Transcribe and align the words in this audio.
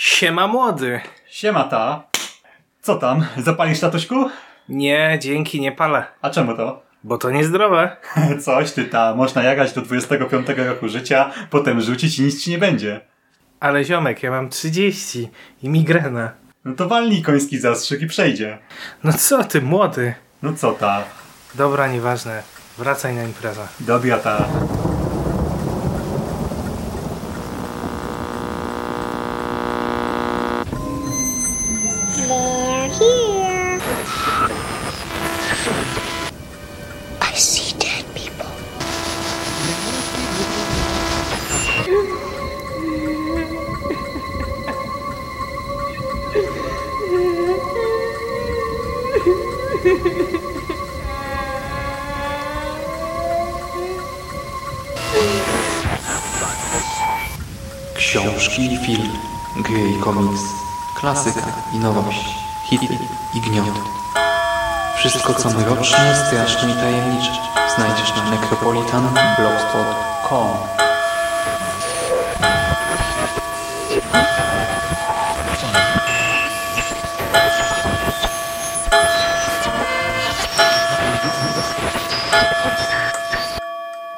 Siema 0.00 0.46
młody. 0.46 1.00
Siema 1.28 1.64
ta. 1.64 2.02
Co 2.82 2.96
tam? 2.96 3.26
Zapalisz 3.36 3.80
tatuśku? 3.80 4.30
Nie, 4.68 5.18
dzięki, 5.22 5.60
nie 5.60 5.72
palę. 5.72 6.04
A 6.22 6.30
czemu 6.30 6.56
to? 6.56 6.82
Bo 7.04 7.18
to 7.18 7.30
niezdrowe. 7.30 7.96
Coś 8.44 8.72
ty 8.72 8.84
ta, 8.84 9.14
można 9.14 9.42
jagać 9.42 9.72
do 9.72 9.82
25 9.82 10.46
roku 10.56 10.88
życia, 10.88 11.30
potem 11.50 11.80
rzucić 11.80 12.18
i 12.18 12.22
nic 12.22 12.44
ci 12.44 12.50
nie 12.50 12.58
będzie. 12.58 13.00
Ale 13.60 13.84
ziomek, 13.84 14.22
ja 14.22 14.30
mam 14.30 14.48
30 14.48 15.30
i 15.62 15.68
migrena. 15.68 16.32
No 16.64 16.74
to 16.74 16.88
walnij 16.88 17.22
koński 17.22 17.58
zastrzyk 17.58 18.02
i 18.02 18.06
przejdzie. 18.06 18.58
No 19.04 19.12
co 19.12 19.44
ty, 19.44 19.62
młody? 19.62 20.14
No 20.42 20.52
co 20.52 20.72
ta? 20.72 21.04
Dobra, 21.54 21.88
nieważne. 21.88 22.42
Wracaj 22.78 23.14
na 23.14 23.22
imprezę. 23.22 23.68
Dobra 23.80 24.18
ta. 24.18 24.48
Straszne 66.30 66.70
i 66.70 66.74
znajdziesz 67.76 68.16
na 68.16 68.30
necropolitanblogspot.com 68.30 70.48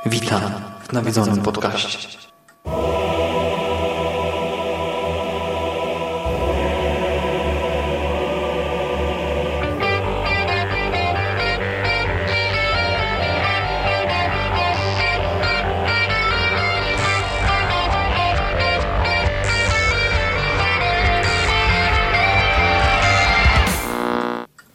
Witam 0.06 0.42
w 0.88 0.92
nawiedzonym 0.92 1.42
podcaście. 1.42 2.31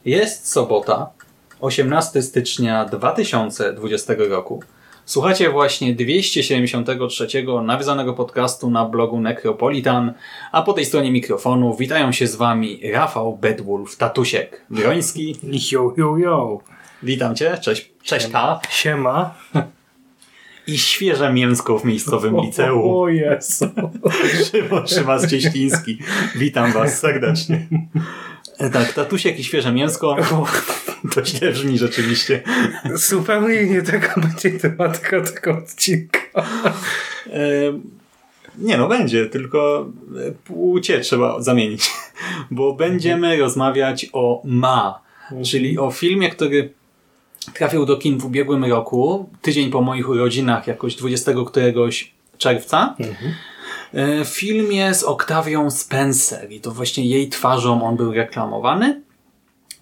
Jest 0.08 0.52
sobota, 0.52 1.10
18 1.60 2.22
stycznia 2.22 2.86
2020 2.86 4.14
roku. 4.30 4.64
Słuchacie 5.06 5.50
właśnie 5.50 5.96
273 5.96 7.28
nawiązanego 7.64 8.14
podcastu 8.14 8.70
na 8.70 8.86
blogu 8.86 9.20
Necropolitan, 9.20 10.14
a 10.52 10.62
po 10.62 10.74
tej 10.74 10.86
stronie 10.86 11.12
mikrofonu 11.12 11.76
witają 11.76 12.12
się 12.12 12.28
z 12.28 12.36
Wami 12.36 12.80
Rafał 12.92 13.38
Bedwulf 13.38 13.98
Tatusiek 13.98 14.66
Groński. 14.72 15.36
Yo, 15.72 15.94
yo, 15.98 16.18
yo. 16.18 16.60
Witam 17.04 17.36
Cię, 17.36 17.58
cześć, 17.62 17.92
cześć 18.04 18.28
K. 18.28 18.60
Siema. 18.70 19.36
I 20.68 20.78
świeże 20.78 21.34
mięsko 21.34 21.80
w 21.80 21.86
miejscowym 21.86 22.38
liceum. 22.42 22.96
O 22.96 23.10
Jezu. 23.10 23.70
Szymon 24.52 24.84
Szymas-Cieśliński. 24.84 25.98
Witam 26.36 26.72
Was 26.72 27.00
serdecznie. 27.00 27.68
Tak, 28.74 28.94
tatusiek 28.94 29.40
i 29.40 29.44
świeże 29.44 29.72
mięsko. 29.72 30.16
To 31.16 31.26
źle 31.26 31.52
brzmi 31.52 31.78
rzeczywiście. 31.78 32.42
Zupełnie 32.94 33.66
nie 33.66 33.82
taka 33.82 34.22
będzie 34.22 34.52
tematyka 34.60 35.22
tego 35.22 35.52
odcinka. 35.52 36.20
E, 37.28 37.40
Nie 38.58 38.78
no, 38.78 38.88
będzie, 38.88 39.26
tylko 39.26 39.88
e, 40.28 40.32
płcie 40.32 41.00
trzeba 41.00 41.42
zamienić. 41.42 41.92
Bo 42.52 42.74
będziemy 42.74 43.38
rozmawiać 43.38 44.06
o 44.14 44.42
Ma, 44.46 45.00
czyli 45.46 45.80
o 45.80 45.92
filmie, 45.92 46.30
który 46.30 46.74
trafił 47.54 47.86
do 47.86 47.98
kin 47.98 48.18
w 48.18 48.26
ubiegłym 48.26 48.66
roku, 48.66 49.30
tydzień 49.42 49.72
po 49.72 49.82
moich 49.82 50.10
urodzinach, 50.10 50.68
jakoś 50.68 50.96
20 50.96 51.32
któregoś 51.48 52.12
czerwca. 52.38 52.96
E, 53.00 53.06
W 53.94 54.28
filmie 54.28 54.94
z 54.94 55.04
Octavią 55.04 55.72
Spencer 55.72 56.52
i 56.52 56.60
to 56.60 56.72
właśnie 56.72 57.06
jej 57.06 57.30
twarzą 57.30 57.84
on 57.84 57.96
był 57.96 58.14
reklamowany. 58.14 59.02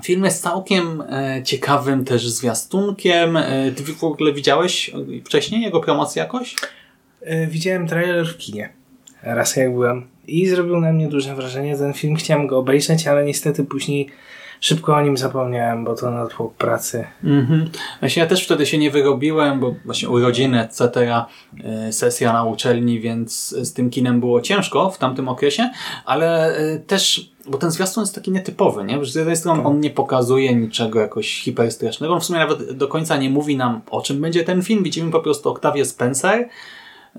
Film 0.03 0.25
jest 0.25 0.43
całkiem 0.43 1.01
e, 1.09 1.43
ciekawym 1.43 2.05
też 2.05 2.29
zwiastunkiem. 2.29 3.37
E, 3.37 3.71
ty 3.71 3.83
w 3.83 4.03
ogóle 4.03 4.33
widziałeś 4.33 4.91
wcześniej 5.25 5.61
jego 5.61 5.79
promocję 5.79 6.21
jakoś? 6.21 6.55
E, 7.21 7.47
Widziałem 7.47 7.87
trailer 7.87 8.27
w 8.27 8.37
kinie. 8.37 8.69
Raz 9.23 9.55
jak 9.55 9.73
byłem. 9.73 10.07
I 10.27 10.47
zrobił 10.47 10.77
na 10.77 10.93
mnie 10.93 11.07
duże 11.07 11.35
wrażenie. 11.35 11.77
Ten 11.77 11.93
film 11.93 12.15
chciałem 12.15 12.47
go 12.47 12.57
obejrzeć, 12.57 13.07
ale 13.07 13.25
niestety 13.25 13.63
później 13.63 14.09
szybko 14.65 14.95
o 14.95 15.01
nim 15.01 15.17
zapomniałem, 15.17 15.83
bo 15.85 15.95
to 15.95 16.11
natłok 16.11 16.53
pracy. 16.53 17.07
Mhm. 17.23 17.69
Właśnie 17.99 18.23
ja 18.23 18.29
też 18.29 18.45
wtedy 18.45 18.65
się 18.65 18.77
nie 18.77 18.91
wyrobiłem, 18.91 19.59
bo 19.59 19.75
właśnie 19.85 20.09
urodziny, 20.09 20.61
etc., 20.63 20.85
e, 21.63 21.93
sesja 21.93 22.33
na 22.33 22.43
uczelni, 22.43 22.99
więc 22.99 23.49
z 23.49 23.73
tym 23.73 23.89
kinem 23.89 24.19
było 24.19 24.41
ciężko 24.41 24.89
w 24.89 24.97
tamtym 24.97 25.29
okresie, 25.29 25.69
ale 26.05 26.57
e, 26.57 26.79
też, 26.79 27.31
bo 27.47 27.57
ten 27.57 27.71
zwiastun 27.71 28.03
jest 28.03 28.15
taki 28.15 28.31
nietypowy, 28.31 28.83
nie? 28.83 29.05
Że 29.05 29.11
z 29.11 29.15
jednej 29.15 29.35
strony 29.35 29.63
on 29.63 29.79
nie 29.79 29.89
pokazuje 29.89 30.55
niczego 30.55 30.99
jakoś 30.99 31.41
hiperstrasznego, 31.41 32.13
on 32.13 32.19
w 32.19 32.25
sumie 32.25 32.39
nawet 32.39 32.71
do 32.71 32.87
końca 32.87 33.17
nie 33.17 33.29
mówi 33.29 33.57
nam 33.57 33.81
o 33.89 34.01
czym 34.01 34.21
będzie 34.21 34.43
ten 34.43 34.61
film, 34.61 34.83
widzimy 34.83 35.11
po 35.11 35.19
prostu 35.19 35.49
Octavię 35.49 35.85
Spencer, 35.85 36.49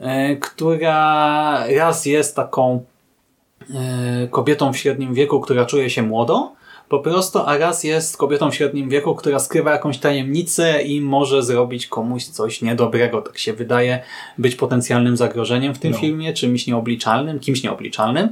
e, 0.00 0.36
która 0.36 1.66
raz 1.76 2.06
jest 2.06 2.36
taką 2.36 2.84
kobietą 4.30 4.72
w 4.72 4.76
średnim 4.76 5.14
wieku, 5.14 5.40
która 5.40 5.64
czuje 5.64 5.90
się 5.90 6.02
młodo, 6.02 6.55
po 6.88 6.98
prostu, 6.98 7.38
a 7.38 7.58
raz 7.58 7.84
jest 7.84 8.16
kobietą 8.16 8.50
w 8.50 8.54
średnim 8.54 8.88
wieku, 8.88 9.14
która 9.14 9.38
skrywa 9.38 9.72
jakąś 9.72 9.98
tajemnicę 9.98 10.82
i 10.82 11.00
może 11.00 11.42
zrobić 11.42 11.86
komuś 11.86 12.24
coś 12.24 12.62
niedobrego, 12.62 13.22
tak 13.22 13.38
się 13.38 13.52
wydaje, 13.52 14.02
być 14.38 14.54
potencjalnym 14.54 15.16
zagrożeniem 15.16 15.74
w 15.74 15.78
tym 15.78 15.92
No. 15.92 15.98
filmie, 15.98 16.32
czymś 16.32 16.66
nieobliczalnym, 16.66 17.40
kimś 17.40 17.62
nieobliczalnym. 17.62 18.28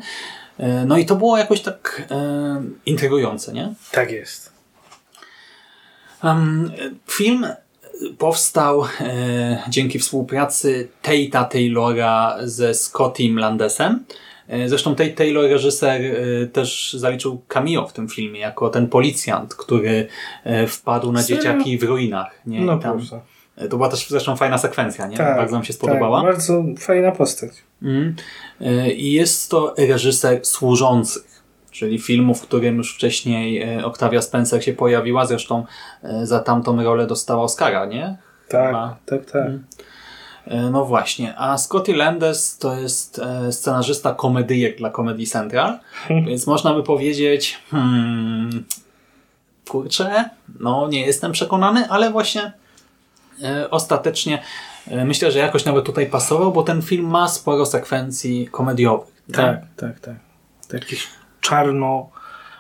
E, 0.59 0.85
No 0.85 0.99
i 0.99 1.07
to 1.07 1.17
było 1.17 1.39
jakoś 1.39 1.61
tak 1.61 2.03
e, 2.11 2.63
intrygujące, 2.87 3.53
nie? 3.53 3.75
Tak 3.93 4.11
jest. 4.11 4.53
Um, 6.25 6.73
film 7.11 7.47
powstał 8.19 8.85
e, 9.01 9.63
dzięki 9.69 9.99
współpracy 9.99 10.89
Tate'a 11.03 11.49
Taylora 11.49 12.37
ze 12.43 12.75
Scottim 12.75 13.39
Landesem. 13.39 14.05
E, 14.49 14.69
zresztą 14.69 14.95
Tate 14.95 15.11
Taylor, 15.11 15.51
reżyser, 15.51 16.01
e, 16.03 16.47
też 16.47 16.93
zaliczył 16.99 17.43
cameo 17.49 17.87
w 17.87 17.93
tym 17.93 18.09
filmie, 18.09 18.41
jako 18.41 18.71
ten 18.71 18.87
policjant, 18.89 19.55
który 19.55 20.07
e, 20.45 20.67
wpadł 20.67 21.13
na 21.13 21.23
Serio? 21.23 21.43
dzieciaki 21.43 21.79
w 21.79 21.83
ruinach. 21.83 22.41
Nie? 22.47 22.61
No 22.61 22.77
I 22.77 22.81
tam, 22.81 22.99
proszę. 22.99 23.21
to 23.71 23.77
była 23.77 23.89
też 23.89 24.09
zresztą 24.09 24.37
fajna 24.37 24.59
sekwencja, 24.59 25.07
nie? 25.07 25.17
Tak, 25.17 25.37
Bardzo 25.37 25.55
nam 25.57 25.65
się 25.65 25.73
spodobała. 25.73 26.23
Tak, 26.23 26.31
bardzo 26.33 26.65
fajna 26.79 27.13
postać. 27.13 27.51
E, 28.61 28.93
I 28.93 29.13
jest 29.13 29.51
to 29.51 29.75
reżyser 29.79 30.45
służących, 30.47 31.23
czyli 31.71 31.99
filmu, 31.99 32.35
w 32.35 32.43
którym 32.43 32.77
już 32.77 32.95
wcześniej 32.95 33.65
Octavia 33.85 34.23
Spencer 34.23 34.65
się 34.65 34.73
pojawiła. 34.73 35.27
Zresztą 35.27 35.65
za 36.23 36.41
tamtą 36.41 36.83
rolę 36.83 37.07
dostała 37.07 37.43
Oscara, 37.43 37.87
nie? 37.87 38.17
Tak, 38.49 38.67
Chyba. 38.67 38.97
tak, 39.07 39.25
tak. 39.31 39.43
E, 39.47 39.59
No 40.71 40.85
właśnie. 40.85 41.39
A 41.39 41.59
Scotty 41.59 41.97
Landes 41.97 42.59
to 42.59 42.77
jest 42.77 43.19
e, 43.19 43.53
scenarzysta 43.53 44.15
komedyjek 44.15 44.79
dla 44.79 44.91
Comedy 44.91 45.27
Central, 45.27 45.79
więc 46.27 46.47
można 46.47 46.75
by 46.75 46.83
powiedzieć 46.83 47.59
hmm, 47.71 48.65
kurczę, 49.69 50.31
no 50.61 50.89
nie 50.89 51.07
jestem 51.07 51.33
przekonany, 51.33 51.89
ale 51.89 52.11
właśnie 52.11 52.53
e, 53.43 53.71
ostatecznie 53.71 54.43
e, 54.89 55.05
myślę, 55.05 55.33
że 55.33 55.39
jakoś 55.39 55.65
nawet 55.65 55.85
tutaj 55.85 56.07
pasował, 56.07 56.53
bo 56.53 56.63
ten 56.63 56.83
film 56.83 57.07
ma 57.07 57.29
sporo 57.29 57.67
sekwencji 57.67 58.49
komediowych. 58.51 59.15
nie? 59.29 59.35
Tak, 59.35 59.61
tak, 59.77 60.01
tak. 60.01 60.15
Takich 60.69 61.07
czarno 61.41 62.11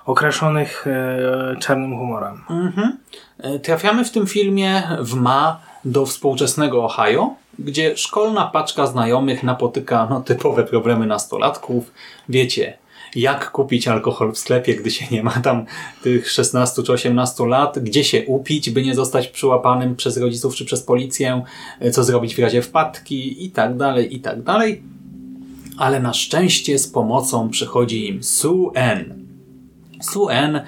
okraszonych 0.06 0.86
e, 0.86 1.56
czarnym 1.60 1.98
humorem. 1.98 2.44
Mhm. 2.50 2.98
E, 3.38 3.58
Trafiamy 3.58 4.04
w 4.04 4.10
tym 4.10 4.26
filmie 4.26 4.82
w 5.00 5.14
Ma 5.14 5.60
do 5.84 6.06
współczesnego 6.06 6.84
Ohio, 6.84 7.34
gdzie 7.58 7.96
szkolna 7.96 8.44
paczka 8.46 8.86
znajomych 8.86 9.42
napotyka 9.42 10.06
no, 10.10 10.20
typowe 10.20 10.64
problemy 10.64 11.06
nastolatków. 11.06 11.92
Wiecie, 12.28 12.78
jak 13.16 13.50
kupić 13.50 13.88
alkohol 13.88 14.32
w 14.32 14.38
sklepie, 14.38 14.74
gdy 14.74 14.90
się 14.90 15.06
nie 15.10 15.22
ma 15.22 15.30
tam 15.30 15.64
tych 16.02 16.30
16 16.30 16.82
czy 16.82 16.92
18 16.92 17.46
lat, 17.46 17.78
gdzie 17.78 18.04
się 18.04 18.24
upić, 18.26 18.70
by 18.70 18.82
nie 18.82 18.94
zostać 18.94 19.28
przyłapanym 19.28 19.96
przez 19.96 20.16
rodziców 20.16 20.54
czy 20.54 20.64
przez 20.64 20.82
policję, 20.82 21.42
co 21.92 22.04
zrobić 22.04 22.34
w 22.34 22.38
razie 22.38 22.62
wpadki 22.62 23.44
i 23.44 23.50
tak 23.50 23.76
dalej, 23.76 24.14
i 24.16 24.20
tak 24.20 24.42
dalej. 24.42 24.82
Ale 25.78 26.00
na 26.00 26.12
szczęście 26.12 26.78
z 26.78 26.88
pomocą 26.88 27.48
przychodzi 27.48 28.08
im 28.08 28.22
Sue 28.22 28.72
N. 28.74 29.26
Sue 30.02 30.28
N, 30.28 30.60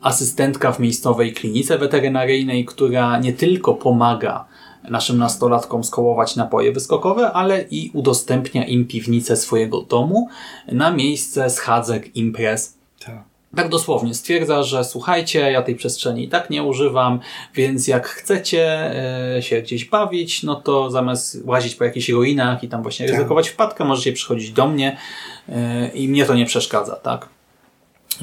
asystentka 0.00 0.72
w 0.72 0.80
miejscowej 0.80 1.32
klinice 1.32 1.78
weterynaryjnej, 1.78 2.64
która 2.64 3.18
nie 3.18 3.32
tylko 3.32 3.74
pomaga 3.74 4.49
naszym 4.88 5.18
nastolatkom 5.18 5.84
skołować 5.84 6.36
napoje 6.36 6.72
wyskokowe, 6.72 7.32
ale 7.32 7.64
i 7.70 7.90
udostępnia 7.94 8.66
im 8.66 8.86
piwnicę 8.86 9.36
swojego 9.36 9.82
domu 9.82 10.28
na 10.72 10.90
miejsce 10.90 11.50
schadzek, 11.50 12.16
imprez. 12.16 12.78
Tak. 13.06 13.30
Tak 13.56 13.68
dosłownie 13.68 14.14
stwierdza, 14.14 14.62
że 14.62 14.84
słuchajcie, 14.84 15.52
ja 15.52 15.62
tej 15.62 15.74
przestrzeni 15.76 16.24
i 16.24 16.28
tak 16.28 16.50
nie 16.50 16.62
używam, 16.62 17.20
więc 17.54 17.88
jak 17.88 18.08
chcecie 18.08 18.92
e, 19.36 19.42
się 19.42 19.62
gdzieś 19.62 19.84
bawić, 19.84 20.42
no 20.42 20.54
to 20.54 20.90
zamiast 20.90 21.38
łazić 21.44 21.74
po 21.74 21.84
jakichś 21.84 22.08
ruinach 22.08 22.64
i 22.64 22.68
tam 22.68 22.82
właśnie 22.82 23.06
Tak. 23.06 23.16
ryzykować 23.16 23.48
wpadkę, 23.48 23.84
możecie 23.84 24.12
przychodzić 24.12 24.52
do 24.52 24.68
mnie 24.68 24.96
e, 25.48 25.88
i 25.88 26.08
mnie 26.08 26.26
to 26.26 26.34
nie 26.34 26.46
przeszkadza, 26.46 26.96
tak? 26.96 27.28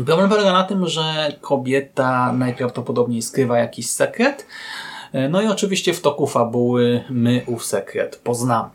Problem 0.06 0.30
polega 0.30 0.54
na 0.54 0.64
tym, 0.64 0.88
że 0.88 1.34
kobieta 1.42 2.34
najprawdopodobniej 2.34 3.22
skrywa 3.22 3.58
jakiś 3.58 3.90
sekret, 3.90 4.46
no 5.30 5.42
i 5.42 5.48
oczywiście 5.48 5.94
w 5.94 6.02
toku 6.02 6.28
fabuły 6.28 7.04
my 7.10 7.42
ów 7.46 7.66
sekret 7.66 8.16
poznamy. 8.24 8.70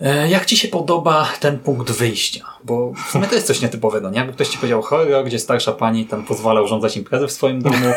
E, 0.00 0.28
Jak 0.28 0.46
Ci 0.46 0.56
się 0.56 0.68
podoba 0.68 1.28
ten 1.40 1.58
punkt 1.58 1.90
wyjścia? 1.90 2.44
Bo 2.64 2.92
w 3.06 3.10
sumie 3.10 3.26
to 3.26 3.34
jest 3.34 3.46
coś 3.46 3.60
nietypowego, 3.62 4.10
nie? 4.10 4.18
Jakby 4.18 4.32
ktoś 4.32 4.48
Ci 4.48 4.58
powiedział 4.58 4.82
horror, 4.82 5.24
gdzie 5.24 5.38
starsza 5.38 5.72
pani 5.72 6.06
tam 6.06 6.24
pozwala 6.24 6.62
urządzać 6.62 6.96
imprezę 6.96 7.26
w 7.28 7.32
swoim 7.32 7.62
domu. 7.62 7.86
E, 7.86 7.94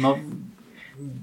No, 0.00 0.18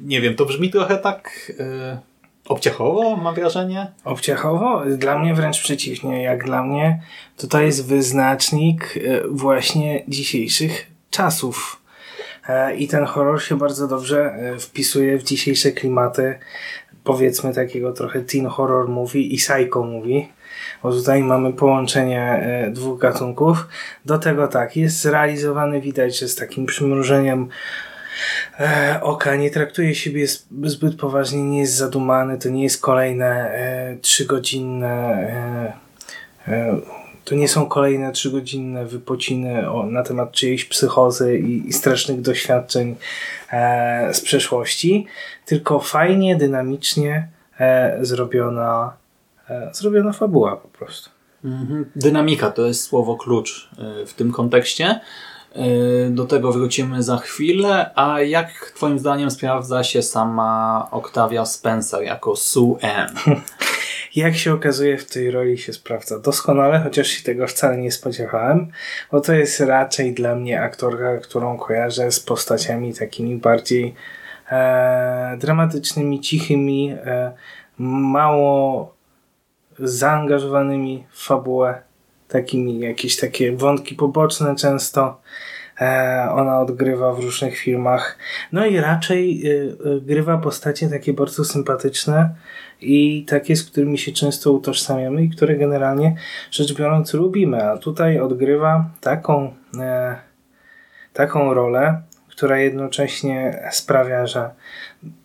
nie 0.01 0.21
wiem, 0.21 0.35
to 0.35 0.45
brzmi 0.45 0.69
trochę 0.69 0.97
tak 0.97 1.51
e, 1.59 1.99
obciachowo, 2.47 3.15
mam 3.17 3.35
wrażenie. 3.35 3.91
Obciachowo? 4.03 4.83
Dla 4.97 5.19
mnie 5.19 5.33
wręcz 5.33 5.59
przeciwnie. 5.59 6.23
Jak 6.23 6.45
dla 6.45 6.63
mnie, 6.63 7.01
to 7.49 7.61
jest 7.61 7.88
wyznacznik 7.88 8.97
e, 8.97 9.27
właśnie 9.27 10.03
dzisiejszych 10.07 10.91
czasów. 11.09 11.81
E, 12.47 12.75
I 12.75 12.88
ten 12.88 13.05
horror 13.05 13.44
się 13.44 13.57
bardzo 13.57 13.88
dobrze 13.88 14.25
e, 14.25 14.59
wpisuje 14.59 15.17
w 15.17 15.23
dzisiejsze 15.23 15.71
klimaty, 15.71 16.39
powiedzmy 17.03 17.53
takiego 17.53 17.94
trochę 17.94 18.21
teen 18.21 18.45
horror 18.45 18.89
movie 18.89 19.21
i 19.21 19.38
psycho 19.38 19.83
movie. 19.83 20.25
Bo 20.83 20.91
tutaj 20.91 21.23
mamy 21.23 21.53
połączenie 21.53 22.21
e, 22.21 22.71
dwóch 22.71 22.99
gatunków. 22.99 23.67
Do 24.05 24.17
tego 24.17 24.47
tak, 24.47 24.77
jest 24.77 25.01
zrealizowany, 25.01 25.81
widać, 25.81 26.19
że 26.19 26.27
z 26.27 26.35
takim 26.35 26.65
przymrużeniem 26.65 27.47
oka, 29.01 29.35
nie 29.35 29.51
traktuje 29.51 29.95
siebie 29.95 30.27
zbyt 30.63 30.95
poważnie, 30.95 31.44
nie 31.44 31.59
jest 31.59 31.73
zadumany, 31.73 32.38
to 32.38 32.49
nie 32.49 32.63
jest 32.63 32.81
kolejne 32.81 33.51
trzygodzinne 34.01 35.73
to 37.27 37.35
nie 37.35 37.47
są 37.47 37.65
kolejne 37.65 38.12
trzygodzinne 38.12 38.85
wypociny 38.85 39.71
o, 39.71 39.85
na 39.85 40.03
temat 40.03 40.31
czyjejś 40.31 40.65
psychozy 40.65 41.39
i, 41.39 41.68
i 41.68 41.74
strasznych 41.74 42.21
doświadczeń 42.21 42.95
e, 43.51 44.13
z 44.13 44.21
przeszłości, 44.21 45.06
tylko 45.45 45.79
fajnie, 45.79 46.35
dynamicznie 46.35 47.27
e, 47.59 47.97
zrobiona, 48.01 48.94
e, 49.50 49.69
zrobiona 49.74 50.13
fabuła 50.13 50.56
po 50.56 50.68
prostu. 50.68 51.09
Mhm. 51.44 51.85
Dynamika 51.95 52.51
to 52.51 52.65
jest 52.65 52.83
słowo 52.83 53.15
klucz 53.15 53.69
y, 54.01 54.06
w 54.06 54.13
tym 54.13 54.31
kontekście. 54.31 55.00
Y, 55.56 56.09
Do 56.09 56.25
tego 56.25 56.51
wrócimy 56.51 57.03
za 57.03 57.18
chwilę. 57.18 57.91
A 57.95 58.21
jak 58.21 58.71
Twoim 58.75 59.00
zdaniem 59.00 59.31
sprawdza 59.31 59.83
się 59.83 60.01
sama 60.01 60.88
Octavia 60.91 61.45
Spencer 61.45 62.03
jako 62.03 62.35
Sue 62.35 62.77
Ann? 62.81 63.15
Jak 64.18 64.36
się 64.36 64.54
okazuje, 64.54 64.98
w 64.98 65.12
tej 65.12 65.31
roli 65.31 65.58
się 65.58 65.74
sprawdza 65.74 66.19
doskonale, 66.19 66.80
chociaż 66.80 67.08
się 67.08 67.24
tego 67.24 67.48
wcale 67.48 67.78
nie 67.78 67.92
spodziewałem, 67.92 68.72
bo 69.12 69.22
to 69.22 69.34
jest 69.34 69.60
raczej 69.60 70.14
dla 70.14 70.36
mnie 70.36 70.62
aktorka, 70.62 71.18
którą 71.18 71.58
kojarzę 71.58 72.12
z 72.12 72.19
postaciami 72.19 72.94
takimi 72.94 73.36
bardziej 73.36 73.94
e, 74.52 75.38
dramatycznymi, 75.40 76.22
cichymi, 76.22 76.96
e, 77.06 77.31
mało 77.78 78.94
zaangażowanymi 79.80 81.06
w 81.12 81.25
fabułę, 81.25 81.81
takimi 82.28 82.80
jakieś 82.80 83.18
takie 83.18 83.56
wątki 83.56 83.96
poboczne 83.96 84.56
często. 84.56 85.22
E, 85.81 86.27
ona 86.31 86.59
odgrywa 86.59 87.13
w 87.13 87.19
różnych 87.19 87.57
filmach. 87.57 88.18
No 88.51 88.65
i 88.65 88.77
raczej 88.77 89.41
y, 89.45 89.77
y, 89.85 90.01
grywa 90.01 90.38
postacie 90.38 90.89
takie 90.89 91.13
bardzo 91.13 91.45
sympatyczne 91.45 92.35
i 92.81 93.25
takie, 93.25 93.56
z 93.56 93.63
którymi 93.63 93.97
się 93.97 94.12
często 94.12 94.51
utożsamiamy 94.51 95.24
i 95.24 95.29
które 95.29 95.56
generalnie 95.56 96.15
rzecz 96.51 96.74
biorąc 96.74 97.13
lubimy. 97.13 97.63
A 97.63 97.77
tutaj 97.77 98.19
odgrywa 98.19 98.89
taką, 99.01 99.53
e, 99.79 100.15
taką 101.13 101.53
rolę, 101.53 102.01
która 102.30 102.57
jednocześnie 102.59 103.63
sprawia, 103.71 104.27
że 104.27 104.50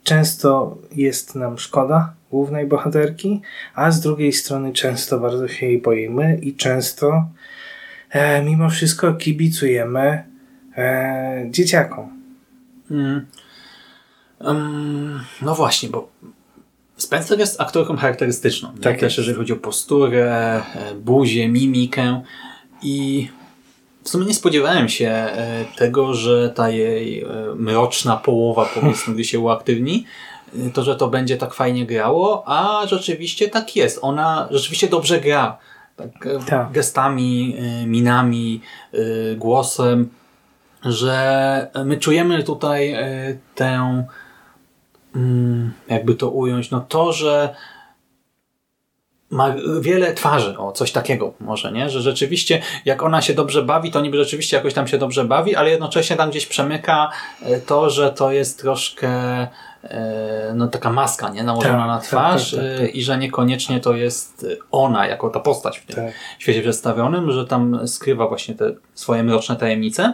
często 0.05 0.79
jest 0.93 1.35
nam 1.35 1.59
szkoda 1.59 2.15
głównej 2.31 2.67
bohaterki, 2.67 3.43
a 3.75 3.91
z 3.91 4.01
drugiej 4.01 4.33
strony 4.33 4.73
często 4.73 5.19
bardzo 5.19 5.49
się 5.49 5.67
jej 5.67 5.83
boimy 5.83 6.39
i 6.43 6.57
często 6.57 7.29
e, 8.11 8.43
mimo 8.43 8.71
wszystko 8.71 9.15
kibicujemy 9.15 10.32
e, 10.77 11.47
dzieciakom. 11.51 12.23
Mm. 12.91 13.27
Ym, 14.49 15.21
no 15.43 15.55
właśnie, 15.55 15.89
bo 15.89 16.09
Spencer 17.03 17.39
jest 17.39 17.61
aktorką 17.61 17.97
charakterystyczną. 17.97 18.73
Tak 18.83 19.01
Też 19.01 19.19
jeżeli 19.19 19.37
chodzi 19.37 19.53
o 19.53 19.57
posturę, 19.57 20.63
e, 20.75 20.95
buzię, 20.95 21.49
mimikę 21.49 22.23
i 22.83 23.29
w 24.05 24.09
sumie 24.09 24.27
nie 24.27 24.35
spodziewałem 24.35 24.89
się 24.89 25.09
e, 25.09 25.65
tego, 25.77 26.15
że 26.15 26.51
ta 26.51 26.71
jej 26.71 27.23
e, 27.23 27.27
mroczna 27.57 28.17
połowa, 28.17 28.69
powiedzmy, 28.75 29.15
gdy 29.15 29.25
się 29.25 29.39
uaktywni, 29.39 30.07
to, 30.75 30.83
że 30.83 30.97
to 30.97 31.09
będzie 31.09 31.37
tak 31.37 31.55
fajnie 31.55 31.87
grało, 31.87 32.43
a 32.47 32.87
rzeczywiście 32.87 33.49
tak 33.49 33.77
jest. 33.77 33.99
Ona 34.03 34.49
rzeczywiście 34.51 34.89
dobrze 34.89 35.21
gra. 35.21 35.59
Tak, 35.97 36.29
Tak. 36.47 36.73
gestami, 36.73 37.57
minami, 37.87 38.61
głosem, 39.37 40.09
że 40.85 41.71
my 41.85 41.97
czujemy 41.97 42.43
tutaj 42.43 42.93
e, 42.93 43.39
tę, 43.55 44.05
mm, 45.17 45.73
jakby 45.89 46.15
to 46.15 46.31
ująć, 46.31 46.71
no 46.71 46.81
to, 46.81 47.13
że 47.13 47.55
ma 49.33 49.55
wiele 49.81 50.15
twarzy, 50.15 50.59
o 50.59 50.73
coś 50.73 50.93
takiego 50.93 51.33
może, 51.41 51.73
nie? 51.73 51.91
Że 51.91 52.01
rzeczywiście 52.01 52.63
jak 52.85 53.03
ona 53.03 53.23
się 53.23 53.35
dobrze 53.35 53.63
bawi, 53.63 53.91
to 53.91 54.01
niby 54.01 54.17
rzeczywiście 54.17 54.57
jakoś 54.57 54.75
tam 54.75 54.89
się 54.89 54.99
dobrze 54.99 55.25
bawi, 55.25 55.57
ale 55.57 55.71
jednocześnie 55.71 56.17
tam 56.17 56.31
gdzieś 56.31 56.47
przemyka 56.47 57.11
e, 57.43 57.61
to, 57.61 57.91
że 57.91 58.13
to 58.13 58.33
jest 58.33 58.61
troszkę 58.61 59.09
e, 59.85 60.53
no 60.55 60.69
taka 60.69 60.91
maska, 60.93 61.29
nie? 61.29 61.43
Nałożona 61.43 61.79
Tak, 61.79 61.87
na 61.87 61.99
tak, 61.99 62.07
twarz 62.07 62.51
tak, 62.51 62.61
tak, 62.61 62.81
e, 62.81 62.89
i 62.89 63.03
że 63.03 63.19
niekoniecznie 63.19 63.81
to 63.81 63.95
jest 63.95 64.47
ona 64.71 65.07
jako 65.07 65.31
ta 65.31 65.41
postać 65.41 65.79
w 65.79 65.87
tym 65.87 65.97
Tak. 65.97 66.15
świecie 66.39 66.63
przedstawionym, 66.63 67.33
że 67.33 67.47
tam 67.47 67.89
skrywa 67.89 68.29
właśnie 68.29 68.55
te 68.55 68.73
swoje 68.95 69.23
mroczne 69.23 69.57
tajemnice. 69.57 70.13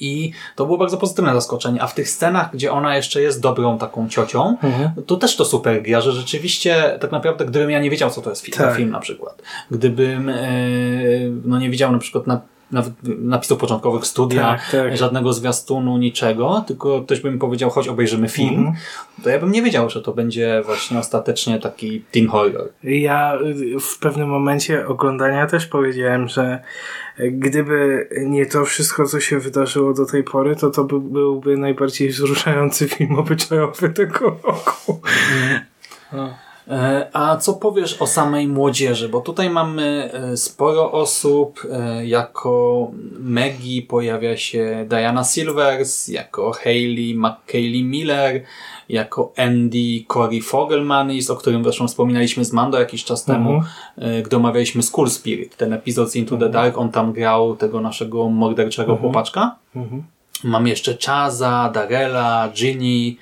I 0.00 0.32
to 0.56 0.66
było 0.66 0.78
bardzo 0.78 0.96
pozytywne 0.96 1.34
zaskoczenie. 1.34 1.82
A 1.82 1.86
w 1.86 1.94
tych 1.94 2.10
scenach, 2.10 2.52
gdzie 2.52 2.72
ona 2.72 2.96
jeszcze 2.96 3.22
jest 3.22 3.40
dobrą 3.40 3.78
taką 3.78 4.08
ciocią, 4.08 4.56
Mhm. 4.62 4.90
to 5.06 5.16
też 5.16 5.36
to 5.36 5.44
super 5.44 5.82
gra, 5.82 6.00
że 6.00 6.12
rzeczywiście 6.12 6.98
tak 7.00 7.12
naprawdę, 7.12 7.44
gdybym 7.46 7.70
ja 7.70 7.78
nie 7.80 7.90
wiedział, 7.90 8.10
co 8.10 8.22
to 8.22 8.30
jest 8.30 8.42
film, 8.42 8.58
Tak. 8.58 8.76
film 8.76 8.90
na 8.90 9.00
przykład. 9.00 9.42
Gdybym 9.70 10.28
e, 10.28 10.36
no 11.44 11.58
nie 11.58 11.70
widział 11.70 11.92
na 11.92 11.98
przykład 11.98 12.26
na, 12.26 12.40
nawet 12.70 12.92
napisów 13.04 13.58
początkowych 13.58 14.06
studia, 14.06 14.42
Tak, 14.42 14.70
tak. 14.70 14.96
żadnego 14.96 15.32
zwiastunu, 15.32 15.98
niczego, 15.98 16.64
tylko 16.66 17.02
ktoś 17.02 17.20
by 17.20 17.30
mi 17.30 17.38
powiedział, 17.38 17.70
chodź 17.70 17.88
obejrzymy 17.88 18.28
film, 18.28 18.58
Mhm. 18.58 18.76
to 19.24 19.30
ja 19.30 19.38
bym 19.38 19.52
nie 19.52 19.62
wiedział, 19.62 19.90
że 19.90 20.02
to 20.02 20.12
będzie 20.12 20.62
właśnie 20.64 20.98
ostatecznie 20.98 21.58
taki 21.58 22.00
teen 22.12 22.28
horror. 22.28 22.68
Ja 22.82 23.38
y, 23.76 23.80
w 23.80 23.98
pewnym 23.98 24.28
momencie 24.28 24.86
oglądania 24.86 25.46
też 25.46 25.66
powiedziałem, 25.66 26.28
że 26.28 26.62
gdyby 27.18 28.08
nie 28.26 28.46
to 28.46 28.64
wszystko, 28.64 29.04
co 29.06 29.20
się 29.20 29.38
wydarzyło 29.38 29.94
do 29.94 30.06
tej 30.06 30.24
pory, 30.24 30.56
to 30.56 30.70
to 30.70 30.84
by, 30.84 31.00
byłby 31.00 31.56
najbardziej 31.56 32.08
wzruszający 32.08 32.88
film 32.88 33.14
obyczajowy 33.18 33.90
tego 33.90 34.24
roku. 34.44 35.00
No. 36.12 36.34
E, 36.68 37.08
A 37.12 37.36
co 37.36 37.52
powiesz 37.52 38.02
o 38.02 38.06
samej 38.06 38.48
młodzieży? 38.48 39.08
Bo 39.08 39.20
tutaj 39.20 39.50
mamy 39.50 40.10
e, 40.12 40.36
sporo 40.36 40.92
osób. 40.92 41.62
e, 41.72 42.06
Jako 42.06 42.90
Maggie 43.18 43.82
pojawia 43.82 44.36
się 44.36 44.86
Diana 44.88 45.24
Silvers, 45.24 46.08
jako 46.08 46.52
Hayley 46.52 47.14
McKaylee 47.14 47.84
Miller, 47.84 48.42
jako 48.88 49.32
Andy 49.36 50.04
Cory 50.08 50.40
Fogelmanis, 50.42 51.30
o 51.30 51.36
którym 51.36 51.62
zresztą 51.64 51.88
wspominaliśmy 51.88 52.44
z 52.44 52.52
Mando 52.52 52.78
jakiś 52.78 53.04
czas 53.04 53.24
temu, 53.24 53.62
e, 53.98 54.22
gdy 54.22 54.36
omawialiśmy 54.36 54.82
School 54.82 55.10
Spirit, 55.10 55.56
ten 55.56 55.72
epizod 55.72 56.10
z 56.10 56.16
Into 56.16 56.36
the 56.36 56.48
Dark. 56.48 56.78
On 56.78 56.90
tam 56.90 57.12
grał 57.12 57.56
tego 57.56 57.80
naszego 57.80 58.28
morderczego 58.28 58.96
chłopaczka. 58.96 59.56
Mamy 60.44 60.68
jeszcze 60.68 60.96
Chaza, 61.06 61.70
Darela, 61.74 62.48
Ginny. 62.54 63.16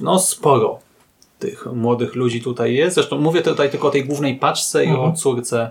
No 0.00 0.18
sporo 0.18 0.78
tych 1.40 1.66
młodych 1.66 2.14
ludzi 2.14 2.42
tutaj 2.42 2.74
jest. 2.74 2.94
Zresztą 2.94 3.18
mówię 3.18 3.42
tutaj 3.42 3.70
tylko 3.70 3.88
o 3.88 3.90
tej 3.90 4.04
głównej 4.04 4.36
paczce 4.36 4.84
i 4.84 4.92
o 4.92 5.12
córce. 5.12 5.70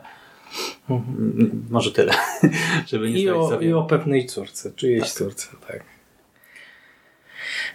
Mm, 0.89 1.65
Może 1.69 1.91
tyle, 1.91 2.13
żeby 2.89 3.11
nie 3.11 3.19
I 3.19 3.29
o, 3.29 3.47
za 3.47 3.55
I 3.55 3.73
o 3.73 3.83
pewnej 3.83 4.25
córce, 4.25 4.71
czyjejś 4.75 5.11
córce, 5.11 5.47
tak. 5.67 5.83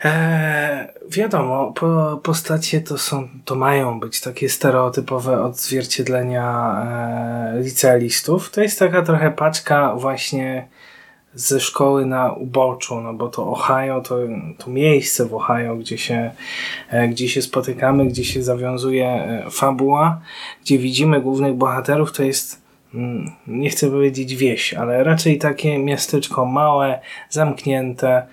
Eee, 0.04 0.88
wiadomo, 1.08 1.72
po, 1.72 2.20
postacie 2.22 2.80
to 2.80 2.98
są, 2.98 3.28
to 3.44 3.54
mają 3.54 4.00
być 4.00 4.20
takie 4.20 4.48
stereotypowe 4.48 5.42
odzwierciedlenia 5.42 6.76
e, 7.56 7.60
licealistów. 7.60 8.50
To 8.50 8.62
jest 8.62 8.78
taka 8.78 9.02
trochę 9.02 9.30
paczka 9.30 9.94
właśnie 9.94 10.68
ze 11.35 11.61
szkoły 11.61 12.07
na 12.07 12.33
uboczu, 12.33 13.00
no 13.00 13.14
bo 13.14 13.29
to 13.29 13.47
Ohio, 13.47 14.00
to, 14.00 14.19
to 14.59 14.71
miejsce 14.71 15.26
w 15.26 15.35
Ohio, 15.35 15.76
gdzie 15.76 15.99
się, 15.99 16.31
e, 16.91 17.09
gdzie 17.09 17.29
się 17.29 17.43
spotykamy, 17.43 18.07
gdzie 18.07 18.25
się 18.25 18.43
zawiązuje 18.43 19.07
e, 19.07 19.50
fabuła, 19.50 20.21
gdzie 20.62 20.79
widzimy 20.79 21.21
głównych 21.21 21.55
bohaterów, 21.55 22.12
to 22.12 22.23
jest 22.23 22.62
mm, 22.95 23.33
nie 23.47 23.71
chcę 23.71 23.91
powiedzieć 23.91 24.37
wieś, 24.37 24.75
ale 24.75 25.05
raczej 25.05 25.38
takie 25.38 25.79
miasteczko 25.79 26.45
małe, 26.45 27.00
zamknięte, 27.31 28.26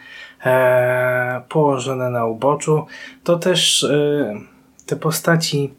e, 0.46 1.41
położone 1.50 2.10
na 2.10 2.25
uboczu. 2.25 2.86
To 3.24 3.38
też 3.38 3.84
e, 3.84 4.36
te 4.86 4.96
postaci 4.96 5.74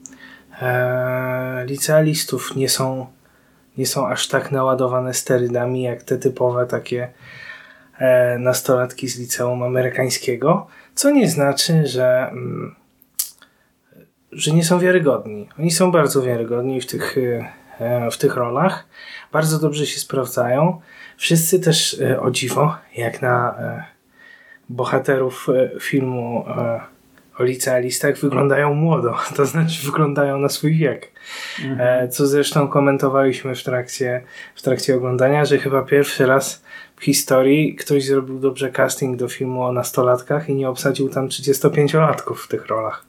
e, 0.62 1.64
licealistów 1.66 2.56
nie 2.56 2.68
są, 2.68 3.06
nie 3.78 3.86
są 3.86 4.08
aż 4.08 4.28
tak 4.28 4.52
naładowane 4.52 5.14
sterydami 5.14 5.82
jak 5.82 6.02
te 6.02 6.18
typowe 6.18 6.66
takie 6.66 7.12
e, 7.98 8.38
nastolatki 8.38 9.08
z 9.08 9.18
liceum 9.18 9.62
amerykańskiego, 9.62 10.66
co 10.94 11.10
nie 11.10 11.28
znaczy, 11.28 11.86
że 11.86 12.28
mm, 12.30 12.74
że 14.32 14.52
nie 14.52 14.64
są 14.64 14.78
wiarygodni. 14.78 15.48
Oni 15.58 15.70
są 15.70 15.92
bardzo 15.92 16.22
wiarygodni 16.22 16.80
w 16.80 16.86
tych, 16.86 17.18
e, 17.80 18.10
w 18.10 18.18
tych 18.18 18.36
rolach. 18.36 18.86
Bardzo 19.32 19.58
dobrze 19.58 19.86
się 19.86 20.00
sprawdzają. 20.00 20.80
Wszyscy 21.16 21.60
też 21.60 22.00
e, 22.00 22.20
o 22.20 22.30
dziwo, 22.30 22.76
jak 22.96 23.22
na 23.22 23.58
e, 23.58 23.84
bohaterów 24.68 25.46
e, 25.48 25.80
filmu 25.80 26.44
e, 26.48 26.80
o 27.42 27.44
licealistach, 27.44 28.18
wyglądają 28.18 28.74
młodo. 28.74 29.14
To 29.36 29.46
znaczy 29.46 29.86
wyglądają 29.86 30.38
na 30.38 30.48
swój 30.48 30.74
wiek. 30.74 31.12
E, 31.78 32.08
Co 32.08 32.26
zresztą 32.26 32.68
komentowaliśmy 32.68 33.54
w 33.54 33.62
trakcie, 33.62 34.22
w 34.54 34.62
trakcie 34.62 34.96
oglądania, 34.96 35.44
że 35.44 35.58
chyba 35.58 35.82
pierwszy 35.82 36.26
raz 36.26 36.62
w 36.96 37.04
historii 37.04 37.74
ktoś 37.74 38.06
zrobił 38.06 38.38
dobrze 38.38 38.70
casting 38.70 39.16
do 39.16 39.28
filmu 39.28 39.62
o 39.62 39.72
nastolatkach 39.72 40.48
i 40.48 40.54
nie 40.54 40.68
obsadził 40.68 41.08
tam 41.08 41.28
35-latków 41.28 42.34
w 42.34 42.48
tych 42.48 42.66
rolach. 42.66 43.04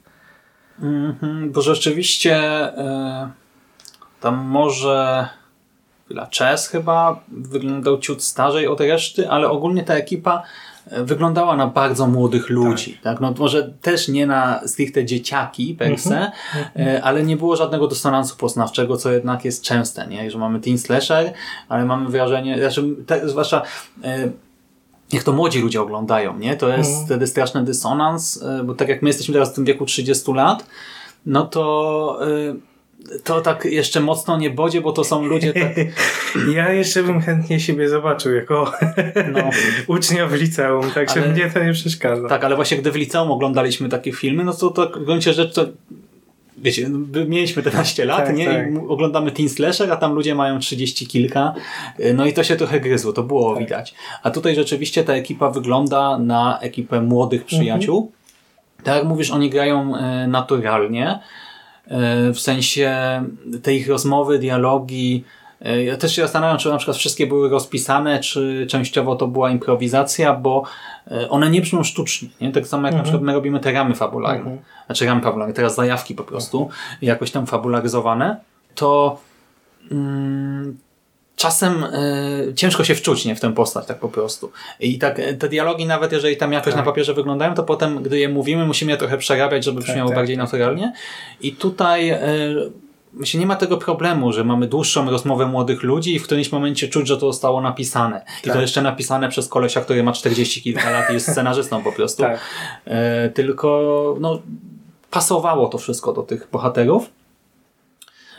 Mhm, 0.82 1.52
bo 1.52 1.62
rzeczywiście 1.62 2.36
e, 2.36 3.30
tam 4.20 4.34
może 4.36 5.28
chwila, 6.04 6.28
Chess 6.38 6.68
chyba 6.68 7.20
wyglądał 7.28 7.98
ciut 7.98 8.22
starzej 8.22 8.66
od 8.66 8.80
reszty, 8.80 9.30
ale 9.30 9.50
ogólnie 9.50 9.82
ta 9.82 9.94
ekipa 9.94 10.42
wyglądała 10.86 11.56
na 11.56 11.66
bardzo 11.66 12.06
młodych 12.06 12.50
ludzi. 12.50 12.98
Tak. 13.02 13.20
No, 13.20 13.34
może 13.38 13.72
też 13.82 14.08
nie 14.08 14.26
na 14.26 14.60
stricte 14.66 15.04
dzieciaki 15.04 15.74
per 15.74 15.98
se, 15.98 16.30
e, 16.76 17.02
ale 17.02 17.22
nie 17.22 17.36
było 17.36 17.56
żadnego 17.56 17.86
dysonansu 17.86 18.36
poznawczego, 18.36 18.96
co 18.96 19.12
jednak 19.12 19.44
jest 19.44 19.62
częste, 19.62 20.06
nie? 20.06 20.30
że 20.30 20.38
mamy 20.38 20.60
teen 20.60 20.78
slasher, 20.78 21.32
ale 21.68 21.84
mamy 21.84 22.08
wrażenie, 22.08 22.58
znaczy, 22.58 22.96
te, 23.06 23.28
zwłaszcza 23.28 23.62
e, 24.04 24.28
jak 25.12 25.22
to 25.22 25.32
młodzi 25.32 25.60
ludzie 25.60 25.82
oglądają, 25.82 26.38
nie? 26.38 26.56
To 26.56 26.68
jest 26.68 27.04
wtedy 27.04 27.26
straszny 27.26 27.64
dysonans, 27.64 28.36
y, 28.36 28.64
bo 28.64 28.74
tak 28.74 28.88
jak 28.88 29.02
my 29.02 29.08
jesteśmy 29.08 29.32
teraz 29.32 29.52
w 29.52 29.54
tym 29.54 29.64
wieku 29.64 29.86
30 29.86 30.32
lat, 30.32 30.66
no 31.26 31.46
to 31.46 32.18
y, 32.28 32.54
to 33.24 33.40
tak 33.40 33.64
jeszcze 33.64 34.00
mocno 34.00 34.38
nie 34.38 34.50
bodzie, 34.50 34.80
bo 34.80 34.92
to 34.92 35.04
są 35.04 35.26
ludzie 35.26 35.52
tak, 35.52 35.72
Ja 36.54 36.72
jeszcze 36.72 37.02
bym 37.02 37.20
chętnie 37.20 37.60
siebie 37.60 37.88
zobaczył 37.88 38.34
jako 38.34 38.72
no, 39.32 39.50
ucznia 39.96 40.26
w 40.26 40.32
liceum, 40.32 40.90
także 40.90 41.22
Ale- 41.22 41.28
mnie 41.32 41.50
to 41.50 41.64
nie 41.64 41.72
przeszkadza. 41.72 42.28
tak, 42.28 42.44
ale 42.44 42.56
właśnie 42.56 42.76
gdy 42.78 42.92
w 42.92 42.96
liceum 42.96 43.30
oglądaliśmy 43.30 43.88
takie 43.88 44.12
filmy, 44.12 44.44
no 44.44 44.52
to, 44.54 44.70
to 44.70 44.86
w 45.00 45.04
gruncie 45.04 45.32
rzeczy 45.32 45.54
to 45.54 45.66
wiecie, 46.58 46.88
my 46.88 47.24
mieliśmy 47.26 47.62
11 47.66 48.04
lat, 48.04 48.26
Tak, 48.26 48.36
nie? 48.36 48.46
tak. 48.46 48.72
I 48.72 48.76
oglądamy 48.88 49.30
teen 49.30 49.48
slasher, 49.48 49.92
a 49.92 49.96
tam 49.96 50.12
ludzie 50.14 50.34
mają 50.34 50.58
30 50.58 51.06
kilka, 51.06 51.54
no 52.14 52.26
i 52.26 52.32
to 52.32 52.44
się 52.44 52.56
trochę 52.56 52.80
gryzło, 52.80 53.12
to 53.12 53.22
było 53.22 53.54
Tak. 53.54 53.64
widać. 53.64 53.94
A 54.22 54.30
tutaj 54.30 54.54
rzeczywiście 54.54 55.04
ta 55.04 55.12
ekipa 55.14 55.50
wygląda 55.50 56.18
na 56.18 56.58
ekipę 56.60 57.00
młodych 57.00 57.44
przyjaciół. 57.44 58.12
Tak 58.84 58.96
jak 58.96 59.04
mówisz, 59.04 59.30
oni 59.30 59.50
grają 59.50 59.96
e, 59.96 60.26
naturalnie, 60.28 61.18
w 62.34 62.38
sensie 62.40 63.22
te 63.62 63.74
ich 63.74 63.88
rozmowy, 63.88 64.38
dialogi. 64.38 65.24
e, 65.62 65.84
Ja 65.84 65.96
też 65.96 66.16
się 66.16 66.22
zastanawiam, 66.22 66.58
czy 66.58 66.68
na 66.68 66.76
przykład 66.76 66.96
wszystkie 66.96 67.26
były 67.26 67.48
rozpisane, 67.48 68.20
czy 68.20 68.66
częściowo 68.70 69.16
to 69.16 69.26
była 69.28 69.50
improwizacja, 69.50 70.34
bo 70.34 70.62
e, 71.10 71.28
one 71.30 71.50
nie 71.50 71.60
brzmią 71.60 71.82
sztucznie. 71.82 72.28
Nie? 72.40 72.52
Tak 72.52 72.66
samo 72.66 72.86
jak 72.86 72.96
na 72.96 73.02
przykład 73.02 73.22
my 73.22 73.32
robimy 73.32 73.60
te 73.60 73.72
ramy 73.72 73.94
fabularne. 73.94 74.56
Znaczy 74.86 75.06
ramy 75.06 75.20
fabularne, 75.22 75.54
teraz 75.54 75.74
zajawki 75.74 76.14
po 76.14 76.24
prostu, 76.24 76.68
jakoś 77.02 77.30
tam 77.30 77.46
fabularyzowane, 77.46 78.36
to 78.74 79.20
mm, 79.90 80.78
czasem 81.36 81.84
e, 81.84 82.54
ciężko 82.54 82.84
się 82.84 82.94
wczuć 82.94 83.24
nie, 83.24 83.36
w 83.36 83.40
tę 83.40 83.54
postać 83.54 83.86
tak 83.86 83.98
po 83.98 84.08
prostu. 84.08 84.52
I 84.80 84.98
tak 84.98 85.18
e, 85.18 85.34
te 85.34 85.48
dialogi 85.48 85.86
nawet 85.86 86.12
jeżeli 86.12 86.36
tam 86.36 86.52
jakoś 86.52 86.72
Tak. 86.72 86.76
na 86.76 86.82
papierze 86.82 87.14
wyglądają, 87.14 87.54
to 87.54 87.62
potem 87.62 88.02
gdy 88.02 88.18
je 88.18 88.28
mówimy 88.28 88.66
musimy 88.66 88.92
je 88.92 88.98
trochę 88.98 89.18
przerabiać, 89.18 89.64
żeby 89.64 89.80
brzmiało 89.80 90.08
tak, 90.08 90.18
bardziej 90.18 90.36
tak. 90.36 90.44
naturalnie. 90.44 90.92
I 91.40 91.52
tutaj 91.52 92.10
e, 92.10 92.20
Myślę, 93.16 93.40
nie 93.40 93.46
ma 93.46 93.56
tego 93.56 93.76
problemu, 93.76 94.32
że 94.32 94.44
mamy 94.44 94.66
dłuższą 94.66 95.10
rozmowę 95.10 95.46
młodych 95.46 95.82
ludzi 95.82 96.14
i 96.14 96.18
w 96.18 96.24
którymś 96.24 96.52
momencie 96.52 96.88
czuć, 96.88 97.08
że 97.08 97.16
to 97.16 97.32
zostało 97.32 97.60
napisane. 97.60 98.24
I 98.40 98.46
to 98.46 98.52
Tak. 98.52 98.62
jeszcze 98.62 98.82
napisane 98.82 99.28
przez 99.28 99.48
kolesia, 99.48 99.80
który 99.80 100.02
ma 100.02 100.12
40 100.12 100.62
kilka 100.62 100.90
lat 100.90 101.10
i 101.10 101.12
jest 101.12 101.30
scenarzystą 101.32 101.82
po 101.82 101.92
prostu. 101.92 102.22
Tak. 102.22 102.40
E, 102.84 103.28
tylko 103.28 104.16
no, 104.20 104.42
pasowało 105.10 105.68
to 105.68 105.78
wszystko 105.78 106.12
do 106.12 106.22
tych 106.22 106.48
bohaterów. 106.52 107.10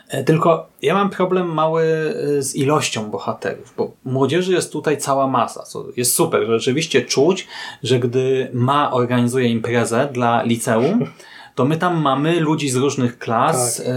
E, 0.10 0.24
Tylko 0.24 0.68
ja 0.82 0.94
mam 0.94 1.10
problem 1.10 1.48
mały 1.54 1.84
e, 1.84 2.42
z 2.42 2.56
ilością 2.56 3.10
bohaterów, 3.12 3.74
bo 3.78 3.92
młodzieży 4.06 4.54
jest 4.54 4.72
tutaj 4.72 4.98
cała 4.98 5.28
masa, 5.28 5.64
co 5.64 5.86
jest 5.98 6.14
super, 6.14 6.46
że 6.46 6.60
rzeczywiście 6.60 7.02
czuć, 7.02 7.48
że 7.84 8.00
gdy 8.00 8.50
ma 8.54 8.92
organizuje 8.92 9.50
imprezę 9.50 10.10
dla 10.12 10.44
liceum, 10.44 11.06
to 11.56 11.66
my 11.66 11.78
tam 11.78 12.02
mamy 12.02 12.40
ludzi 12.40 12.70
z 12.70 12.76
różnych 12.76 13.20
klas 13.20 13.78
Tak. 13.78 13.86
e, 13.90 13.92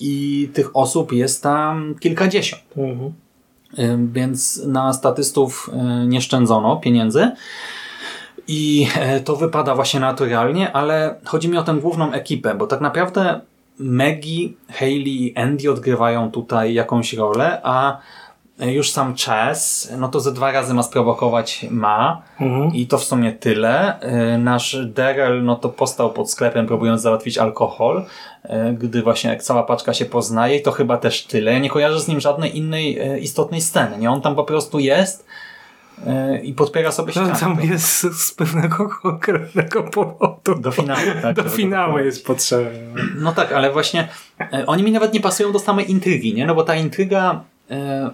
i 0.00 0.48
tych 0.54 0.76
osób 0.76 1.12
jest 1.12 1.42
tam 1.42 1.94
kilkadziesiąt. 2.00 2.62
Mhm. 2.76 3.12
Więc 4.12 4.62
na 4.66 4.92
statystów 4.92 5.70
nie 6.06 6.20
szczędzono 6.20 6.76
pieniędzy. 6.76 7.30
I 8.48 8.88
to 9.24 9.36
wypada 9.36 9.74
właśnie 9.74 10.00
naturalnie, 10.00 10.72
ale 10.72 11.14
chodzi 11.24 11.48
mi 11.48 11.58
o 11.58 11.62
tę 11.62 11.74
główną 11.74 12.12
ekipę, 12.12 12.54
bo 12.54 12.66
tak 12.66 12.80
naprawdę 12.80 13.40
Maggie, 13.78 14.48
Hayley 14.70 15.26
i 15.26 15.36
Andy 15.36 15.70
odgrywają 15.70 16.30
tutaj 16.30 16.74
jakąś 16.74 17.12
rolę, 17.12 17.60
a 17.62 17.98
już 18.58 18.90
sam 18.90 19.14
Chess, 19.16 19.92
no 19.98 20.08
to 20.08 20.20
ze 20.20 20.32
dwa 20.32 20.52
razy 20.52 20.74
ma 20.74 20.82
sprowokować 20.82 21.66
ma 21.70 22.22
Mhm. 22.40 22.74
i 22.74 22.86
to 22.86 22.98
w 22.98 23.04
sumie 23.04 23.32
tyle. 23.32 24.00
E, 24.00 24.38
Nasz 24.38 24.76
Daryl, 24.86 25.44
no 25.44 25.56
to 25.56 25.68
postał 25.68 26.12
pod 26.12 26.30
sklepem 26.30 26.66
próbując 26.66 27.02
załatwić 27.02 27.38
alkohol, 27.38 28.04
e, 28.42 28.72
gdy 28.72 29.02
właśnie 29.02 29.30
jak 29.30 29.42
cała 29.42 29.62
paczka 29.62 29.94
się 29.94 30.04
poznaje 30.04 30.56
i 30.56 30.62
to 30.62 30.72
chyba 30.72 30.96
też 30.98 31.24
tyle. 31.24 31.52
Ja 31.52 31.58
nie 31.58 31.70
kojarzę 31.70 32.00
z 32.00 32.08
nim 32.08 32.20
żadnej 32.20 32.58
innej 32.58 32.98
e, 32.98 33.18
istotnej 33.18 33.60
sceny, 33.60 33.98
nie? 33.98 34.10
On 34.10 34.20
tam 34.20 34.34
po 34.34 34.44
prostu 34.44 34.78
jest 34.78 35.26
i 36.42 36.52
podpiera 36.52 36.92
sobie 36.92 37.12
To 37.12 37.20
ścianę. 37.20 37.40
tam 37.40 37.58
jest 37.70 38.20
z 38.26 38.32
pewnego 38.34 38.88
konkretnego 39.02 39.82
powodu. 39.82 40.54
Do 40.60 40.70
finału, 40.70 41.00
tak. 41.22 41.36
Do 41.36 41.42
finału 41.44 41.98
jest 41.98 42.26
potrzebny. 42.26 43.02
No 43.18 43.32
tak, 43.32 43.52
ale 43.52 43.72
właśnie 43.72 44.08
e, 44.40 44.66
oni 44.66 44.82
mi 44.82 44.92
nawet 44.92 45.14
nie 45.14 45.20
pasują 45.20 45.52
do 45.52 45.58
samej 45.58 45.90
intrygi, 45.90 46.34
nie? 46.34 46.46
No 46.46 46.54
bo 46.54 46.62
ta 46.64 46.74
intryga, 46.76 47.40
e, 47.70 48.10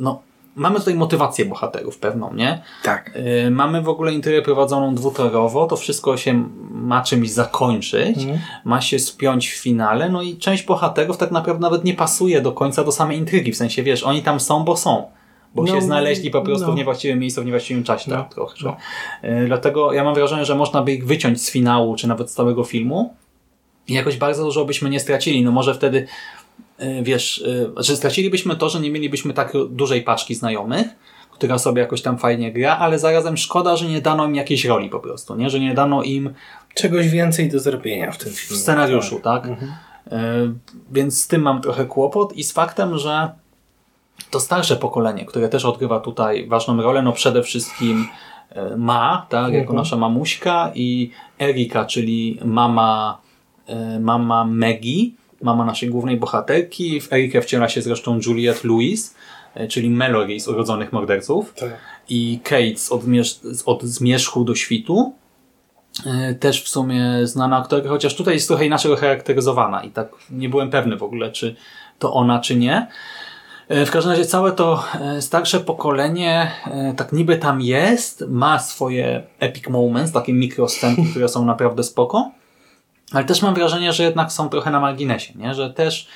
no 0.00 0.22
mamy 0.56 0.78
tutaj 0.78 0.94
motywację 0.94 1.44
bohaterów 1.44 1.98
pewną, 1.98 2.34
nie? 2.34 2.62
Tak. 2.82 3.10
Mamy 3.50 3.82
w 3.82 3.88
ogóle 3.88 4.12
intrygę 4.12 4.42
prowadzoną 4.42 4.94
dwutorowo, 4.94 5.66
to 5.66 5.76
wszystko 5.76 6.16
się 6.16 6.48
ma 6.70 7.02
czymś 7.02 7.30
zakończyć, 7.30 8.18
Mhm. 8.18 8.38
ma 8.64 8.80
się 8.80 8.98
spiąć 8.98 9.48
w 9.48 9.56
finale, 9.62 10.08
no 10.08 10.22
i 10.22 10.36
część 10.36 10.62
bohaterów 10.62 11.16
tak 11.16 11.30
naprawdę 11.30 11.60
nawet 11.62 11.84
nie 11.84 11.94
pasuje 11.94 12.40
do 12.40 12.52
końca 12.52 12.84
do 12.84 12.92
samej 12.92 13.18
intrygi, 13.18 13.52
w 13.52 13.56
sensie 13.56 13.82
wiesz, 13.82 14.02
oni 14.02 14.22
tam 14.22 14.40
są, 14.40 14.64
bo 14.64 14.76
są. 14.76 15.10
Bo 15.54 15.62
No, 15.62 15.74
się 15.74 15.82
znaleźli 15.82 16.30
po 16.30 16.42
prostu 16.42 16.66
no. 16.66 16.72
w 16.72 16.76
niewłaściwym 16.76 17.18
miejscu, 17.18 17.42
w 17.42 17.44
niewłaściwym 17.44 17.84
czasie. 17.84 18.10
No, 18.10 18.16
Tak, 18.16 18.34
trochę. 18.34 18.54
no. 18.64 18.76
Dlatego 19.46 19.92
ja 19.92 20.04
mam 20.04 20.14
wrażenie, 20.14 20.44
że 20.44 20.54
można 20.54 20.82
by 20.82 20.92
ich 20.92 21.06
wyciąć 21.06 21.42
z 21.42 21.50
finału, 21.50 21.96
czy 21.96 22.08
nawet 22.08 22.30
z 22.30 22.34
całego 22.34 22.64
filmu 22.64 23.14
i 23.88 23.94
jakoś 23.94 24.16
bardzo 24.16 24.44
dużo 24.44 24.64
byśmy 24.64 24.90
nie 24.90 25.00
stracili. 25.00 25.44
No 25.44 25.50
może 25.52 25.74
wtedy 25.74 26.06
yy, 26.78 27.02
wiesz, 27.02 27.44
yy, 27.46 27.70
znaczy 27.72 27.96
stracilibyśmy 27.96 28.56
to, 28.56 28.68
że 28.68 28.80
nie 28.80 28.90
mielibyśmy 28.90 29.34
tak 29.34 29.52
dużej 29.70 30.02
paczki 30.02 30.34
znajomych, 30.34 30.86
która 31.30 31.58
sobie 31.58 31.80
jakoś 31.82 32.02
tam 32.02 32.18
fajnie 32.18 32.52
gra, 32.52 32.76
ale 32.78 32.98
zarazem 32.98 33.36
szkoda, 33.36 33.76
że 33.76 33.86
nie 33.88 34.00
dano 34.00 34.24
im 34.26 34.34
jakiejś 34.34 34.64
roli 34.64 34.88
po 34.88 35.00
prostu, 35.00 35.34
nie? 35.36 35.50
Że 35.50 35.60
nie 35.60 35.74
dano 35.74 36.02
im 36.02 36.34
Czegoś 36.74 37.08
więcej 37.08 37.48
do 37.48 37.58
zrobienia 37.58 38.12
w 38.12 38.18
tym 38.18 38.32
w 38.32 38.38
filmie. 38.40 38.62
scenariuszu, 38.62 39.20
tak? 39.20 39.46
Mhm. 39.46 39.72
E, 40.10 40.52
Więc 40.92 41.22
z 41.24 41.28
tym 41.28 41.42
mam 41.42 41.62
trochę 41.62 41.84
kłopot 41.86 42.32
i 42.36 42.44
z 42.44 42.52
faktem, 42.52 42.98
że 42.98 43.30
to 44.30 44.40
starsze 44.40 44.76
pokolenie, 44.76 45.24
które 45.24 45.48
też 45.48 45.64
odgrywa 45.64 46.00
tutaj 46.00 46.46
ważną 46.48 46.82
rolę, 46.82 47.02
no 47.02 47.12
przede 47.12 47.42
wszystkim 47.42 48.08
e, 48.50 48.76
Ma, 48.76 49.26
tak, 49.28 49.52
jako 49.52 49.60
Mhm. 49.60 49.76
nasza 49.76 49.96
mamuśka 49.96 50.72
i 50.74 51.10
Erika, 51.40 51.84
czyli 51.84 52.38
mama, 52.44 53.20
e, 53.66 54.00
mama 54.00 54.44
Maggie, 54.44 55.10
mama 55.42 55.64
naszej 55.64 55.88
głównej 55.88 56.16
bohaterki. 56.16 57.00
W 57.00 57.12
Erikę 57.12 57.42
wciela 57.42 57.68
się 57.68 57.82
zresztą 57.82 58.20
Juliette 58.26 58.68
Lewis, 58.68 59.14
e, 59.54 59.68
czyli 59.68 59.90
Mallory 59.90 60.40
z 60.40 60.48
Urodzonych 60.48 60.92
Morderców 60.92 61.54
Tak. 61.54 61.70
i 62.08 62.40
Kate 62.42 62.76
z 62.76 62.92
od, 62.92 63.02
Zmierzch- 63.02 63.62
od 63.66 63.82
Zmierzchu 63.82 64.44
do 64.44 64.54
Świtu. 64.54 65.12
Też 66.40 66.62
w 66.64 66.68
sumie 66.68 67.26
znana 67.26 67.56
aktorka, 67.56 67.88
chociaż 67.88 68.16
tutaj 68.16 68.34
jest 68.34 68.48
trochę 68.48 68.66
inaczej 68.66 68.96
charakteryzowana 68.96 69.82
i 69.84 69.90
tak 69.90 70.08
nie 70.30 70.48
byłem 70.48 70.70
pewny 70.70 70.96
w 70.96 71.02
ogóle, 71.02 71.32
czy 71.32 71.56
to 71.98 72.12
ona, 72.14 72.38
czy 72.40 72.56
nie. 72.56 72.86
E, 73.68 73.86
W 73.86 73.90
każdym 73.90 74.10
razie 74.10 74.26
całe 74.26 74.52
to 74.52 74.84
e, 75.00 75.22
starsze 75.22 75.60
pokolenie 75.60 76.50
e, 76.66 76.94
tak 76.96 77.12
niby 77.12 77.36
tam 77.36 77.60
jest, 77.60 78.24
ma 78.28 78.58
swoje 78.58 79.22
epic 79.40 79.68
moments, 79.68 80.12
takie 80.12 80.32
mikroscenki, 80.32 81.04
które 81.10 81.28
są 81.28 81.44
naprawdę 81.44 81.82
spoko, 81.82 82.30
ale 83.12 83.24
też 83.24 83.42
mam 83.42 83.54
wrażenie, 83.54 83.92
że 83.92 84.02
jednak 84.02 84.32
są 84.32 84.48
trochę 84.48 84.70
na 84.70 84.80
marginesie, 84.80 85.34
nie? 85.36 85.54
że 85.54 85.70
też 85.70 86.08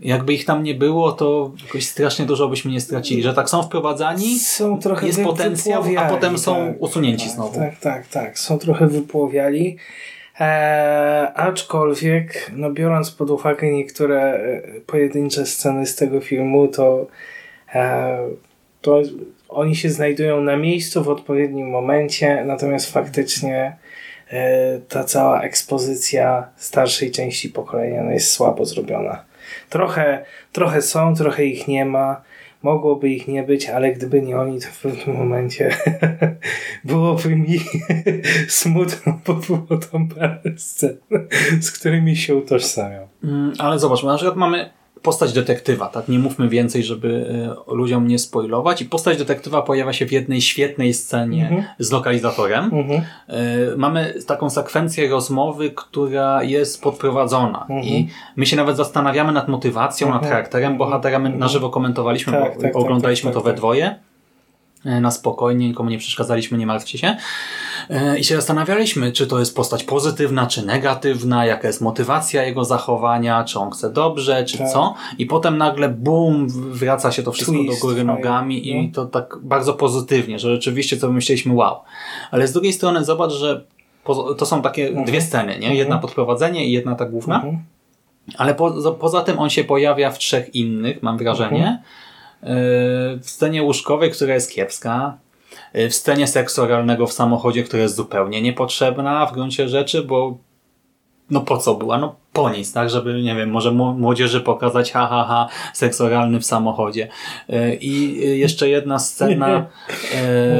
jakby 0.00 0.34
ich 0.34 0.44
tam 0.44 0.62
nie 0.62 0.74
było, 0.74 1.12
to 1.12 1.50
jakoś 1.66 1.86
strasznie 1.86 2.26
dużo 2.26 2.48
byśmy 2.48 2.70
nie 2.70 2.80
stracili, 2.80 3.22
że 3.22 3.34
tak 3.34 3.50
są 3.50 3.62
wprowadzani, 3.62 4.38
Są 4.38 4.78
trochę 4.78 5.06
jest 5.06 5.22
potencjał, 5.22 5.84
a 5.98 6.04
potem 6.08 6.38
są 6.38 6.54
tak, 6.54 6.82
usunięci 6.82 7.26
tak, 7.26 7.34
znowu. 7.34 7.58
Tak, 7.58 7.78
tak, 7.80 8.06
tak. 8.06 8.38
Są 8.38 8.58
trochę 8.58 8.86
wypłowiali. 8.86 9.76
Eee, 10.40 11.28
aczkolwiek, 11.34 12.50
no 12.56 12.70
biorąc 12.70 13.10
pod 13.10 13.30
uwagę 13.30 13.72
niektóre 13.72 14.20
e, 14.20 14.62
pojedyncze 14.86 15.46
sceny 15.46 15.86
z 15.86 15.96
tego 15.96 16.20
filmu, 16.20 16.68
to, 16.68 17.06
e, 17.74 18.18
to 18.80 19.02
oni 19.48 19.76
się 19.76 19.90
znajdują 19.90 20.40
na 20.40 20.56
miejscu 20.56 21.04
w 21.04 21.08
odpowiednim 21.08 21.70
momencie, 21.70 22.44
natomiast 22.44 22.92
faktycznie 22.92 23.76
e, 24.30 24.78
ta 24.88 25.04
cała 25.04 25.42
ekspozycja 25.42 26.48
starszej 26.56 27.10
części 27.10 27.48
pokolenia 27.48 28.02
no 28.02 28.10
jest 28.10 28.32
słabo 28.32 28.64
zrobiona. 28.64 29.24
Trochę, 29.70 30.24
trochę 30.52 30.82
są, 30.82 31.14
trochę 31.14 31.44
ich 31.44 31.68
nie 31.68 31.84
ma. 31.84 32.22
Mogłoby 32.62 33.08
ich 33.08 33.28
nie 33.28 33.42
być, 33.42 33.68
ale 33.68 33.92
gdyby 33.92 34.22
nie 34.22 34.38
oni, 34.38 34.60
to 34.60 34.66
w 34.66 34.80
pewnym 34.82 35.16
momencie 35.16 35.76
byłoby 36.84 37.36
mi 37.36 37.58
smutno, 38.48 39.20
bo 39.26 39.34
było 39.34 39.80
tam 39.92 40.08
parę 40.08 40.40
scen, 40.56 40.96
z 41.60 41.70
którymi 41.70 42.16
się 42.16 42.34
utożsamiam. 42.34 43.04
Mm, 43.24 43.52
Ale 43.58 43.78
zobacz, 43.78 44.02
na 44.02 44.16
przykład 44.16 44.36
mamy 44.36 44.70
postać 45.06 45.32
detektywa, 45.32 45.86
tak? 45.88 46.08
Nie 46.08 46.18
mówmy 46.18 46.48
więcej, 46.48 46.82
żeby 46.82 47.10
e, 47.68 47.74
ludziom 47.74 48.06
nie 48.08 48.18
spoilować. 48.18 48.82
I 48.82 48.84
postać 48.84 49.18
detektywa 49.18 49.62
pojawia 49.62 49.92
się 49.92 50.06
w 50.06 50.12
jednej 50.12 50.40
świetnej 50.40 50.94
scenie 50.94 51.42
Mhm. 51.48 51.64
z 51.78 51.92
lokalizatorem. 51.92 52.64
Mhm. 52.64 53.02
E, 53.28 53.76
Mamy 53.76 54.14
taką 54.26 54.50
sekwencję 54.50 55.08
rozmowy, 55.08 55.70
która 55.70 56.42
jest 56.42 56.82
podprowadzona 56.82 57.60
Mhm. 57.70 57.82
i 57.84 58.08
my 58.36 58.46
się 58.46 58.56
nawet 58.56 58.76
zastanawiamy 58.76 59.32
nad 59.32 59.48
motywacją, 59.48 60.06
nad 60.08 60.16
Mhm. 60.16 60.32
charakterem 60.32 60.78
bohatera. 60.78 61.18
My 61.18 61.30
na 61.30 61.48
żywo 61.48 61.70
komentowaliśmy, 61.70 62.32
Tak, 62.32 62.42
bo 62.42 62.48
tak, 62.48 62.72
tak, 62.72 62.76
oglądaliśmy 62.76 63.30
tak, 63.30 63.34
to 63.34 63.40
tak, 63.40 63.44
we 63.44 63.50
tak. 63.50 63.58
dwoje. 63.58 63.96
E, 64.86 65.00
Na 65.00 65.10
spokojnie, 65.10 65.68
nikomu 65.68 65.90
nie 65.90 65.98
przeszkadzaliśmy, 65.98 66.58
nie 66.58 66.66
martwcie 66.66 66.98
się. 66.98 67.16
E, 67.90 68.18
I 68.18 68.24
się 68.24 68.36
zastanawialiśmy, 68.36 69.12
czy 69.12 69.26
to 69.26 69.38
jest 69.38 69.56
postać 69.56 69.84
pozytywna, 69.84 70.46
czy 70.46 70.66
negatywna, 70.66 71.46
jaka 71.46 71.68
jest 71.68 71.80
motywacja 71.80 72.42
jego 72.42 72.64
zachowania, 72.64 73.44
czy 73.44 73.58
on 73.58 73.70
chce 73.70 73.92
dobrze, 73.92 74.44
czy 74.44 74.58
Tak. 74.58 74.68
co. 74.68 74.94
I 75.18 75.26
potem 75.26 75.58
nagle 75.58 75.88
bum, 75.88 76.46
wraca 76.48 77.12
się 77.12 77.22
to 77.22 77.32
wszystko 77.32 77.56
Twist 77.56 77.80
do 77.80 77.86
góry 77.86 78.04
nogami 78.04 78.68
i 78.68 78.86
no. 78.86 78.92
to 78.94 79.06
tak 79.06 79.36
bardzo 79.42 79.74
pozytywnie, 79.74 80.38
że 80.38 80.54
rzeczywiście 80.54 80.96
co 80.96 81.12
myśleliśmy 81.12 81.54
wow. 81.54 81.80
Ale 82.30 82.48
z 82.48 82.52
drugiej 82.52 82.72
strony 82.72 83.04
zobacz, 83.04 83.32
że 83.32 83.64
to 84.38 84.46
są 84.46 84.62
takie 84.62 85.04
dwie 85.04 85.20
sceny, 85.20 85.58
nie? 85.58 85.74
Jedna 85.74 85.98
podprowadzenie 85.98 86.66
i 86.66 86.72
jedna 86.72 86.94
ta 86.94 87.04
główna. 87.04 87.36
Mhm. 87.36 87.58
Ale 88.38 88.54
po, 88.54 88.92
poza 88.92 89.20
tym 89.22 89.38
on 89.38 89.50
się 89.50 89.64
pojawia 89.64 90.10
w 90.10 90.18
trzech 90.18 90.54
innych, 90.54 91.02
mam 91.02 91.18
wrażenie. 91.18 91.82
Yy, 91.82 92.05
W 92.42 93.30
scenie 93.30 93.62
łóżkowej, 93.62 94.10
która 94.10 94.34
jest 94.34 94.50
kiepska. 94.52 95.18
yy, 95.74 95.90
W 95.90 95.94
scenie 95.94 96.26
seksu 96.26 96.62
oralnego 96.62 97.06
w 97.06 97.12
samochodzie, 97.12 97.62
która 97.62 97.82
jest 97.82 97.94
zupełnie 97.94 98.42
niepotrzebna 98.42 99.26
w 99.26 99.32
gruncie 99.32 99.68
rzeczy, 99.68 100.02
bo 100.02 100.38
no 101.30 101.40
po 101.40 101.58
co 101.58 101.74
była? 101.74 101.98
No 101.98 102.16
po 102.32 102.50
nic, 102.50 102.72
tak? 102.72 102.90
Żeby, 102.90 103.22
nie 103.22 103.34
wiem, 103.34 103.50
może 103.50 103.72
młodzieży 103.72 104.40
pokazać 104.40 104.92
ha, 104.92 105.06
ha, 105.06 105.24
ha, 105.28 105.48
seks 105.74 106.00
oralny 106.00 106.40
w 106.40 106.46
samochodzie. 106.46 107.08
Yy, 107.48 107.74
I 107.74 108.20
yy, 108.20 108.36
jeszcze 108.36 108.68
jedna 108.68 108.98
scena, 108.98 109.48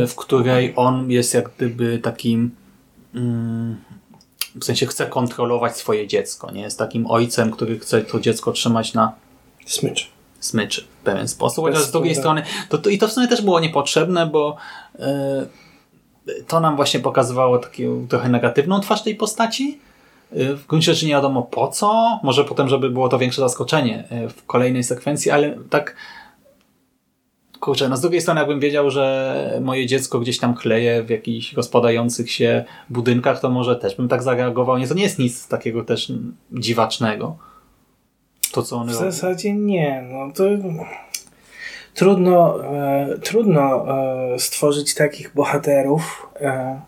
yy, 0.00 0.06
w 0.06 0.14
której 0.16 0.72
on 0.76 1.10
jest 1.10 1.34
jak 1.34 1.50
gdyby 1.56 1.98
takim 1.98 2.50
mm, 3.14 3.76
w 4.60 4.64
sensie 4.64 4.86
chce 4.86 5.06
kontrolować 5.06 5.76
swoje 5.76 6.06
dziecko, 6.06 6.52
nie? 6.52 6.60
Jest 6.60 6.78
takim 6.78 7.06
ojcem, 7.10 7.50
który 7.50 7.78
chce 7.78 8.02
to 8.02 8.20
dziecko 8.20 8.52
trzymać 8.52 8.94
na 8.94 9.12
Smycz. 9.66 10.15
Smyczy 10.46 10.80
w 10.80 11.04
pewien 11.04 11.28
sposób. 11.28 11.64
Chociaż 11.64 11.82
z 11.82 11.90
drugiej 11.90 12.14
strony, 12.14 12.42
to, 12.68 12.78
to, 12.78 12.90
i 12.90 12.98
to 12.98 13.08
w 13.08 13.12
sumie 13.12 13.28
też 13.28 13.42
było 13.42 13.60
niepotrzebne, 13.60 14.26
bo 14.26 14.56
e, 14.98 15.46
to 16.48 16.60
nam 16.60 16.76
właśnie 16.76 17.00
pokazywało 17.00 17.58
taką 17.58 18.06
trochę 18.08 18.28
negatywną 18.28 18.80
twarz 18.80 19.02
tej 19.02 19.14
postaci. 19.14 19.80
E, 20.32 20.54
W 20.54 20.66
gruncie 20.66 20.94
rzeczy 20.94 21.06
nie 21.06 21.12
wiadomo 21.12 21.42
po 21.42 21.68
co, 21.68 22.20
może 22.22 22.44
potem, 22.44 22.68
żeby 22.68 22.90
było 22.90 23.08
to 23.08 23.18
większe 23.18 23.40
zaskoczenie 23.40 24.04
e, 24.10 24.28
w 24.28 24.46
kolejnej 24.46 24.84
sekwencji, 24.84 25.30
ale 25.30 25.58
tak 25.70 25.96
kurczę, 27.60 27.88
no 27.88 27.96
z 27.96 28.00
drugiej 28.00 28.20
strony 28.20 28.40
jakbym 28.40 28.60
wiedział, 28.60 28.90
że 28.90 29.58
moje 29.62 29.86
dziecko 29.86 30.20
gdzieś 30.20 30.38
tam 30.38 30.54
chleje 30.54 31.02
w 31.02 31.10
jakichś 31.10 31.52
rozpadających 31.52 32.30
się 32.30 32.64
budynkach, 32.90 33.40
to 33.40 33.50
może 33.50 33.76
też 33.76 33.94
bym 33.94 34.08
tak 34.08 34.22
zareagował. 34.22 34.78
Nie, 34.78 34.88
to 34.88 34.94
nie 34.94 35.02
jest 35.02 35.18
nic 35.18 35.48
takiego 35.48 35.84
też 35.84 36.12
dziwacznego. 36.52 37.36
To, 38.52 38.62
co 38.62 38.76
on 38.76 38.86
W 38.88 38.90
robi. 38.90 39.04
zasadzie 39.04 39.52
nie. 39.54 40.04
No 40.12 40.32
to 40.32 40.44
trudno, 41.94 42.64
e, 42.74 43.18
trudno 43.22 43.86
e, 44.34 44.38
stworzyć 44.38 44.94
takich 44.94 45.34
bohaterów 45.34 46.26
e, 46.40 46.80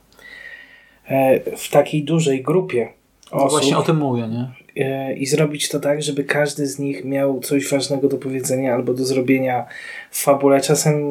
e, 1.08 1.56
w 1.56 1.70
takiej 1.70 2.04
dużej 2.04 2.42
grupie 2.42 2.88
No 3.32 3.38
osób 3.38 3.50
właśnie 3.50 3.76
o 3.78 3.82
tym 3.82 3.96
mówię, 3.96 4.28
nie? 4.28 4.48
e, 4.84 5.14
i 5.14 5.26
zrobić 5.26 5.68
to 5.68 5.80
tak, 5.80 6.02
żeby 6.02 6.24
każdy 6.24 6.66
z 6.66 6.78
nich 6.78 7.04
miał 7.04 7.40
coś 7.40 7.70
ważnego 7.70 8.08
do 8.08 8.16
powiedzenia 8.18 8.74
albo 8.74 8.94
do 8.94 9.04
zrobienia 9.04 9.66
w 10.10 10.22
fabule. 10.22 10.60
Czasem 10.60 11.10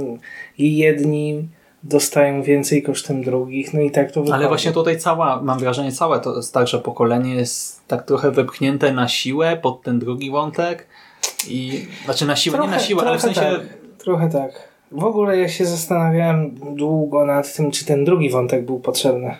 jedni 0.57 1.47
dostają 1.87 2.41
więcej 2.43 2.83
kosztem 2.83 3.23
drugich, 3.23 3.73
no 3.73 3.81
i 3.81 3.91
tak 3.91 4.11
to 4.11 4.21
wychodzi. 4.21 4.33
Ale 4.33 4.47
właśnie 4.47 4.71
tutaj 4.71 4.99
cała, 4.99 5.41
mam 5.41 5.59
wrażenie, 5.59 5.91
całe 5.91 6.19
to 6.19 6.43
starsze 6.43 6.79
pokolenie 6.79 7.35
jest 7.35 7.87
tak 7.87 8.05
trochę 8.05 8.31
wepchnięte 8.31 8.91
na 8.93 9.07
siłę 9.07 9.57
pod 9.61 9.81
ten 9.81 9.99
drugi 9.99 10.31
wątek 10.31 10.87
i 11.47 11.85
znaczy 12.05 12.25
na 12.25 12.35
siłę, 12.35 12.59
nie 12.59 12.67
na 12.67 12.79
siłę, 12.79 13.03
ale 13.03 13.17
w 13.17 13.21
sensie 13.21 13.41
tak, 13.41 13.61
trochę 13.97 14.29
tak. 14.29 14.51
W 14.91 15.03
ogóle 15.03 15.37
ja 15.37 15.47
się 15.47 15.65
zastanawiałem 15.65 16.55
długo 16.75 17.25
nad 17.25 17.55
tym, 17.55 17.71
czy 17.71 17.85
ten 17.85 18.05
drugi 18.05 18.29
wątek 18.29 18.65
był 18.65 18.79
potrzebny 18.79 19.35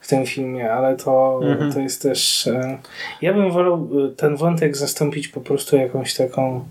w 0.00 0.08
tym 0.08 0.26
filmie, 0.26 0.72
ale 0.72 0.96
to, 0.96 1.40
Mhm. 1.42 1.72
to 1.72 1.80
jest 1.80 2.02
też... 2.02 2.46
E, 2.46 2.78
ja 3.22 3.34
bym 3.34 3.50
wolał 3.50 3.88
e, 4.06 4.16
ten 4.16 4.36
wątek 4.36 4.76
zastąpić 4.76 5.28
po 5.28 5.40
prostu 5.40 5.76
jakąś 5.76 6.14
taką 6.14 6.64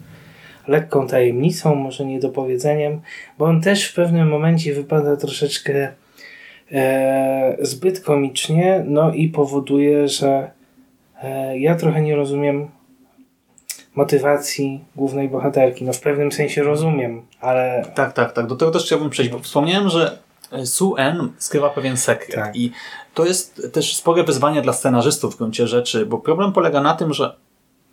lekką 0.67 1.07
tajemnicą, 1.07 1.75
może 1.75 2.05
niedopowiedzeniem, 2.05 3.01
bo 3.37 3.45
on 3.45 3.61
też 3.61 3.85
w 3.87 3.95
pewnym 3.95 4.29
momencie 4.29 4.73
wypada 4.73 5.17
troszeczkę 5.17 5.91
e, 6.71 7.57
zbyt 7.61 7.99
komicznie, 7.99 8.83
no 8.87 9.13
i 9.13 9.27
powoduje, 9.27 10.07
że 10.07 10.51
e, 11.23 11.59
ja 11.59 11.75
trochę 11.75 12.01
nie 12.01 12.15
rozumiem 12.15 12.67
motywacji 13.95 14.83
głównej 14.95 15.29
bohaterki. 15.29 15.85
No 15.85 15.93
w 15.93 15.99
pewnym 15.99 16.31
sensie 16.31 16.63
rozumiem, 16.63 17.21
ale 17.41 17.85
Tak, 17.95 18.13
tak, 18.13 18.33
tak. 18.33 18.47
Do 18.47 18.55
tego 18.55 18.71
też 18.71 18.85
chciałbym 18.85 19.09
przejść, 19.09 19.31
bo 19.31 19.39
wspomniałem, 19.39 19.89
że 19.89 20.17
Su 20.65 20.95
En 20.97 21.31
skrywa 21.37 21.69
pewien 21.69 21.97
sekret 21.97 22.35
Tak. 22.35 22.55
i 22.55 22.71
to 23.13 23.25
jest 23.25 23.67
też 23.73 23.95
spore 23.95 24.23
wyzwanie 24.23 24.61
dla 24.61 24.73
scenarzystów 24.73 25.35
w 25.35 25.37
gruncie 25.37 25.67
rzeczy, 25.67 26.05
bo 26.05 26.17
problem 26.17 26.53
polega 26.53 26.81
na 26.81 26.93
tym, 26.93 27.13
że 27.13 27.35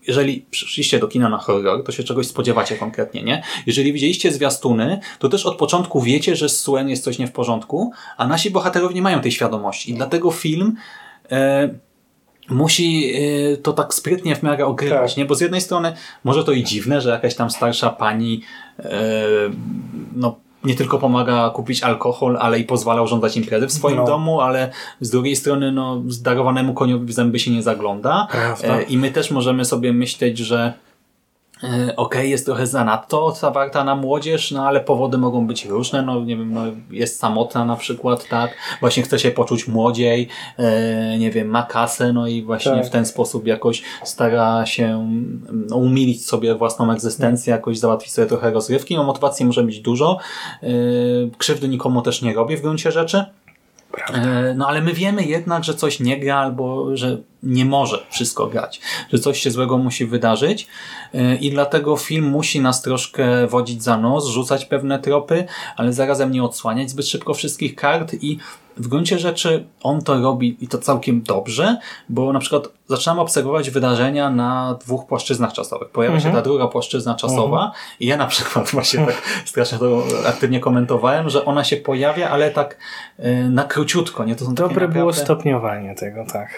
jeżeli 0.08 0.46
przyszliście 0.50 0.98
do 0.98 1.08
kina 1.08 1.28
na 1.28 1.38
horror, 1.38 1.84
to 1.84 1.92
się 1.92 2.04
czegoś 2.04 2.26
spodziewacie 2.26 2.76
konkretnie, 2.76 3.22
nie? 3.22 3.42
Jeżeli 3.66 3.92
widzieliście 3.92 4.32
zwiastuny, 4.32 5.00
to 5.18 5.28
też 5.28 5.46
od 5.46 5.56
początku 5.58 6.02
wiecie, 6.02 6.36
że 6.36 6.48
z 6.48 6.60
Suen 6.60 6.88
jest 6.88 7.04
coś 7.04 7.18
nie 7.18 7.26
w 7.26 7.32
porządku, 7.32 7.92
a 8.16 8.26
nasi 8.26 8.50
bohaterowie 8.50 8.94
nie 8.94 9.02
mają 9.02 9.20
tej 9.20 9.32
świadomości. 9.32 9.90
I 9.90 9.94
dlatego 9.94 10.30
film 10.30 10.76
e, 11.30 11.68
musi 12.50 13.12
e, 13.14 13.56
to 13.56 13.72
tak 13.72 13.94
sprytnie 13.94 14.36
w 14.36 14.42
miarę 14.42 14.66
ogrywać, 14.66 15.10
Tak. 15.10 15.18
nie? 15.18 15.24
Bo 15.24 15.34
z 15.34 15.40
jednej 15.40 15.60
strony 15.60 15.92
może 16.24 16.44
to 16.44 16.52
i 16.52 16.64
dziwne, 16.64 17.00
że 17.00 17.10
jakaś 17.10 17.34
tam 17.34 17.50
starsza 17.50 17.90
pani 17.90 18.42
e, 18.78 19.22
no 20.16 20.40
nie 20.64 20.74
tylko 20.74 20.98
pomaga 20.98 21.50
kupić 21.50 21.82
alkohol, 21.82 22.36
ale 22.40 22.58
i 22.58 22.64
pozwala 22.64 23.02
urządzać 23.02 23.36
imprezy 23.36 23.66
w 23.66 23.72
swoim 23.72 23.96
No. 23.96 24.04
domu, 24.04 24.40
ale 24.40 24.70
z 25.00 25.10
drugiej 25.10 25.36
strony 25.36 25.72
no, 25.72 26.02
zdarowanemu 26.08 26.74
koniowi 26.74 27.06
w 27.06 27.12
zęby 27.12 27.38
się 27.38 27.50
nie 27.50 27.62
zagląda. 27.62 28.26
Prawda. 28.30 28.78
E, 28.78 28.82
I 28.82 28.98
my 28.98 29.10
też 29.10 29.30
możemy 29.30 29.64
sobie 29.64 29.92
myśleć, 29.92 30.38
że 30.38 30.72
e, 31.62 31.96
okej, 31.96 32.30
jest 32.30 32.46
trochę 32.46 32.66
zanadto 32.66 33.30
zawarta 33.30 33.84
na 33.84 33.96
młodzież, 33.96 34.50
no 34.50 34.66
ale 34.66 34.80
powody 34.80 35.18
mogą 35.18 35.46
być 35.46 35.64
różne, 35.64 36.02
no 36.02 36.20
nie 36.20 36.36
wiem, 36.36 36.52
no, 36.52 36.62
jest 36.90 37.18
samotna 37.18 37.64
na 37.64 37.76
przykład, 37.76 38.28
tak, 38.28 38.56
właśnie 38.80 39.02
chce 39.02 39.18
się 39.18 39.30
poczuć 39.30 39.68
młodziej, 39.68 40.28
e, 40.58 41.18
nie 41.18 41.30
wiem, 41.30 41.48
ma 41.48 41.62
kasę, 41.62 42.12
no 42.12 42.26
i 42.26 42.42
właśnie 42.42 42.72
Tak. 42.72 42.86
w 42.86 42.90
ten 42.90 43.06
sposób 43.06 43.46
jakoś 43.46 43.82
stara 44.04 44.66
się 44.66 45.08
no, 45.52 45.76
umilić 45.76 46.26
sobie 46.26 46.54
własną 46.54 46.92
egzystencję, 46.92 47.50
jakoś 47.50 47.78
załatwić 47.78 48.12
sobie 48.12 48.26
trochę 48.26 48.50
rozrywki, 48.50 48.96
no 48.96 49.04
motywacji 49.04 49.46
może 49.46 49.62
być 49.62 49.80
dużo, 49.80 50.18
e, 50.62 50.68
krzywdy 51.38 51.68
nikomu 51.68 52.02
też 52.02 52.22
nie 52.22 52.34
robi 52.34 52.56
w 52.56 52.60
gruncie 52.62 52.92
rzeczy, 52.92 53.24
E, 54.14 54.54
No 54.56 54.68
ale 54.68 54.80
my 54.80 54.92
wiemy 54.92 55.24
jednak, 55.24 55.64
że 55.64 55.74
coś 55.74 56.00
nie 56.00 56.20
gra 56.20 56.36
albo 56.36 56.96
że 56.96 57.18
nie 57.42 57.64
może 57.64 58.06
wszystko 58.10 58.46
grać, 58.46 58.80
że 59.12 59.18
coś 59.18 59.40
się 59.40 59.50
złego 59.50 59.78
musi 59.78 60.06
wydarzyć 60.06 60.68
e, 61.14 61.36
i 61.36 61.50
dlatego 61.50 61.96
film 61.96 62.24
musi 62.24 62.60
nas 62.60 62.82
troszkę 62.82 63.46
wodzić 63.46 63.82
za 63.82 63.98
nos, 63.98 64.26
rzucać 64.26 64.64
pewne 64.64 64.98
tropy, 64.98 65.44
ale 65.76 65.92
zarazem 65.92 66.30
nie 66.30 66.44
odsłaniać 66.44 66.90
zbyt 66.90 67.08
szybko 67.08 67.34
wszystkich 67.34 67.74
kart 67.74 68.14
i 68.20 68.38
w 68.78 68.88
gruncie 68.88 69.18
rzeczy 69.18 69.66
on 69.82 70.02
to 70.02 70.20
robi 70.20 70.56
i 70.60 70.68
to 70.68 70.78
całkiem 70.78 71.22
dobrze, 71.22 71.76
bo 72.08 72.32
na 72.32 72.38
przykład 72.38 72.68
zaczynamy 72.88 73.20
obserwować 73.20 73.70
wydarzenia 73.70 74.30
na 74.30 74.78
dwóch 74.80 75.06
płaszczyznach 75.06 75.52
czasowych. 75.52 75.88
Pojawia 75.88 76.20
się 76.20 76.32
ta 76.32 76.42
druga 76.42 76.66
płaszczyzna 76.66 77.14
czasowa 77.14 77.72
i 78.00 78.06
ja 78.06 78.16
na 78.16 78.26
przykład 78.26 78.70
właśnie 78.72 79.06
tak 79.06 79.22
strasznie 79.44 79.78
to 79.78 80.02
aktywnie 80.26 80.60
komentowałem, 80.60 81.28
że 81.28 81.44
ona 81.44 81.64
się 81.64 81.76
pojawia, 81.76 82.30
ale 82.30 82.50
tak 82.50 82.76
e, 83.18 83.34
na 83.34 83.64
króciutko. 83.64 84.24
Nie? 84.24 84.36
To 84.36 84.44
są 84.44 84.54
takie 84.54 84.68
dobre 84.68 84.88
było 84.88 85.12
stopniowanie 85.12 85.94
tego, 85.94 86.24
tak. 86.32 86.48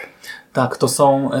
Tak, 0.53 0.77
to 0.77 0.87
są, 0.87 1.31
e, 1.33 1.39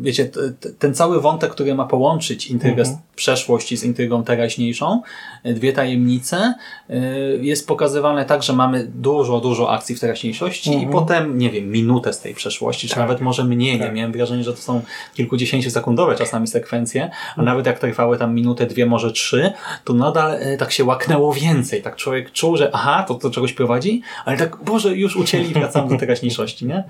wiecie, 0.00 0.30
ten 0.78 0.94
cały 0.94 1.20
wątek, 1.20 1.50
który 1.50 1.74
ma 1.74 1.84
połączyć 1.84 2.46
intrygę 2.46 2.82
Mhm. 2.82 2.96
z 2.98 3.16
przeszłości 3.16 3.76
z 3.76 3.84
intrygą 3.84 4.24
teraźniejszą, 4.24 5.02
e, 5.42 5.52
dwie 5.54 5.72
tajemnice, 5.72 6.54
e, 6.90 6.94
jest 7.36 7.66
pokazywane 7.68 8.24
tak, 8.24 8.42
że 8.42 8.52
mamy 8.52 8.84
dużo, 8.94 9.40
dużo 9.40 9.70
akcji 9.72 9.94
w 9.96 10.00
teraźniejszości 10.00 10.70
i 10.70 10.74
Mhm. 10.74 10.92
potem, 10.92 11.38
nie 11.38 11.50
wiem, 11.50 11.70
minutę 11.70 12.12
z 12.12 12.20
tej 12.20 12.34
przeszłości, 12.34 12.88
czy 12.88 12.94
Tak. 12.94 13.02
nawet 13.02 13.20
może 13.20 13.44
mniej. 13.44 13.78
Tak. 13.78 13.88
Nie 13.88 13.94
miałem 13.94 14.12
wrażenia, 14.12 14.42
że 14.42 14.52
to 14.52 14.58
są 14.60 14.80
kilkudziesięciosekundowe 15.14 16.14
czasami 16.16 16.46
sekwencje, 16.46 17.10
a 17.36 17.42
nawet 17.42 17.66
jak 17.66 17.78
trwały 17.78 18.18
tam 18.18 18.34
minutę, 18.34 18.66
dwie, 18.66 18.86
może 18.86 19.12
trzy, 19.12 19.52
to 19.84 19.92
nadal 19.94 20.38
tak 20.58 20.72
się 20.72 20.84
łaknęło 20.84 21.32
więcej. 21.32 21.82
Tak 21.82 21.96
człowiek 21.96 22.32
czuł, 22.32 22.56
że 22.56 22.70
aha, 22.72 23.04
to 23.08 23.14
do 23.14 23.30
czegoś 23.30 23.52
prowadzi, 23.52 24.02
ale 24.24 24.36
tak, 24.36 24.56
Boże, 24.64 24.96
już 24.96 25.16
ucięli 25.16 25.50
i 25.50 25.54
wracam 25.54 25.88
do 25.88 25.96
teraźniejszości, 25.98 26.66
nie? 26.66 26.84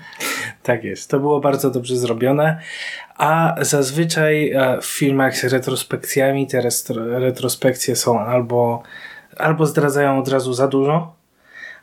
Tak 0.63 0.83
jest. 0.83 1.09
To 1.09 1.19
było 1.25 1.39
bardzo 1.39 1.71
dobrze 1.71 1.95
zrobione. 1.97 2.59
A 3.17 3.55
zazwyczaj 3.61 4.51
e, 4.51 4.77
w 4.81 4.85
filmach 4.85 5.37
z 5.37 5.43
retrospekcjami 5.43 6.47
te 6.47 6.61
retrospekcje 6.95 7.95
są 7.95 8.19
albo, 8.19 8.83
albo 9.37 9.65
zdradzają 9.65 10.19
od 10.19 10.27
razu 10.27 10.53
za 10.53 10.67
dużo, 10.67 11.15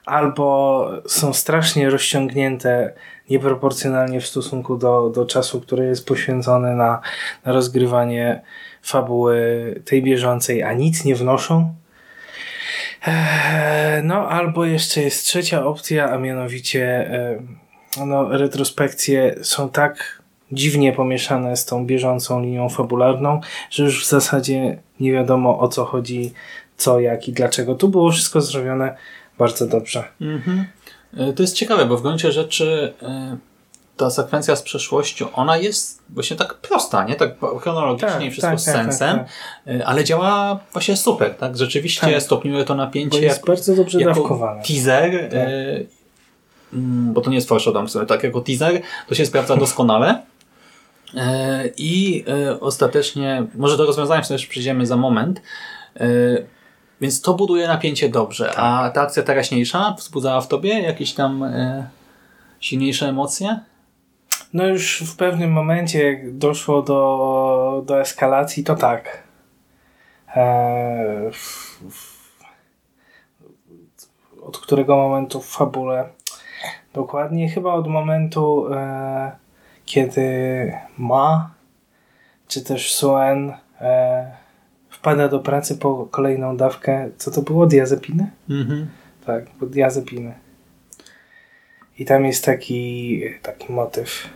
albo 0.06 0.88
są 1.06 1.32
strasznie 1.32 1.90
rozciągnięte 1.90 2.92
nieproporcjonalnie 3.30 4.20
w 4.20 4.26
stosunku 4.26 4.76
do, 4.76 5.10
do 5.10 5.26
czasu, 5.26 5.60
który 5.60 5.84
jest 5.86 6.06
poświęcony 6.06 6.74
na, 6.76 7.00
na 7.44 7.52
rozgrywanie 7.52 8.42
fabuły 8.82 9.36
tej 9.84 10.02
bieżącej, 10.02 10.62
a 10.62 10.72
nic 10.72 11.04
nie 11.04 11.14
wnoszą. 11.14 11.74
Eee, 13.06 13.72
No, 14.02 14.28
albo 14.28 14.64
jeszcze 14.64 15.02
jest 15.02 15.24
trzecia 15.24 15.64
opcja, 15.64 16.10
a 16.10 16.18
mianowicie 16.18 16.82
e, 16.86 17.38
no, 18.06 18.28
retrospekcje 18.38 19.34
są 19.42 19.68
tak 19.68 20.22
dziwnie 20.52 20.92
pomieszane 20.92 21.56
z 21.56 21.64
tą 21.64 21.86
bieżącą 21.86 22.42
linią 22.42 22.68
fabularną, 22.68 23.40
że 23.70 23.84
już 23.84 24.04
w 24.06 24.08
zasadzie 24.08 24.78
nie 25.00 25.12
wiadomo 25.12 25.58
o 25.58 25.68
co 25.68 25.84
chodzi, 25.84 26.32
co, 26.76 27.00
jak 27.00 27.28
i 27.28 27.32
dlaczego. 27.32 27.74
Tu 27.74 27.88
było 27.88 28.10
wszystko 28.10 28.40
zrobione 28.40 28.96
bardzo 29.38 29.66
dobrze. 29.66 30.04
Mhm. 30.20 30.64
E, 31.16 31.32
To 31.32 31.42
jest 31.42 31.54
ciekawe, 31.56 31.86
bo 31.86 31.96
w 31.96 32.02
gruncie 32.02 32.32
rzeczy 32.32 32.92
e, 33.02 33.36
ta 33.96 34.10
sekwencja 34.10 34.56
z 34.56 34.62
przeszłością, 34.62 35.32
ona 35.32 35.56
jest 35.56 36.02
właśnie 36.10 36.36
tak 36.36 36.54
prosta, 36.54 37.04
nie? 37.04 37.14
Tak 37.14 37.30
chronologicznie 37.60 38.08
Tak, 38.10 38.22
i 38.24 38.30
wszystko 38.30 38.50
tak, 38.50 38.60
z 38.60 38.64
tak, 38.64 38.74
sensem, 38.74 39.18
tak, 39.18 39.28
e, 39.80 39.86
ale 39.86 40.04
działa 40.04 40.60
właśnie 40.72 40.96
super, 40.96 41.34
tak? 41.34 41.56
Rzeczywiście 41.56 42.12
Tak. 42.12 42.22
stopniuje 42.22 42.64
to 42.64 42.74
Bo 42.74 42.78
napięcie 42.78 43.20
jest 43.20 43.36
jak, 43.36 43.46
bardzo 43.46 43.76
dobrze 43.76 44.00
jako 44.00 44.14
dawkowane. 44.14 44.62
teaser, 44.62 45.14
mm, 45.14 45.86
bo 47.12 47.20
to 47.20 47.30
nie 47.30 47.36
jest 47.36 47.48
Foreshadowing, 47.48 47.88
w 47.88 47.92
sumie, 47.92 48.06
tak? 48.06 48.22
Jako 48.22 48.40
teaser 48.40 48.80
to 49.08 49.14
się 49.14 49.26
sprawdza 49.26 49.56
doskonale. 49.56 50.22
E, 51.16 51.68
I 51.76 52.24
e, 52.28 52.60
ostatecznie, 52.60 53.46
może 53.54 53.76
do 53.76 53.86
rozwiązania 53.86 54.22
sobie 54.24 54.34
jeszcze 54.34 54.50
przyjdziemy 54.50 54.86
za 54.86 54.96
moment, 54.96 55.42
e, 55.96 56.06
więc 57.00 57.20
to 57.20 57.34
buduje 57.34 57.68
napięcie 57.68 58.08
dobrze. 58.08 58.56
A 58.56 58.90
ta 58.90 59.02
akcja 59.02 59.22
teraźniejsza 59.22 59.94
wzbudzała 59.98 60.40
w 60.40 60.48
tobie 60.48 60.80
jakieś 60.80 61.12
tam 61.14 61.44
silniejsze 62.60 63.08
emocje? 63.08 63.60
No 64.52 64.66
już 64.66 65.02
w 65.02 65.16
pewnym 65.16 65.52
momencie, 65.52 66.04
jak 66.12 66.36
doszło 66.38 66.82
do, 66.82 67.82
do 67.86 68.00
eskalacji, 68.00 68.64
to 68.64 68.74
tak. 68.74 69.22
Eee, 70.36 71.32
w- 71.32 71.80
w- 71.90 72.22
od 74.42 74.58
którego 74.58 74.96
momentu 74.96 75.40
w 75.40 75.46
fabule? 75.46 76.08
Dokładnie 76.94 77.48
chyba 77.50 77.72
od 77.74 77.88
momentu, 77.88 78.74
e, 78.74 79.32
kiedy 79.84 80.22
Ma, 80.98 81.50
czy 82.48 82.64
też 82.64 82.94
Suen 82.94 83.52
e, 83.80 84.32
wpada 84.90 85.28
do 85.28 85.38
pracy 85.40 85.76
po 85.76 86.06
kolejną 86.10 86.56
dawkę. 86.56 87.10
Co 87.16 87.30
to 87.30 87.42
było? 87.42 87.66
Diazepiny? 87.66 88.30
Mhm. 88.50 88.88
Tak, 89.26 89.44
diazepiny. 89.62 90.34
I 91.98 92.04
tam 92.04 92.24
jest 92.24 92.44
taki, 92.44 93.20
taki 93.42 93.72
motyw 93.72 94.28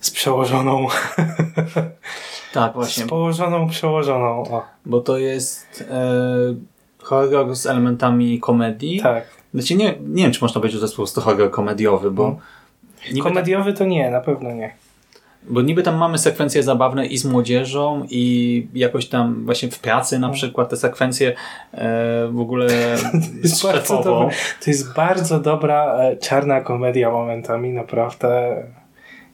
z 0.00 0.10
przełożoną, 0.10 0.86
Tak, 2.52 2.72
właśnie, 2.74 3.04
z 3.04 3.08
położoną, 3.08 3.68
przełożoną. 3.68 4.42
O, 4.42 4.66
bo 4.86 5.00
to 5.00 5.18
jest 5.18 5.84
e, 5.90 6.54
horror 6.98 7.56
z 7.56 7.66
elementami 7.66 8.40
komedii. 8.40 9.00
tak. 9.02 9.37
Znaczy 9.54 9.74
nie, 9.74 9.94
nie 10.06 10.22
wiem, 10.22 10.32
czy 10.32 10.38
można 10.42 10.60
powiedzieć, 10.60 10.74
że 10.74 10.80
to 10.80 10.86
jest 10.86 10.96
prostu 10.96 11.20
horror 11.20 11.50
komediowy, 11.50 12.10
bo 12.10 12.24
Mm. 12.24 12.38
niby, 13.08 13.18
tam, 13.24 13.32
Komediowy 13.32 13.72
to 13.72 13.84
nie, 13.84 14.10
na 14.10 14.20
pewno 14.20 14.52
nie. 14.52 14.74
bo 15.50 15.62
niby 15.62 15.82
tam 15.82 15.96
mamy 15.96 16.18
sekwencje 16.18 16.62
zabawne 16.62 17.06
i 17.06 17.18
z 17.18 17.24
młodzieżą 17.24 18.06
i 18.10 18.66
jakoś 18.74 19.06
tam 19.06 19.44
właśnie 19.44 19.70
w 19.70 19.78
pracy 19.78 20.18
na 20.18 20.28
przykład 20.28 20.68
te 20.68 20.76
sekwencje 20.76 21.34
e, 21.72 22.28
w 22.32 22.40
ogóle 22.40 22.66
jest 23.42 23.56
z 23.56 23.62
bardzo 23.62 24.02
dobre. 24.02 24.28
To 24.64 24.70
jest 24.70 24.94
bardzo 24.94 25.40
dobra 25.40 25.96
e, 25.98 26.16
czarna 26.16 26.60
komedia 26.60 27.10
momentami, 27.10 27.72
naprawdę 27.72 28.56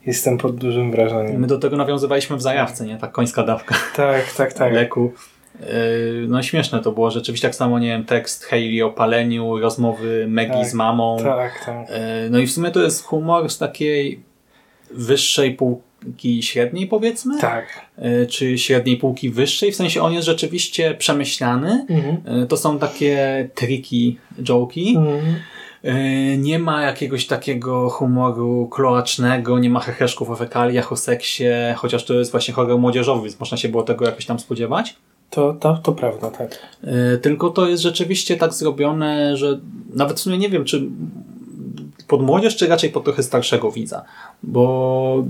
jestem 0.05 0.37
pod 0.37 0.55
dużym 0.55 0.91
wrażeniem. 0.91 1.41
My 1.41 1.47
do 1.47 1.59
tego 1.59 1.77
nawiązywaliśmy 1.77 2.37
w 2.37 2.41
zajawce, 2.41 2.85
nie? 2.85 2.97
Ta 2.97 3.07
końska 3.07 3.43
dawka 3.43 3.75
Tak, 3.95 4.33
tak, 4.33 4.53
tak. 4.53 4.73
leku. 4.73 5.13
Yy, 5.59 6.27
No 6.27 6.43
śmieszne 6.43 6.81
to 6.81 6.91
było 6.91 7.11
rzeczywiście, 7.11 7.47
tak 7.47 7.55
samo, 7.55 7.79
nie 7.79 7.87
wiem, 7.87 8.05
tekst 8.05 8.43
Hayley 8.45 8.81
o 8.81 8.89
paleniu, 8.89 9.59
rozmowy 9.59 10.25
Maggie 10.29 10.53
Tak, 10.53 10.67
z 10.67 10.73
mamą. 10.73 11.17
Tak, 11.23 11.65
tak. 11.65 11.89
Yy, 11.89 12.29
No 12.29 12.39
i 12.39 12.47
w 12.47 12.51
sumie 12.51 12.71
to 12.71 12.81
jest 12.81 13.03
humor 13.03 13.49
z 13.49 13.57
takiej 13.57 14.19
wyższej 14.91 15.53
półki 15.53 16.43
średniej 16.43 16.87
powiedzmy, 16.87 17.39
Tak. 17.39 17.85
Yy, 17.97 18.27
czy 18.27 18.57
średniej 18.57 18.97
półki 18.97 19.29
wyższej, 19.29 19.71
w 19.71 19.75
sensie 19.75 20.01
on 20.01 20.13
jest 20.13 20.25
rzeczywiście 20.25 20.93
przemyślany. 20.93 21.85
Mhm. 21.89 22.47
To 22.47 22.57
są 22.57 22.79
takie 22.79 23.49
triki, 23.55 24.17
joki. 24.49 24.95
Mhm. 24.97 25.35
Nie 26.37 26.59
ma 26.59 26.81
jakiegoś 26.81 27.27
takiego 27.27 27.89
humoru 27.89 28.67
kloacznego, 28.71 29.59
nie 29.59 29.69
ma 29.69 29.79
heheszków 29.79 30.29
o 30.29 30.35
fekaliach, 30.35 30.91
o 30.91 30.97
seksie, 30.97 31.43
chociaż 31.75 32.05
to 32.05 32.13
jest 32.13 32.31
właśnie 32.31 32.53
horror 32.53 32.79
młodzieżowy, 32.79 33.21
więc 33.21 33.39
można 33.39 33.57
się 33.57 33.69
było 33.69 33.83
tego 33.83 34.05
jakoś 34.05 34.25
tam 34.25 34.39
spodziewać. 34.39 34.95
To, 35.35 35.53
to, 35.53 35.77
to 35.83 35.91
prawda, 35.91 36.31
tak. 36.31 36.59
Yy, 36.83 37.17
Tylko 37.21 37.49
to 37.49 37.67
jest 37.67 37.83
rzeczywiście 37.83 38.37
tak 38.37 38.53
zrobione, 38.53 39.37
że 39.37 39.59
nawet 39.93 40.17
w 40.17 40.19
sumie 40.19 40.37
nie 40.37 40.49
wiem, 40.49 40.65
czy 40.65 40.89
pod 42.07 42.23
młodzież, 42.23 42.55
czy 42.55 42.67
raczej 42.67 42.89
pod 42.89 43.03
trochę 43.03 43.23
starszego 43.23 43.71
widza. 43.71 44.03
Bo 44.43 45.23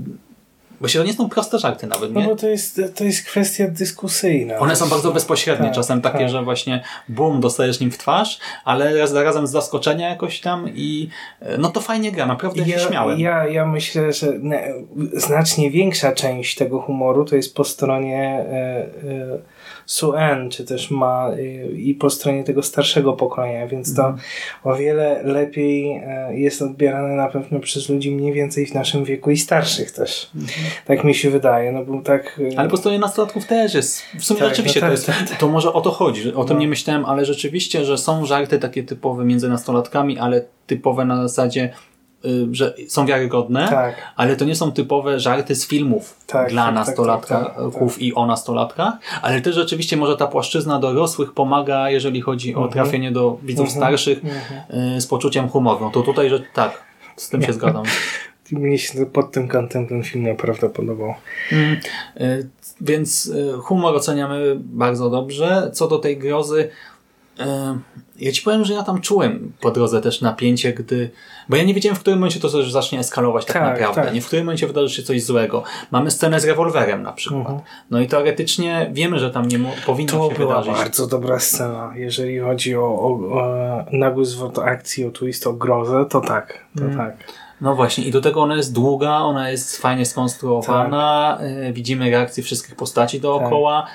Właściwie 0.80 1.04
to 1.04 1.10
nie 1.10 1.16
są 1.16 1.28
proste 1.28 1.58
żarty 1.58 1.86
nawet, 1.86 2.12
No 2.12 2.20
nie? 2.20 2.26
bo 2.26 2.36
to 2.36 2.48
jest, 2.48 2.80
to 2.94 3.04
jest 3.04 3.26
kwestia 3.26 3.64
dyskusyjna. 3.68 4.58
One 4.58 4.76
są 4.76 4.88
bardzo 4.88 5.12
bezpośrednie, 5.12 5.66
Tak, 5.66 5.74
czasem 5.74 6.00
takie, 6.02 6.18
tak. 6.18 6.28
że 6.28 6.42
właśnie 6.42 6.82
bum, 7.08 7.40
dostajesz 7.40 7.80
nim 7.80 7.90
w 7.90 7.98
twarz, 7.98 8.38
ale 8.64 8.96
raz, 8.98 9.12
razem 9.14 9.46
z 9.46 9.50
zaskoczenia 9.50 10.08
jakoś 10.08 10.40
tam 10.40 10.68
i 10.74 11.08
e, 11.40 11.58
no 11.58 11.68
to 11.68 11.80
fajnie 11.80 12.12
gra, 12.12 12.26
naprawdę 12.26 12.64
się 12.64 12.70
Ja, 12.70 12.78
śmiałem. 12.78 13.20
ja, 13.20 13.46
ja 13.48 13.66
myślę, 13.66 14.12
że 14.12 14.32
ne, 14.38 14.68
znacznie 15.12 15.70
większa 15.70 16.12
część 16.12 16.54
tego 16.54 16.80
humoru 16.80 17.24
to 17.24 17.36
jest 17.36 17.54
po 17.54 17.64
stronie 17.64 18.24
e, 18.24 18.54
e, 18.54 19.38
Suen, 19.86 20.50
czy 20.50 20.64
też 20.64 20.90
ma 20.90 21.30
e, 21.30 21.42
i 21.72 21.94
po 21.94 22.10
stronie 22.10 22.44
tego 22.44 22.62
starszego 22.62 23.12
pokolenia, 23.12 23.66
więc 23.66 23.94
to 23.94 24.02
Mhm. 24.06 24.18
o 24.64 24.74
wiele 24.76 25.22
lepiej 25.22 26.02
jest 26.30 26.62
odbierane 26.62 27.14
na 27.14 27.28
pewno 27.28 27.60
przez 27.60 27.88
ludzi 27.88 28.10
mniej 28.10 28.32
więcej 28.32 28.66
w 28.66 28.74
naszym 28.74 29.04
wieku 29.04 29.30
i 29.30 29.36
starszych 29.36 29.90
też. 29.90 30.30
Tak 30.84 31.04
mi 31.04 31.14
się 31.14 31.30
wydaje, 31.30 31.72
no 31.72 31.84
bo 31.84 32.02
tak... 32.02 32.26
Mhm. 32.38 32.58
Ale 32.58 32.68
po 32.68 32.76
stronie 32.76 32.98
nastolatków 32.98 33.46
też 33.46 33.74
jest. 33.74 34.02
W 34.18 34.24
sumie 34.24 34.40
Tak, 34.40 34.48
rzeczywiście 34.48 34.80
no 34.80 34.86
to, 34.86 35.02
tak, 35.02 35.16
jest, 35.20 35.30
tak, 35.30 35.38
to 35.38 35.48
może 35.48 35.72
o 35.72 35.80
to 35.80 35.90
chodzi. 35.90 36.34
O 36.34 36.44
tym 36.44 36.56
No. 36.56 36.60
nie 36.60 36.68
myślałem, 36.68 37.04
ale 37.04 37.24
rzeczywiście, 37.24 37.84
że 37.84 37.98
są 37.98 38.26
żarty 38.26 38.58
takie 38.58 38.82
typowe 38.82 39.24
między 39.24 39.48
nastolatkami, 39.48 40.18
ale 40.18 40.44
typowe 40.66 41.04
na 41.04 41.28
zasadzie, 41.28 41.72
y, 42.24 42.28
że 42.52 42.74
są 42.88 43.06
wiarygodne, 43.06 43.68
Tak. 43.68 43.94
ale 44.16 44.36
to 44.36 44.44
nie 44.44 44.54
są 44.56 44.72
typowe 44.72 45.20
żarty 45.20 45.54
z 45.54 45.66
filmów 45.68 46.16
Tak, 46.26 46.50
dla 46.50 46.62
tak, 46.66 46.74
tak, 46.74 46.86
nastolatków 46.86 47.94
tak, 47.94 48.02
i 48.02 48.14
o 48.14 48.26
nastolatkach, 48.26 48.94
ale 49.22 49.40
też 49.40 49.54
rzeczywiście 49.54 49.96
może 49.96 50.16
ta 50.16 50.26
płaszczyzna 50.26 50.78
dorosłych 50.78 51.32
pomaga, 51.32 51.90
jeżeli 51.90 52.20
chodzi 52.20 52.54
o 52.54 52.58
Mhm. 52.64 52.72
trafienie 52.72 53.12
do 53.12 53.38
widzów 53.42 53.66
Mhm. 53.66 53.80
starszych 53.82 54.18
Mhm. 54.24 54.96
y, 54.96 55.00
z 55.00 55.06
poczuciem 55.06 55.48
humoru. 55.48 55.90
To 55.94 56.02
tutaj, 56.02 56.30
że 56.30 56.40
tak, 56.54 56.82
z 57.16 57.28
tym 57.28 57.42
się 57.42 57.52
zgadzam. 57.58 57.82
Mnie 58.52 58.78
się 58.78 59.06
pod 59.06 59.32
tym 59.32 59.48
kątem 59.48 59.86
ten 59.86 60.02
film 60.02 60.24
naprawdę 60.28 60.68
podobał. 60.70 61.14
Mm, 61.52 61.76
y, 62.20 62.48
Więc 62.80 63.26
y, 63.26 63.52
humor 63.62 63.94
oceniamy 63.96 64.56
bardzo 64.58 65.10
dobrze. 65.10 65.70
Co 65.72 65.88
do 65.88 65.98
tej 65.98 66.18
grozy, 66.18 66.68
y, 67.40 67.44
ja 68.18 68.32
ci 68.32 68.42
powiem, 68.42 68.64
że 68.64 68.74
ja 68.74 68.82
tam 68.82 69.00
czułem 69.00 69.52
po 69.60 69.70
drodze 69.70 70.00
też 70.00 70.20
napięcie, 70.20 70.72
gdy. 70.72 71.10
Bo 71.48 71.56
ja 71.56 71.62
nie 71.62 71.74
wiedziałem, 71.74 71.96
w 71.96 72.00
którym 72.00 72.18
momencie 72.18 72.40
to 72.40 72.58
już 72.58 72.72
zacznie 72.72 72.98
eskalować 72.98 73.44
tak, 73.44 73.52
Tak, 73.54 73.62
naprawdę. 73.80 74.02
tak. 74.04 74.14
Nie 74.14 74.20
w 74.20 74.26
którym 74.26 74.44
momencie 74.44 74.66
wydarzy 74.66 74.94
się 74.96 75.02
coś 75.02 75.22
złego. 75.22 75.62
Mamy 75.90 76.10
scenę 76.10 76.40
z 76.40 76.44
rewolwerem 76.44 77.02
na 77.02 77.12
przykład. 77.12 77.40
Mhm. 77.40 77.60
No 77.90 78.00
i 78.00 78.06
teoretycznie 78.06 78.90
wiemy, 78.92 79.18
że 79.18 79.30
tam 79.30 79.48
nie 79.48 79.58
powinno 79.86 80.12
To 80.12 80.28
się 80.30 80.34
była 80.38 80.54
wydarzyć. 80.62 80.84
bardzo 80.84 81.06
dobra 81.06 81.38
scena. 81.38 81.92
Jeżeli 81.96 82.38
chodzi 82.38 82.76
o, 82.76 82.80
o, 82.82 83.08
o 83.32 83.84
nagły 83.92 84.24
zwrot 84.26 84.58
akcji, 84.58 85.04
o 85.04 85.10
twist, 85.10 85.46
o 85.46 85.52
grozę, 85.52 86.04
to 86.10 86.20
tak. 86.20 86.64
To 86.78 86.84
Mm. 86.84 86.96
tak. 86.96 87.16
No 87.60 87.74
właśnie, 87.74 88.04
i 88.04 88.10
do 88.10 88.20
tego 88.20 88.42
ona 88.42 88.56
jest 88.56 88.72
długa, 88.72 89.18
ona 89.18 89.50
jest 89.50 89.76
fajnie 89.76 90.06
skonstruowana, 90.06 91.36
Tak. 91.40 91.46
y, 91.46 91.72
widzimy 91.72 92.10
reakcje 92.10 92.42
wszystkich 92.42 92.74
postaci 92.74 93.20
dookoła, 93.20 93.86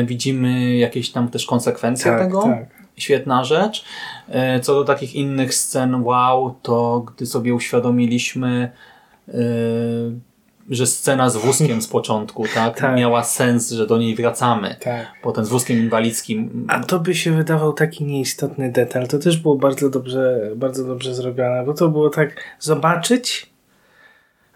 y, 0.00 0.04
widzimy 0.06 0.76
jakieś 0.76 1.10
tam 1.12 1.28
też 1.28 1.46
konsekwencje 1.46 2.10
Tak, 2.10 2.20
tego. 2.20 2.42
tak. 2.42 2.66
Świetna 2.96 3.44
rzecz. 3.44 3.84
E, 4.28 4.60
Co 4.60 4.74
do 4.74 4.84
takich 4.84 5.14
innych 5.14 5.54
scen, 5.54 6.02
wow, 6.04 6.54
to 6.62 7.00
gdy 7.00 7.26
sobie 7.26 7.54
uświadomiliśmy, 7.54 8.70
e, 9.28 9.32
że 10.70 10.86
scena 10.86 11.30
z 11.30 11.36
wózkiem 11.36 11.82
z 11.82 11.88
początku, 11.88 12.44
tak, 12.54 12.80
Tak. 12.80 12.96
miała 12.96 13.24
sens, 13.24 13.70
że 13.70 13.86
do 13.86 13.98
niej 13.98 14.14
wracamy. 14.14 14.76
tak. 14.80 15.06
Potem 15.22 15.44
z 15.44 15.48
wózkiem 15.48 15.78
inwalidzkim. 15.78 16.66
A 16.68 16.80
to 16.84 17.00
by 17.00 17.14
się 17.14 17.32
wydawał 17.32 17.72
taki 17.72 18.04
nieistotny 18.04 18.72
detal. 18.72 19.08
To 19.08 19.18
też 19.18 19.36
było 19.36 19.56
bardzo 19.56 19.90
dobrze, 19.90 20.50
bardzo 20.56 20.84
dobrze 20.84 21.14
zrobione, 21.14 21.64
bo 21.66 21.74
to 21.74 21.88
było 21.88 22.10
tak 22.10 22.36
zobaczyć. 22.58 23.50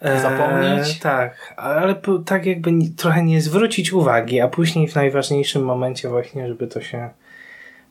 e, 0.00 0.20
Zapomnieć? 0.20 0.98
tak, 0.98 1.54
ale 1.56 1.94
po- 1.94 2.18
tak 2.18 2.46
jakby 2.46 2.70
trochę 2.96 3.22
nie 3.24 3.40
zwrócić 3.40 3.92
uwagi, 3.92 4.40
a 4.40 4.48
później 4.48 4.88
w 4.88 4.94
najważniejszym 4.94 5.64
momencie 5.64 6.08
właśnie, 6.08 6.48
żeby 6.48 6.66
to 6.66 6.80
się 6.80 7.10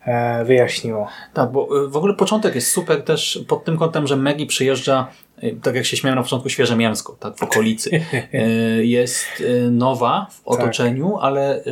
e, 0.04 0.44
wyjaśniło. 0.44 1.08
Tak, 1.34 1.52
bo 1.52 1.84
e, 1.84 1.88
w 1.88 1.96
ogóle 1.96 2.14
początek 2.14 2.54
jest 2.54 2.70
super 2.70 3.02
też 3.02 3.44
pod 3.48 3.64
tym 3.64 3.76
kątem, 3.78 4.06
że 4.06 4.16
Maggie 4.16 4.46
przyjeżdża, 4.46 5.06
e, 5.10 5.23
tak 5.62 5.74
jak 5.74 5.84
się 5.84 5.96
śmiałem 5.96 6.16
na 6.16 6.22
początku, 6.22 6.48
świeże 6.48 6.76
mięsko, 6.76 7.16
tak, 7.20 7.36
w 7.36 7.42
okolicy. 7.42 7.90
E, 8.32 8.84
Jest 8.98 9.26
e, 9.40 9.70
nowa 9.70 10.26
w 10.30 10.48
otoczeniu, 10.48 11.18
ale 11.18 11.56
e, 11.56 11.62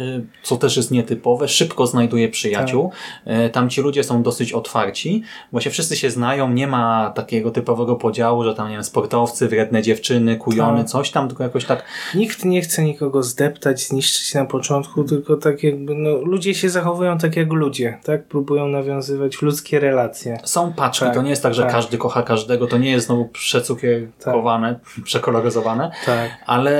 co 0.42 0.56
też 0.56 0.76
jest 0.76 0.90
nietypowe, 0.90 1.48
szybko 1.48 1.86
znajduje 1.86 2.28
przyjaciół. 2.28 2.90
E, 3.24 3.50
Tam 3.50 3.70
ci 3.70 3.80
ludzie 3.80 4.04
są 4.04 4.22
dosyć 4.22 4.52
otwarci. 4.52 5.22
Właśnie 5.52 5.70
wszyscy 5.70 5.96
się 5.96 6.10
znają, 6.10 6.50
nie 6.50 6.66
ma 6.66 7.12
takiego 7.14 7.50
typowego 7.50 7.96
podziału, 7.96 8.44
że 8.44 8.54
tam, 8.54 8.68
nie 8.68 8.74
wiem, 8.74 8.84
sportowcy, 8.84 9.48
wredne 9.48 9.82
dziewczyny, 9.82 10.36
kujony, 10.36 10.78
Tak. 10.78 10.88
coś 10.88 11.10
tam, 11.10 11.28
tylko 11.28 11.42
jakoś 11.42 11.64
tak 11.64 11.84
Nikt 12.14 12.44
nie 12.44 12.60
chce 12.62 12.82
nikogo 12.84 13.22
zdeptać, 13.22 13.88
zniszczyć 13.88 14.34
na 14.34 14.44
początku, 14.44 15.04
tylko 15.04 15.36
tak 15.36 15.62
jakby, 15.62 15.94
no, 15.94 16.10
ludzie 16.10 16.54
się 16.54 16.70
zachowują 16.70 17.18
tak 17.18 17.36
jak 17.36 17.52
ludzie, 17.52 17.98
tak? 18.04 18.24
Próbują 18.24 18.68
nawiązywać 18.68 19.42
ludzkie 19.42 19.80
relacje. 19.80 20.38
Są 20.44 20.72
paczki, 20.72 21.04
Tak, 21.04 21.14
to 21.14 21.22
nie 21.22 21.30
jest 21.30 21.42
tak, 21.42 21.54
że 21.54 21.62
tak. 21.62 21.72
każdy 21.72 21.98
kocha 21.98 22.22
każdego, 22.22 22.66
to 22.66 22.78
nie 22.78 22.90
jest 22.90 23.06
znowu 23.06 23.24
przecukierkowane, 23.52 24.78
przekoloryzowane, 25.04 25.90
Tak. 26.06 26.30
ale 26.46 26.72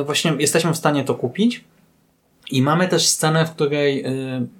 e, 0.00 0.04
właśnie 0.04 0.32
jesteśmy 0.38 0.72
w 0.72 0.76
stanie 0.76 1.04
to 1.04 1.14
kupić. 1.14 1.64
I 2.50 2.62
mamy 2.62 2.88
też 2.88 3.06
scenę, 3.06 3.46
w 3.46 3.50
której 3.50 4.04
e, 4.04 4.10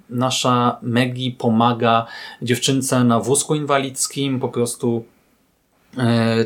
nasza 0.09 0.77
Maggie 0.81 1.31
pomaga 1.31 2.05
dziewczynce 2.41 3.03
na 3.03 3.19
wózku 3.19 3.55
inwalidzkim, 3.55 4.39
po 4.39 4.49
prostu 4.49 5.05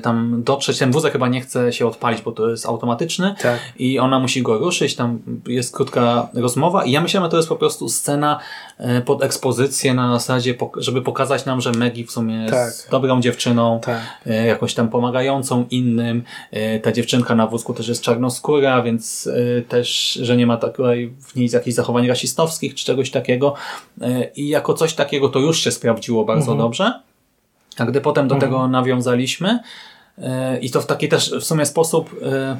tam 0.03 0.43
dotrzeć. 0.43 0.77
Ten 0.77 0.91
wózek 0.91 1.11
chyba 1.13 1.27
nie 1.27 1.41
chce 1.41 1.73
się 1.73 1.87
odpalić, 1.87 2.21
bo 2.21 2.31
to 2.31 2.49
jest 2.49 2.65
automatyczny 2.65 3.35
Tak. 3.41 3.59
i 3.79 3.99
ona 3.99 4.19
musi 4.19 4.41
go 4.41 4.57
ruszyć, 4.57 4.95
tam 4.95 5.19
jest 5.47 5.75
krótka 5.75 6.29
rozmowa 6.33 6.85
i 6.85 6.91
ja 6.91 7.01
myślałem, 7.01 7.27
że 7.27 7.31
to 7.31 7.37
jest 7.37 7.49
po 7.49 7.55
prostu 7.55 7.89
scena 7.89 8.39
e, 8.77 9.01
pod 9.01 9.23
ekspozycję 9.23 9.93
na 9.93 10.11
zasadzie, 10.13 10.55
żeby 10.77 11.01
pokazać 11.01 11.45
nam, 11.45 11.61
że 11.61 11.71
Maggie 11.71 12.05
w 12.05 12.11
sumie 12.11 12.35
jest 12.35 12.53
Tak. 12.83 12.91
dobrą 12.91 13.21
dziewczyną, 13.21 13.79
Tak. 13.83 14.01
e, 14.25 14.45
jakąś 14.45 14.73
tam 14.73 14.89
pomagającą 14.89 15.65
innym. 15.71 16.23
E, 16.51 16.79
Ta 16.79 16.91
dziewczynka 16.91 17.35
na 17.35 17.47
wózku 17.47 17.73
też 17.73 17.87
jest 17.87 18.01
czarnoskóra, 18.03 18.81
więc 18.81 19.27
e, 19.57 19.61
też, 19.61 20.13
że 20.13 20.37
nie 20.37 20.47
ma 20.47 20.57
takiej 20.57 21.13
w 21.27 21.35
niej 21.35 21.49
jakichś 21.53 21.75
zachowań 21.75 22.07
rasistowskich 22.07 22.75
czy 22.75 22.85
czegoś 22.85 23.11
takiego. 23.11 23.53
E, 24.01 24.23
I 24.35 24.47
jako 24.47 24.73
coś 24.73 24.93
takiego 24.93 25.29
to 25.29 25.39
już 25.39 25.59
się 25.59 25.71
sprawdziło 25.71 26.25
bardzo 26.25 26.55
dobrze. 26.55 26.99
A 27.77 27.85
gdy 27.85 28.01
potem 28.01 28.27
do 28.27 28.35
tego 28.35 28.67
nawiązaliśmy 28.67 29.59
e, 30.17 30.59
i 30.59 30.69
to 30.71 30.81
w 30.81 30.85
taki 30.85 31.09
też 31.09 31.33
w 31.39 31.43
sumie 31.43 31.65
sposób 31.65 32.15
e, 32.23 32.57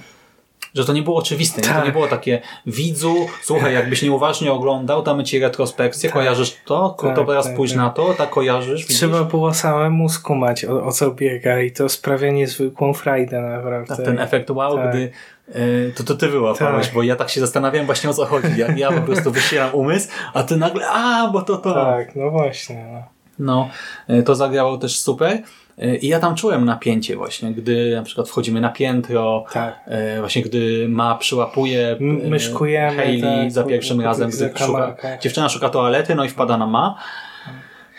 że 0.74 0.86
to 0.86 0.94
nie 0.94 1.02
było 1.02 1.18
oczywiste. 1.18 1.62
Nie? 1.62 1.68
To 1.68 1.74
Tak. 1.74 1.86
nie 1.86 1.92
było 1.92 2.08
takie 2.08 2.42
widzu, 2.66 3.16
słuchaj, 3.44 3.74
jakbyś 3.74 4.02
nieuważnie 4.02 4.52
oglądał, 4.52 5.04
damy 5.04 5.24
ci 5.24 5.40
retrospekcję, 5.40 6.10
kojarzysz 6.10 6.58
to, 6.66 6.98
Tak, 7.02 7.16
to 7.16 7.26
teraz 7.26 7.46
tak, 7.46 7.54
spójrz 7.54 7.72
tak. 7.72 7.78
na 7.78 7.90
to, 7.90 8.14
tak 8.14 8.30
kojarzysz, 8.30 8.82
widzisz? 8.82 8.98
Trzeba 8.98 9.24
było 9.24 9.54
samemu 9.54 10.10
skumać 10.10 10.66
o, 10.66 10.86
o 10.86 10.92
co 10.92 11.12
biega 11.12 11.62
i 11.62 11.72
to 11.72 11.90
sprawia 11.90 12.32
niezwykłą 12.32 12.94
frajdę 12.94 13.42
naprawdę. 13.42 13.96
Tak, 13.96 14.06
ten 14.06 14.20
efekt 14.20 14.50
wow, 14.50 14.76
Tak. 14.78 14.90
gdy 14.90 15.12
e, 15.54 15.92
to, 15.96 16.04
to 16.04 16.16
ty 16.16 16.28
wyłapałeś, 16.28 16.86
Tak. 16.86 16.96
bo 16.96 17.04
ja 17.04 17.16
tak 17.16 17.30
się 17.30 17.40
zastanawiałem 17.40 17.86
właśnie 17.86 18.10
o 18.10 18.14
co 18.14 18.26
chodzi. 18.26 18.48
Ja, 18.58 18.68
ja 18.76 18.92
po 18.92 19.02
prostu 19.02 19.32
wysilam 19.32 19.70
umysł, 19.74 20.10
a 20.34 20.44
ty 20.44 20.58
nagle, 20.58 20.88
a, 20.90 21.30
bo 21.34 21.42
to 21.42 21.58
to. 21.58 21.74
Tak, 21.74 22.16
no 22.16 22.30
właśnie. 22.30 22.86
No. 22.94 23.21
No, 23.42 23.70
e, 24.08 24.24
to 24.24 24.36
zagrało 24.36 24.78
też 24.78 25.00
super. 25.00 25.42
E, 25.78 25.96
I 25.96 26.08
ja 26.08 26.20
tam 26.20 26.36
czułem 26.36 26.66
napięcie 26.66 27.16
właśnie, 27.16 27.52
gdy 27.52 27.96
na 27.96 28.04
przykład 28.04 28.30
wchodzimy 28.30 28.62
na 28.62 28.70
piętro, 28.70 29.46
Tak. 29.54 29.80
e, 29.86 30.20
właśnie 30.20 30.42
gdy 30.42 30.88
ma 30.90 31.16
przyłapuje 31.16 31.98
myszkujemy, 32.30 32.98
Hayley 32.98 33.22
tak, 33.22 33.52
za 33.52 33.64
pierwszym 33.64 33.98
po 33.98 34.04
razem, 34.04 34.30
gdy 34.30 34.54
szuka, 34.58 34.96
dziewczyna 35.22 35.50
szuka 35.50 35.70
toalety, 35.70 36.16
no 36.16 36.26
i 36.26 36.30
wpada 36.30 36.58
na 36.58 36.68
ma. 36.68 36.96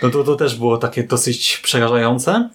No 0.02 0.10
to, 0.10 0.24
to 0.24 0.36
też 0.36 0.54
było 0.54 0.78
takie 0.78 1.02
dosyć 1.02 1.58
przerażające. 1.58 2.48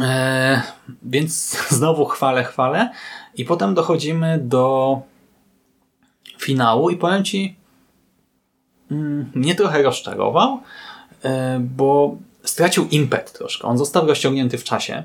E, 0.00 0.62
więc 1.02 1.56
znowu 1.78 2.04
chwalę, 2.04 2.44
chwalę. 2.44 2.90
I 3.34 3.44
potem 3.44 3.74
dochodzimy 3.74 4.38
do 4.42 4.98
finału 6.38 6.90
i 6.90 6.96
powiem 6.96 7.24
Ci, 7.24 7.56
mm, 8.90 9.30
mnie 9.34 9.54
trochę 9.54 9.82
rozczarował, 9.82 10.60
bo 11.60 12.16
stracił 12.44 12.88
impet 12.90 13.32
troszkę. 13.32 13.68
On 13.68 13.78
został 13.78 14.06
rozciągnięty 14.06 14.58
w 14.58 14.64
czasie. 14.64 15.02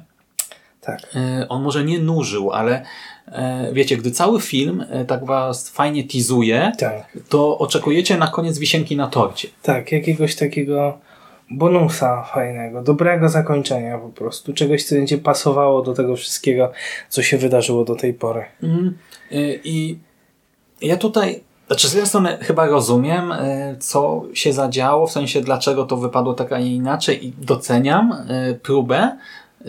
Tak. 0.82 1.00
E, 1.16 1.46
On 1.50 1.64
może 1.64 1.84
nie 1.84 2.00
nużył, 2.00 2.52
ale 2.52 2.86
e, 3.28 3.70
wiecie, 3.74 3.98
gdy 3.98 4.12
cały 4.12 4.42
film 4.42 4.86
e, 4.90 5.06
tak 5.06 5.26
was 5.26 5.70
fajnie 5.70 6.04
teasuje, 6.04 6.72
Tak. 6.80 7.18
to 7.30 7.58
oczekujecie 7.58 8.18
na 8.18 8.28
koniec 8.28 8.58
wisienki 8.60 8.96
na 8.96 9.08
torcie. 9.08 9.48
Tak, 9.62 9.92
jakiegoś 9.92 10.36
takiego 10.36 10.98
bonusa 11.52 12.24
fajnego, 12.24 12.82
dobrego 12.84 13.30
zakończenia 13.30 13.98
po 13.98 14.10
prostu, 14.10 14.54
czegoś, 14.54 14.84
co 14.84 14.96
będzie 14.96 15.18
pasowało 15.18 15.82
do 15.82 15.94
tego 15.94 16.16
wszystkiego, 16.16 16.72
co 17.10 17.24
się 17.24 17.38
wydarzyło 17.38 17.86
do 17.86 17.96
tej 17.96 18.14
pory. 18.14 18.46
Mhm. 18.64 18.98
Y, 19.32 19.60
I 19.64 19.98
ja 20.82 20.98
tutaj, 20.98 21.44
znaczy 21.68 21.88
z 21.88 21.94
jednej 21.94 22.08
strony 22.08 22.38
chyba 22.42 22.66
rozumiem, 22.66 23.32
y, 23.32 23.76
co 23.80 24.24
się 24.34 24.54
zadziało, 24.54 25.08
w 25.08 25.12
sensie 25.12 25.42
dlaczego 25.42 25.86
to 25.86 25.98
wypadło 25.98 26.34
tak, 26.34 26.54
a 26.54 26.60
nie 26.60 26.76
inaczej 26.76 27.26
i 27.28 27.34
doceniam 27.38 28.12
y, 28.12 28.60
próbę 28.64 29.18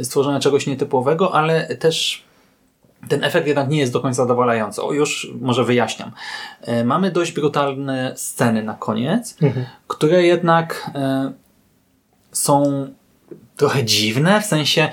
stworzenia 0.03 0.41
czegoś 0.41 0.67
nietypowego, 0.67 1.35
ale 1.35 1.77
też 1.77 2.25
ten 3.09 3.25
efekt 3.25 3.47
jednak 3.47 3.69
nie 3.69 3.79
jest 3.79 3.93
do 3.93 4.01
końca 4.01 4.23
zadowalający. 4.23 4.83
O, 4.83 4.93
już 4.93 5.33
może 5.41 5.65
wyjaśniam. 5.65 6.13
Y, 6.69 6.85
Mamy 6.85 7.11
dość 7.11 7.33
brutalne 7.33 8.13
sceny 8.17 8.63
na 8.63 8.75
koniec, 8.75 9.37
które 9.89 10.23
jednak 10.23 10.91
są 12.33 12.87
trochę 13.57 13.85
dziwne, 13.85 14.41
w 14.41 14.47
sensie, 14.47 14.89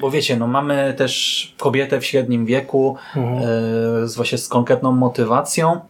bo 0.00 0.10
wiecie, 0.10 0.36
no 0.36 0.46
mamy 0.46 0.94
też 0.96 1.54
kobietę 1.58 2.00
w 2.00 2.06
średnim 2.06 2.46
wieku 2.46 2.96
e, 3.16 3.20
z 4.08 4.16
właśnie 4.16 4.38
z 4.38 4.48
konkretną 4.48 4.92
motywacją. 4.92 5.80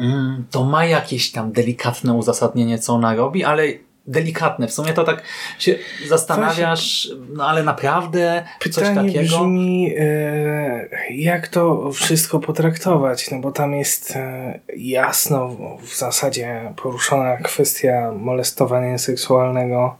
Mm, 0.00 0.44
To 0.50 0.64
ma 0.64 0.84
jakieś 0.84 1.32
tam 1.32 1.52
delikatne 1.52 2.12
uzasadnienie, 2.14 2.78
co 2.78 2.92
ona 2.92 3.14
robi, 3.14 3.44
ale 3.44 3.62
delikatne. 4.06 4.66
W 4.68 4.72
sumie 4.72 4.92
to 4.92 5.04
tak 5.04 5.22
się 5.58 5.74
zastanawiasz, 6.08 7.08
no 7.32 7.48
ale 7.48 7.62
naprawdę 7.62 8.44
coś 8.60 8.74
Pytanie 8.74 8.94
takiego. 9.12 9.38
brzmi, 9.38 9.94
e, 9.98 10.88
jak 11.10 11.48
to 11.48 11.92
wszystko 11.92 12.38
potraktować, 12.40 13.30
no 13.30 13.38
bo 13.38 13.52
tam 13.52 13.74
jest 13.74 14.16
e, 14.16 14.60
jasno 14.76 15.48
w- 15.48 15.82
w 15.82 15.98
zasadzie 15.98 16.72
poruszona 16.76 17.36
kwestia 17.36 18.12
molestowania 18.12 18.98
seksualnego 18.98 19.96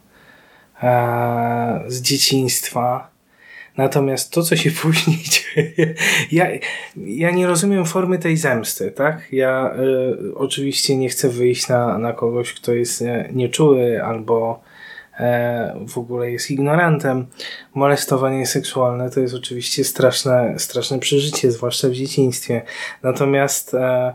e, 0.83 1.83
z 1.87 2.01
dzieciństwa. 2.01 3.09
Natomiast 3.77 4.33
to, 4.33 4.43
co 4.43 4.55
się 4.55 4.71
później 4.81 5.17
dzieje, 5.17 5.93
ja, 6.31 6.47
ja 6.95 7.31
nie 7.31 7.47
rozumiem 7.47 7.85
formy 7.85 8.19
tej 8.19 8.37
zemsty, 8.37 8.91
tak? 8.91 9.27
Ja 9.31 9.73
e, 9.73 10.33
oczywiście 10.35 10.97
nie 10.97 11.09
chcę 11.09 11.29
wyjść 11.29 11.67
na, 11.67 11.97
na 11.97 12.13
kogoś, 12.13 12.53
kto 12.53 12.73
jest 12.73 13.01
e, 13.01 13.29
nieczuły 13.33 14.03
albo 14.03 14.61
e, 15.19 15.79
w 15.87 15.97
ogóle 15.97 16.31
jest 16.31 16.51
ignorantem. 16.51 17.25
Molestowanie 17.73 18.45
seksualne 18.45 19.09
to 19.09 19.19
jest 19.19 19.33
oczywiście 19.33 19.83
straszne, 19.83 20.53
straszne 20.57 20.99
przeżycie, 20.99 21.51
zwłaszcza 21.51 21.87
w 21.87 21.91
dzieciństwie. 21.91 22.61
Natomiast 23.03 23.73
e, 23.73 24.13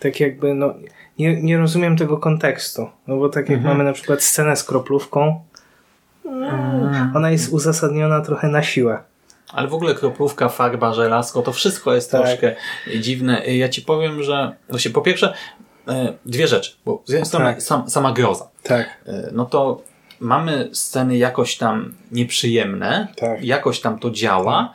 tak 0.00 0.20
jakby, 0.20 0.54
no, 0.54 0.74
nie, 1.18 1.42
nie 1.42 1.58
rozumiem 1.58 1.96
tego 1.96 2.18
kontekstu. 2.18 2.88
No 3.06 3.16
bo 3.16 3.28
tak 3.28 3.48
jak 3.48 3.62
mamy 3.62 3.84
na 3.84 3.92
przykład 3.92 4.22
scenę 4.22 4.56
z 4.56 4.64
kroplówką, 4.64 5.40
ona 7.14 7.30
jest 7.30 7.52
uzasadniona 7.52 8.20
trochę 8.20 8.48
na 8.48 8.62
siłę. 8.62 8.98
Ale 9.52 9.68
w 9.68 9.74
ogóle 9.74 9.94
kroplówka, 9.94 10.48
farba, 10.48 10.94
żelazko, 10.94 11.42
to 11.42 11.52
wszystko 11.52 11.94
jest 11.94 12.10
Tak. 12.10 12.22
troszkę 12.22 12.56
dziwne. 13.00 13.46
Ja 13.46 13.68
ci 13.68 13.82
powiem, 13.82 14.22
że 14.22 14.52
właśnie 14.68 14.90
po 14.90 15.00
pierwsze 15.02 15.34
e, 15.88 16.12
dwie 16.26 16.48
rzeczy, 16.48 16.72
bo 16.84 17.02
z 17.06 17.10
jednej 17.10 17.26
strony 17.26 17.44
Tak. 17.44 17.62
sam, 17.62 17.90
sama 17.90 18.12
groza. 18.12 18.48
Tak. 18.62 18.88
E, 19.06 19.28
no 19.32 19.44
to 19.44 19.82
mamy 20.20 20.68
sceny 20.72 21.16
jakoś 21.16 21.56
tam 21.56 21.94
nieprzyjemne, 22.12 23.08
Tak. 23.16 23.44
jakoś 23.44 23.80
tam 23.80 23.98
to 23.98 24.10
działa, 24.10 24.72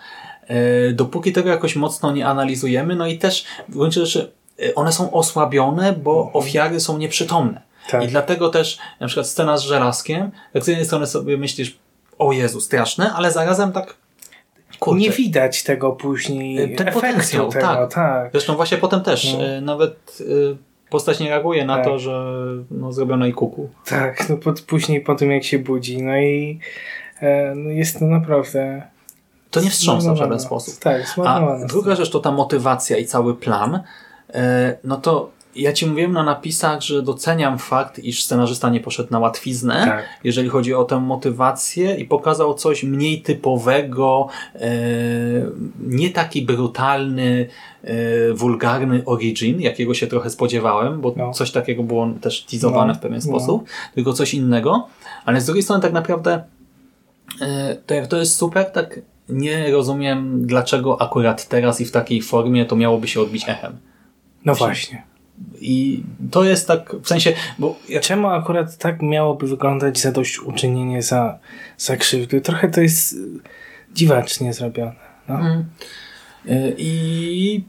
e, 0.47 0.91
dopóki 0.93 1.33
tego 1.33 1.49
jakoś 1.49 1.75
mocno 1.75 2.11
nie 2.11 2.27
analizujemy, 2.27 2.95
no 2.95 3.07
i 3.07 3.17
też 3.17 3.45
w 3.69 3.73
gruncie 3.77 4.05
rzeczy 4.05 4.31
one 4.75 4.91
są 4.91 5.11
osłabione, 5.11 5.93
bo 5.93 6.31
ofiary 6.33 6.79
są 6.79 6.97
nieprzytomne. 6.97 7.61
Tak. 7.89 8.03
I 8.03 8.07
dlatego 8.07 8.49
też 8.49 8.77
na 8.99 9.07
przykład 9.07 9.27
scena 9.27 9.57
z 9.57 9.61
żelazkiem, 9.61 10.31
jak 10.53 10.63
z 10.63 10.67
jednej 10.67 10.85
strony 10.85 11.07
sobie 11.07 11.37
myślisz, 11.37 11.77
o 12.19 12.31
Jezu, 12.31 12.61
straszne, 12.61 13.13
ale 13.13 13.31
zarazem 13.31 13.71
tak 13.71 13.95
kurczę, 14.79 14.99
Nie 15.01 15.09
widać 15.09 15.63
tego 15.63 15.91
później. 15.91 16.57
Ten 16.75 16.87
efektu 16.87 17.01
potencjał, 17.01 17.49
tego, 17.49 17.67
tak. 17.67 17.93
tak. 17.93 18.31
Zresztą 18.31 18.55
właśnie 18.55 18.77
potem 18.77 19.01
też 19.01 19.33
No. 19.33 19.45
e, 19.45 19.61
nawet 19.61 20.17
e, 20.21 20.55
postać 20.89 21.19
nie 21.19 21.29
reaguje 21.29 21.65
na 21.65 21.75
Tak. 21.75 21.85
to, 21.85 21.99
że 21.99 22.25
no, 22.71 22.91
zrobiono 22.91 23.25
jej 23.25 23.33
kuku. 23.33 23.69
Tak, 23.85 24.29
no 24.29 24.37
pod, 24.37 24.61
później 24.61 25.01
po 25.01 25.15
tym 25.15 25.31
jak 25.31 25.43
się 25.43 25.59
budzi, 25.59 26.03
no 26.03 26.17
i 26.17 26.59
e, 27.21 27.53
no 27.55 27.69
jest 27.69 27.99
to 27.99 28.05
naprawdę 28.05 28.81
To 29.51 29.61
nie 29.61 29.69
wstrząsa 29.69 30.13
w 30.13 30.17
żaden 30.17 30.39
sposób. 30.39 30.79
Tak, 30.79 31.01
A 31.25 31.57
druga 31.67 31.95
rzecz 31.95 32.09
to 32.09 32.19
ta 32.19 32.31
motywacja 32.31 32.97
i 32.97 33.05
cały 33.05 33.35
plan. 33.35 33.79
E, 34.33 34.77
No 34.83 34.97
to 34.97 35.31
ja 35.55 35.73
ci 35.73 35.85
mówiłem 35.87 36.11
na 36.11 36.23
napisach, 36.23 36.81
że 36.81 37.01
doceniam 37.01 37.57
fakt, 37.59 37.99
iż 37.99 38.23
scenarzysta 38.23 38.69
nie 38.69 38.79
poszedł 38.79 39.09
na 39.11 39.19
łatwiznę, 39.19 39.81
Tak. 39.85 40.05
jeżeli 40.23 40.49
chodzi 40.49 40.73
o 40.73 40.83
tę 40.83 40.99
motywację 40.99 41.95
i 41.95 42.05
pokazał 42.05 42.53
coś 42.53 42.83
mniej 42.83 43.21
typowego, 43.21 44.27
e, 44.55 44.69
nie 45.79 46.09
taki 46.09 46.41
brutalny, 46.41 47.47
e, 47.83 48.33
wulgarny 48.33 49.01
origin, 49.05 49.61
jakiego 49.61 49.93
się 49.93 50.07
trochę 50.07 50.29
spodziewałem, 50.29 51.01
bo 51.01 51.13
No. 51.17 51.31
coś 51.33 51.51
takiego 51.51 51.83
było 51.83 52.09
też 52.21 52.41
teasowane 52.45 52.93
No, 52.93 52.99
w 52.99 53.01
pewien 53.01 53.19
no. 53.19 53.21
sposób, 53.39 53.63
tylko 53.95 54.13
coś 54.13 54.33
innego, 54.33 54.87
ale 55.25 55.41
z 55.41 55.45
drugiej 55.45 55.63
strony 55.63 55.81
tak 55.81 55.93
naprawdę 55.93 56.43
e, 57.41 57.75
to 57.85 57.93
jak 57.93 58.07
to 58.07 58.17
jest 58.17 58.35
super, 58.35 58.65
tak 58.71 58.99
nie 59.29 59.71
rozumiem, 59.71 60.47
dlaczego 60.47 61.01
akurat 61.01 61.47
teraz 61.47 61.81
i 61.81 61.85
w 61.85 61.91
takiej 61.91 62.21
formie 62.21 62.65
to 62.65 62.75
miałoby 62.75 63.07
się 63.07 63.21
odbić 63.21 63.43
echem. 63.49 63.77
No 64.45 64.55
właśnie. 64.55 65.03
I 65.61 66.03
to 66.31 66.43
jest 66.43 66.67
tak, 66.67 66.95
w 66.95 67.07
sensie, 67.07 67.33
bo 67.59 67.75
jak 67.89 68.03
Czemu 68.03 68.27
akurat 68.27 68.77
tak 68.77 69.01
miałoby 69.01 69.47
wyglądać 69.47 69.99
zadośćuczynienie 69.99 71.01
za, 71.01 71.39
za 71.77 71.97
krzywdy? 71.97 72.41
Trochę 72.41 72.69
to 72.69 72.81
jest 72.81 73.13
y, 73.13 73.17
dziwacznie 73.93 74.53
zrobione. 74.53 74.95
No. 75.27 75.39
Y, 76.45 76.75
I 76.77 77.63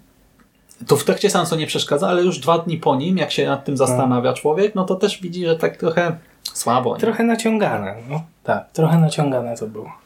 to 0.87 0.97
w 0.97 1.05
trakcie 1.05 1.31
seansu 1.31 1.57
nie 1.57 1.67
przeszkadza, 1.67 2.09
ale 2.09 2.23
już 2.23 2.39
dwa 2.39 2.59
dni 2.59 2.79
po 2.79 2.97
nim, 2.97 3.19
jak 3.19 3.33
się 3.33 3.47
nad 3.47 3.65
tym 3.65 3.77
zastanawia 3.77 4.33
człowiek, 4.33 4.75
no 4.75 4.85
to 4.85 4.95
też 4.95 5.23
widzi, 5.23 5.47
że 5.47 5.57
tak 5.57 5.77
trochę 5.77 6.17
słabo. 6.53 6.95
Nie? 6.95 7.01
Trochę 7.01 7.25
naciągane. 7.25 7.95
No. 8.11 8.23
Tak, 8.45 8.71
trochę 8.73 8.99
naciągane 8.99 9.57
to 9.57 9.67
było. 9.67 10.06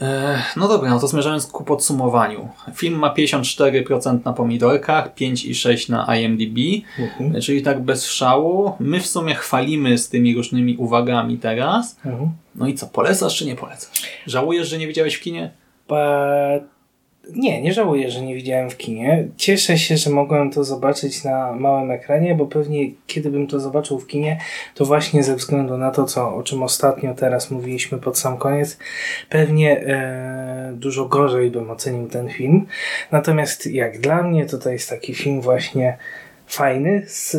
E, 0.00 0.38
No 0.56 0.68
dobra, 0.68 0.90
no 0.90 1.00
to 1.00 1.06
zmierzając 1.08 1.46
ku 1.46 1.64
podsumowaniu. 1.64 2.48
Film 2.74 2.98
ma 2.98 3.14
54% 3.14 4.24
na 4.24 4.32
pomidorkach, 4.32 5.14
5,6 5.14 5.90
na 5.90 6.16
IMDb, 6.16 6.58
Mhm. 6.98 7.40
czyli 7.42 7.62
tak 7.62 7.80
bez 7.82 8.06
szału. 8.06 8.72
My 8.80 9.00
w 9.00 9.06
sumie 9.06 9.34
chwalimy 9.34 9.98
z 9.98 10.08
tymi 10.08 10.34
różnymi 10.34 10.76
uwagami 10.76 11.38
teraz. 11.38 11.96
Mhm. 12.04 12.30
No 12.54 12.66
i 12.68 12.74
co, 12.74 12.86
polecasz 12.86 13.36
czy 13.36 13.46
nie 13.46 13.56
polecasz? 13.56 14.02
Żałujesz, 14.26 14.68
że 14.68 14.78
nie 14.78 14.86
widziałeś 14.86 15.14
w 15.14 15.20
kinie? 15.20 15.50
Ba- 15.88 16.60
Nie, 17.34 17.62
nie 17.62 17.72
żałuję, 17.72 18.10
że 18.10 18.22
nie 18.22 18.34
widziałem 18.34 18.70
w 18.70 18.76
kinie. 18.76 19.28
Cieszę 19.36 19.78
się, 19.78 19.96
że 19.96 20.10
mogłem 20.10 20.50
to 20.50 20.64
zobaczyć 20.64 21.24
na 21.24 21.52
małym 21.52 21.90
ekranie, 21.90 22.34
bo 22.34 22.46
pewnie 22.46 22.90
kiedy 23.06 23.30
bym 23.30 23.46
to 23.46 23.60
zobaczył 23.60 23.98
w 23.98 24.06
kinie, 24.06 24.40
to 24.74 24.84
właśnie 24.84 25.22
ze 25.22 25.36
względu 25.36 25.78
na 25.78 25.90
to, 25.90 26.04
co, 26.04 26.36
o 26.36 26.42
czym 26.42 26.62
ostatnio 26.62 27.14
teraz 27.14 27.50
mówiliśmy 27.50 27.98
pod 27.98 28.18
sam 28.18 28.38
koniec, 28.38 28.78
pewnie 29.30 29.80
e, 29.80 30.72
dużo 30.74 31.04
gorzej 31.04 31.50
bym 31.50 31.70
ocenił 31.70 32.08
ten 32.08 32.28
film. 32.28 32.66
Natomiast 33.12 33.66
jak 33.66 34.00
dla 34.00 34.22
mnie, 34.22 34.46
to 34.46 34.58
to 34.58 34.70
jest 34.70 34.90
taki 34.90 35.14
film 35.14 35.40
właśnie 35.40 35.96
fajny 36.46 37.02
z 37.06 37.34
e, 37.34 37.38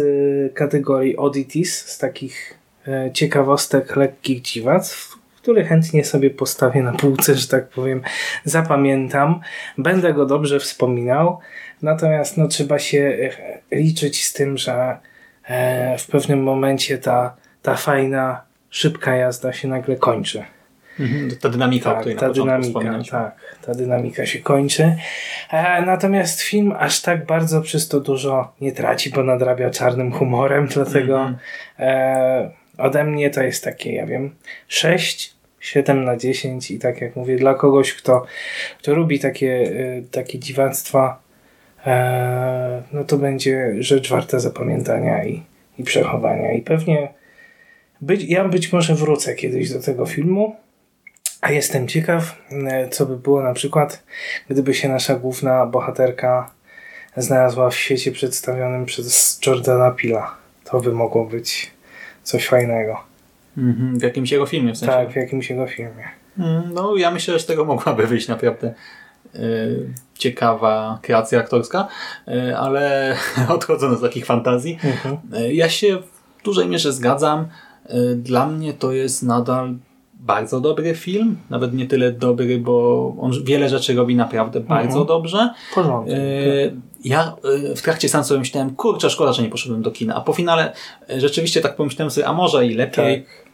kategorii 0.53 1.17
oddities, 1.17 1.85
z 1.85 1.97
takich 1.97 2.59
e, 2.87 3.11
ciekawostek, 3.13 3.95
lekkich 3.95 4.41
dziwactw, 4.41 5.16
który 5.47 5.65
chętnie 5.65 6.03
sobie 6.03 6.29
postawię 6.29 6.81
na 6.83 6.91
półce, 6.91 7.35
że 7.35 7.47
tak 7.47 7.69
powiem, 7.69 8.01
zapamiętam. 8.43 9.39
Będę 9.77 10.13
go 10.13 10.25
dobrze 10.25 10.59
wspominał. 10.59 11.39
Natomiast 11.81 12.37
no, 12.37 12.47
trzeba 12.47 12.79
się 12.79 13.17
e, 13.71 13.75
liczyć 13.75 14.25
z 14.25 14.33
tym, 14.33 14.57
że 14.57 14.97
e, 15.47 15.97
w 15.97 16.07
pewnym 16.07 16.43
momencie 16.43 16.97
ta, 16.97 17.35
ta 17.61 17.75
fajna, 17.75 18.41
szybka 18.69 19.15
jazda 19.15 19.53
się 19.53 19.67
nagle 19.67 19.95
kończy. 19.95 20.43
Ta 21.41 21.49
dynamika, 21.49 21.89
o 21.89 21.93
Tak, 21.93 21.99
której 21.99 22.15
na 22.15 22.21
ta 22.21 22.29
dynamika, 22.29 23.11
tak, 23.11 23.35
ta 23.65 23.73
dynamika 23.73 24.25
się 24.25 24.39
kończy. 24.39 24.95
E, 25.51 25.81
natomiast 25.81 26.41
film 26.41 26.73
aż 26.79 27.01
tak 27.01 27.25
bardzo 27.25 27.61
przez 27.61 27.87
to 27.87 27.99
dużo 27.99 28.53
nie 28.61 28.71
traci, 28.71 29.09
bo 29.09 29.23
nadrabia 29.23 29.69
czarnym 29.69 30.11
humorem, 30.11 30.67
dlatego 30.67 31.19
Mhm. 31.19 31.37
e, 31.79 32.51
ode 32.77 33.03
mnie 33.03 33.29
to 33.29 33.43
jest 33.43 33.63
takie, 33.63 33.91
ja 33.95 34.05
wiem, 34.05 34.35
6, 34.67 35.36
7 35.67 36.03
na 36.03 36.17
10 36.17 36.71
i 36.71 36.79
tak 36.79 37.01
jak 37.01 37.15
mówię, 37.15 37.35
dla 37.35 37.53
kogoś, 37.53 37.93
kto, 37.93 38.25
kto 38.79 38.93
lubi 38.93 39.19
takie, 39.19 39.71
e, 39.97 40.01
takie 40.11 40.39
dziwactwa, 40.39 41.21
e, 41.85 42.83
no 42.91 43.03
to 43.03 43.17
będzie 43.17 43.75
rzecz 43.79 44.09
warta 44.09 44.39
zapamiętania 44.39 45.25
i, 45.25 45.43
i 45.77 45.83
przechowania. 45.83 46.53
I 46.53 46.61
pewnie 46.61 47.13
być, 48.01 48.23
ja 48.23 48.47
być 48.47 48.73
może 48.73 48.95
wrócę 48.95 49.35
kiedyś 49.35 49.69
do 49.69 49.81
tego 49.81 50.05
filmu, 50.05 50.55
a 51.41 51.51
jestem 51.51 51.87
ciekaw, 51.87 52.35
e, 52.51 52.89
co 52.89 53.05
by 53.05 53.17
było 53.17 53.41
na 53.41 53.53
przykład, 53.53 54.03
gdyby 54.49 54.73
się 54.73 54.89
nasza 54.89 55.15
główna 55.15 55.65
bohaterka 55.65 56.51
znalazła 57.17 57.69
w 57.69 57.75
świecie 57.75 58.11
przedstawionym 58.11 58.85
przez 58.85 59.39
Jordana 59.45 59.91
Pila. 59.91 60.35
To 60.63 60.79
by 60.79 60.91
mogło 60.91 61.25
być 61.25 61.71
coś 62.23 62.47
fajnego. 62.47 63.06
Mhm, 63.57 63.99
w 63.99 64.03
jakimś 64.03 64.31
jego 64.31 64.45
filmie 64.45 64.73
w 64.73 64.77
sensie. 64.77 64.93
Tak, 64.95 65.11
w 65.11 65.15
jakimś 65.15 65.49
jego 65.49 65.67
filmie. 65.67 66.03
Mm, 66.39 66.73
No, 66.73 66.95
ja 66.95 67.11
myślę, 67.11 67.33
że 67.33 67.39
z 67.39 67.45
tego 67.45 67.65
mogłaby 67.65 68.07
wyjść 68.07 68.27
naprawdę 68.27 68.73
y, 69.35 69.39
ciekawa 70.13 70.99
kreacja 71.01 71.39
aktorska, 71.39 71.87
y, 72.27 72.57
ale 72.57 73.15
odchodząc 73.55 73.93
od 73.93 74.01
takich 74.01 74.25
fantazji, 74.25 74.77
Mhm. 74.83 75.17
y, 75.43 75.53
ja 75.53 75.69
się 75.69 75.97
w 75.97 76.43
dużej 76.43 76.67
mierze 76.67 76.93
zgadzam. 76.93 77.47
Dla 78.15 78.47
mnie 78.47 78.73
to 78.73 78.91
jest 78.91 79.23
nadal 79.23 79.73
bardzo 80.13 80.59
dobry 80.59 80.95
film, 80.95 81.37
nawet 81.49 81.73
nie 81.73 81.85
tyle 81.87 82.11
dobry, 82.11 82.57
bo 82.59 83.13
on 83.21 83.31
wiele 83.43 83.69
rzeczy 83.69 83.93
robi 83.95 84.15
naprawdę 84.15 84.59
bardzo 84.59 85.05
dobrze. 85.05 85.53
Y, 86.09 86.75
Ja 87.03 87.35
w 87.75 87.81
trakcie 87.81 88.09
sobie 88.09 88.39
myślałem, 88.39 88.75
kurczę, 88.75 89.09
szkoda, 89.09 89.33
że 89.33 89.41
nie 89.43 89.49
poszedłem 89.49 89.81
do 89.81 89.91
kina. 89.91 90.15
A 90.15 90.21
po 90.21 90.33
finale 90.33 90.73
rzeczywiście 91.17 91.61
tak 91.61 91.75
pomyślałem 91.75 92.11
sobie, 92.11 92.27
a 92.27 92.33
może 92.33 92.65
i 92.67 92.73
lepiej. 92.73 93.23
tak. 93.23 93.46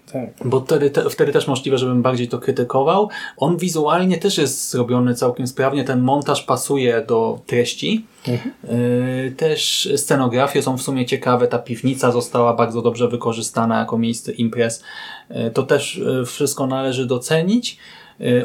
Bo 0.45 0.61
wtedy, 0.61 0.89
te, 0.89 1.09
wtedy 1.09 1.31
też 1.31 1.47
możliwe, 1.47 1.77
żebym 1.77 2.01
bardziej 2.01 2.27
to 2.27 2.39
krytykował. 2.39 3.09
On 3.37 3.57
wizualnie 3.57 4.17
też 4.17 4.37
jest 4.37 4.71
zrobiony 4.71 5.15
całkiem 5.15 5.47
sprawnie. 5.47 5.83
Ten 5.83 6.01
montaż 6.01 6.43
pasuje 6.43 7.05
do 7.07 7.39
treści. 7.45 8.05
Yy, 8.27 9.31
też 9.37 9.89
scenografie 9.95 10.61
są 10.61 10.77
w 10.77 10.81
sumie 10.81 11.05
ciekawe. 11.05 11.47
Ta 11.47 11.59
piwnica 11.59 12.11
została 12.11 12.53
bardzo 12.53 12.81
dobrze 12.81 13.07
wykorzystana 13.07 13.79
jako 13.79 13.97
miejsce 13.97 14.31
imprez. 14.31 14.83
Yy, 15.29 15.51
to 15.51 15.63
też 15.63 15.95
yy, 15.95 16.25
wszystko 16.25 16.67
należy 16.67 17.05
docenić. 17.05 17.77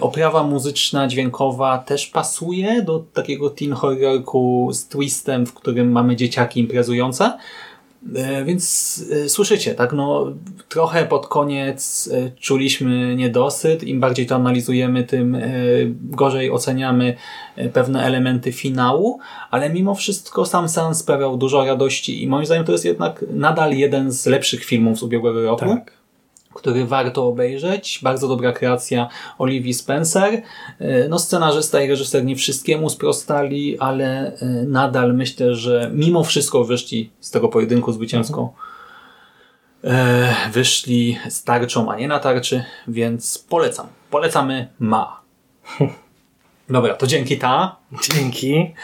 Oprawa 0.00 0.42
muzyczna, 0.42 1.08
dźwiękowa 1.08 1.78
też 1.78 2.06
pasuje 2.06 2.82
do 2.82 2.98
takiego 2.98 3.50
teen 3.50 3.72
horrorku 3.72 4.70
z 4.72 4.88
twistem, 4.88 5.46
w 5.46 5.54
którym 5.54 5.92
mamy 5.92 6.16
dzieciaki 6.16 6.60
imprezujące. 6.60 7.38
E, 8.14 8.44
Więc 8.44 9.04
e, 9.12 9.28
słyszycie, 9.28 9.74
tak? 9.74 9.92
No, 9.92 10.32
trochę 10.68 11.06
pod 11.06 11.26
koniec 11.26 12.10
e, 12.12 12.30
czuliśmy 12.40 13.16
niedosyt. 13.16 13.84
Im 13.84 14.00
bardziej 14.00 14.26
to 14.26 14.34
analizujemy, 14.34 15.04
tym 15.04 15.36
gorzej 16.02 16.50
oceniamy 16.50 17.16
pewne 17.72 18.02
elementy 18.04 18.52
finału, 18.52 19.18
ale 19.50 19.70
mimo 19.70 19.94
wszystko 19.94 20.46
sam 20.46 20.68
sam 20.68 20.94
sprawiał 20.94 21.36
dużo 21.36 21.64
radości 21.64 22.22
i 22.22 22.26
moim 22.26 22.46
zdaniem 22.46 22.64
to 22.64 22.72
jest 22.72 22.84
jednak 22.84 23.24
nadal 23.30 23.72
jeden 23.72 24.12
z 24.12 24.26
lepszych 24.26 24.64
filmów 24.64 24.98
z 24.98 25.02
ubiegłego 25.02 25.42
roku 25.42 25.64
Tak. 25.64 25.97
Który 26.54 26.84
warto 26.86 27.26
obejrzeć. 27.26 28.00
Bardzo 28.02 28.28
dobra 28.28 28.52
kreacja 28.52 29.08
Olivii 29.38 29.74
Spencer. 29.74 30.42
E, 30.78 31.08
No, 31.08 31.18
scenarzysta 31.18 31.82
i 31.82 31.88
reżyser 31.88 32.24
nie 32.24 32.36
wszystkiemu 32.36 32.90
sprostali, 32.90 33.78
ale 33.78 34.32
e, 34.32 34.46
nadal 34.66 35.14
myślę, 35.14 35.54
że 35.54 35.90
mimo 35.94 36.24
wszystko 36.24 36.64
wyszli 36.64 37.10
z 37.20 37.30
tego 37.30 37.48
pojedynku 37.48 37.92
zwycięsko. 37.92 38.52
E, 39.84 40.34
Wyszli 40.52 41.18
z 41.28 41.44
tarczą, 41.44 41.90
a 41.92 41.96
nie 41.96 42.08
na 42.08 42.18
tarczy, 42.18 42.64
więc 42.88 43.38
polecam. 43.38 43.86
Polecamy 44.10 44.68
ma. 44.78 45.20
Dobra, 46.70 46.94
to 46.94 47.06
dzięki 47.06 47.38
ta. 47.38 47.76
Dzięki. 48.12 48.74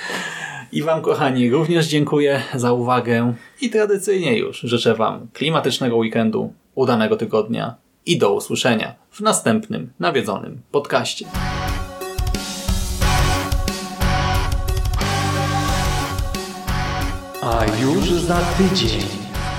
I 0.73 0.83
Wam, 0.83 1.03
kochani, 1.03 1.51
również 1.51 1.87
dziękuję 1.87 2.43
za 2.55 2.73
uwagę 2.73 3.35
i 3.61 3.71
tradycyjnie 3.71 4.39
już 4.39 4.61
życzę 4.61 4.95
Wam 4.95 5.27
klimatycznego 5.33 5.97
weekendu, 5.97 6.53
udanego 6.75 7.17
tygodnia 7.17 7.75
i 8.07 8.19
do 8.19 8.35
usłyszenia 8.35 8.95
w 9.11 9.21
następnym 9.21 9.93
nawiedzonym 10.01 10.63
podcaście. 10.71 11.27
A 17.43 17.65
już 17.65 18.11
za 18.11 18.39
tydzień 18.41 19.01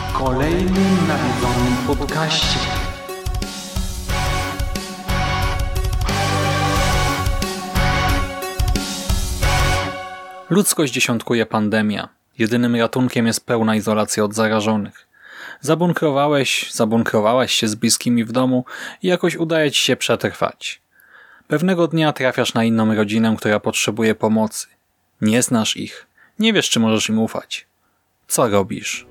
w 0.09 0.17
kolejnym 0.17 1.07
nawiedzonym 1.07 1.97
podcaście. 1.97 2.59
Ludzkość 10.49 10.93
dziesiątkuje 10.93 11.45
pandemia. 11.45 12.09
Jedynym 12.39 12.75
ratunkiem 12.75 13.27
jest 13.27 13.45
pełna 13.45 13.75
izolacja 13.75 14.23
od 14.23 14.33
zarażonych. 14.33 15.07
Zabunkrowałeś, 15.61 16.71
zabunkrowałaś 16.73 17.53
się 17.53 17.67
z 17.67 17.75
bliskimi 17.75 18.25
w 18.25 18.31
domu 18.31 18.65
i 19.03 19.07
jakoś 19.07 19.35
udaje 19.35 19.71
ci 19.71 19.81
się 19.81 19.95
przetrwać. 19.95 20.81
Pewnego 21.47 21.87
dnia 21.87 22.13
trafiasz 22.13 22.53
na 22.53 22.63
inną 22.63 22.95
rodzinę, 22.95 23.35
która 23.37 23.59
potrzebuje 23.59 24.15
pomocy. 24.15 24.67
Nie 25.21 25.41
znasz 25.41 25.77
ich. 25.77 26.07
Nie 26.39 26.53
wiesz, 26.53 26.69
czy 26.69 26.79
możesz 26.79 27.09
im 27.09 27.19
ufać. 27.19 27.65
Co 28.27 28.49
robisz? 28.49 29.07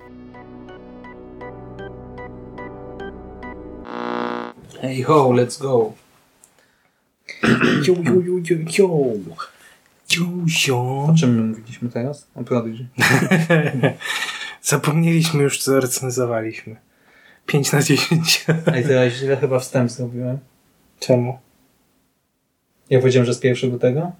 Hey 4.80 5.02
ho, 5.02 5.28
let's 5.32 5.62
go. 5.62 5.92
Yo, 7.42 7.94
yo, 8.02 8.12
yo, 8.20 8.38
yo, 8.44 8.56
yo. 8.78 8.88
Yo, 10.10 10.26
yo. 10.68 11.14
czym 11.18 11.36
my 11.36 11.42
mówiliśmy 11.42 11.88
teraz? 11.88 12.26
O 12.34 12.44
Prodigy. 12.44 12.86
Zapomnieliśmy 14.64 15.42
już, 15.42 15.58
co 15.62 15.80
recenzowaliśmy. 15.80 16.76
5 17.46 17.72
na 17.72 17.82
10. 17.82 18.46
Ej, 18.74 18.84
teraz 18.84 19.12
źle 19.12 19.36
chyba 19.36 19.58
wstęp 19.58 19.90
zrobiłem. 19.90 20.38
Czemu? 21.00 21.38
Ja 22.90 22.98
powiedziałem, 22.98 23.26
że 23.26 23.34
z 23.34 23.44
1 23.44 23.70
lutego? 23.70 24.12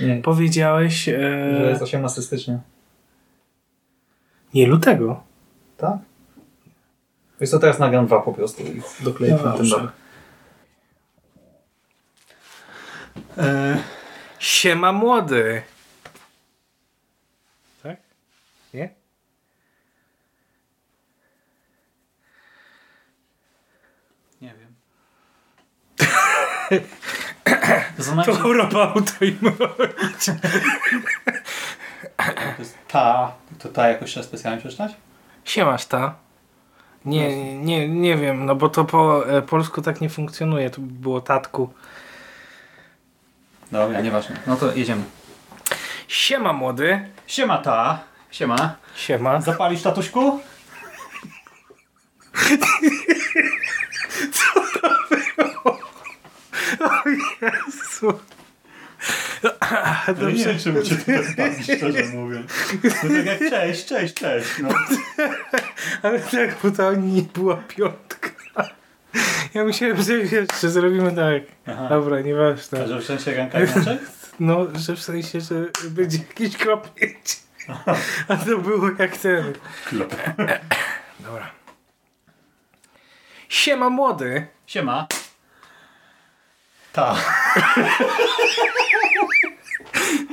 Nie, 0.00 0.22
Powiedziałeś... 0.22 1.04
że 1.04 1.66
E... 1.66 1.70
jest 1.70 1.82
18 1.82 2.22
stycznia. 2.22 2.60
Nie 4.54 4.66
lutego. 4.66 5.22
Tak? 5.76 5.98
Więc 7.40 7.50
to 7.50 7.58
teraz 7.58 7.78
nagram 7.78 8.06
dwa 8.06 8.20
po 8.20 8.32
prostu 8.32 8.62
i 8.62 8.82
dokleję 9.04 9.34
No 9.34 9.50
na 9.50 9.56
ten 9.56 9.68
dom. 9.68 9.90
E, 13.38 13.82
Siema 14.38 14.92
młody. 14.92 15.62
Tak? 17.82 17.96
Nie? 18.74 19.02
nie 24.42 24.54
wiem. 24.54 24.74
To 27.96 28.02
znaczy, 28.02 28.30
To 28.30 28.36
choroba 28.36 28.92
autoimmunna. 28.94 29.66
to 32.26 32.58
jest 32.58 32.78
ta, 32.88 33.32
to 33.58 33.68
ta 33.68 33.88
jakoś 33.88 34.10
trzeba 34.10 34.26
specjalnie 34.26 34.60
przeczytać? 34.60 34.92
Siemasz 35.44 35.86
ta. 35.86 36.14
Nie, 37.04 37.54
nie, 37.54 37.88
nie 37.88 38.16
wiem, 38.16 38.46
no 38.46 38.54
bo 38.54 38.68
to 38.68 38.84
po 38.84 39.28
e, 39.28 39.42
polsku 39.42 39.82
tak 39.82 40.00
nie 40.00 40.08
funkcjonuje. 40.08 40.70
To 40.70 40.80
by 40.80 40.92
było 40.92 41.20
tatku. 41.20 41.72
Dobra, 43.72 44.00
nieważne. 44.00 44.36
No 44.46 44.56
to 44.56 44.72
jedziemy. 44.74 45.02
Siema 46.08 46.52
młody. 46.52 47.08
Siema 47.26 47.58
ta, 47.58 48.00
siema. 48.30 48.74
Siema. 48.96 49.40
Zapalisz 49.40 49.82
tatuśku? 49.82 50.40
Jezu. 57.42 58.20
Nie 60.08 60.14
Dobrze. 60.14 60.32
wiem, 60.44 60.58
czemu 60.58 60.82
cię 60.82 60.96
to 60.96 61.12
bawi, 61.36 61.62
szczerze 61.62 62.04
mówiąc. 62.14 62.52
No 62.84 62.90
tak 63.16 63.26
jak 63.26 63.38
cześć, 63.50 63.84
cześć, 63.86 64.14
cześć. 64.14 64.48
No. 64.62 64.68
Ale 66.02 66.20
tak, 66.20 66.56
bo 66.62 66.70
to 66.70 66.94
nie 66.94 67.22
była 67.22 67.56
piątka. 67.56 68.30
Ja 69.54 69.64
myślałem, 69.64 70.02
że 70.02 70.18
wiesz, 70.18 70.48
że 70.60 70.70
zrobimy 70.70 71.12
tak. 71.12 71.42
Aha. 71.66 71.88
Dobra, 71.88 72.16
A 72.16 72.20
nieważne. 72.20 72.88
że 72.88 72.98
w 73.00 73.04
sensie 73.04 73.32
inaczej? 73.32 73.98
No, 74.40 74.66
że 74.74 74.96
w 74.96 75.02
sensie, 75.02 75.40
że 75.40 75.54
będzie 75.90 76.18
jakiś 76.18 76.56
kropnięcie. 76.56 77.36
A 78.28 78.36
to 78.36 78.58
było 78.58 78.90
jak 78.98 79.16
ten. 79.16 79.52
Dobra. 81.20 81.50
Siema 83.48 83.90
młody. 83.90 84.46
Siema. 84.66 85.06
Ta. 86.92 87.16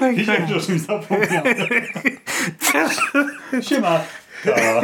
Wiedziałem, 0.16 0.48
że 0.48 0.54
już 0.54 0.68
mi 0.68 0.80
zapomniałem. 0.80 1.56
Siema. 3.70 4.00
Ta. 4.44 4.82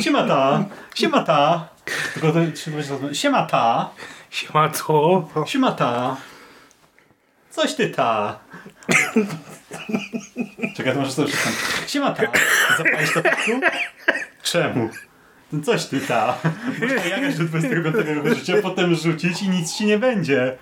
Siema 0.00 0.26
ta. 0.26 0.64
Siema 0.94 1.22
ta. 1.22 1.68
Tylko 2.14 2.32
to 2.32 2.38
trzeba. 2.54 2.78
Siema 3.12 3.46
ta. 3.46 3.90
Siema 4.30 4.68
to. 4.68 5.28
Siema 5.46 5.72
ta. 5.72 6.16
Coś 7.50 7.74
ty 7.74 7.90
ta. 7.90 8.38
Czekaj, 10.76 10.92
to 10.92 11.00
może 11.00 11.12
sobie 11.12 11.28
przeczytam. 11.28 11.52
Siema 11.86 12.10
ta. 12.10 12.22
Zapalisz 12.78 13.14
to 13.14 13.22
taku? 13.22 13.60
Czemu? 14.42 14.90
No 15.52 15.62
Coś 15.62 15.84
ty 15.84 16.00
ta. 16.00 16.38
Można 16.80 17.04
jakaś 17.04 17.34
do 17.34 17.44
25 17.44 17.96
roku 17.96 18.28
życia 18.28 18.54
potem 18.62 18.94
rzucić 18.94 19.42
i 19.42 19.48
nic 19.48 19.74
ci 19.76 19.86
nie 19.86 19.98
będzie. 19.98 20.56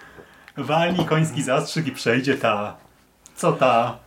Walnij 0.57 1.07
koński 1.07 1.43
zastrzyk 1.43 1.87
i 1.87 1.93
przejdzie 1.93 2.35
ta. 2.35 2.77
Co 3.37 3.53
ta? 3.53 3.99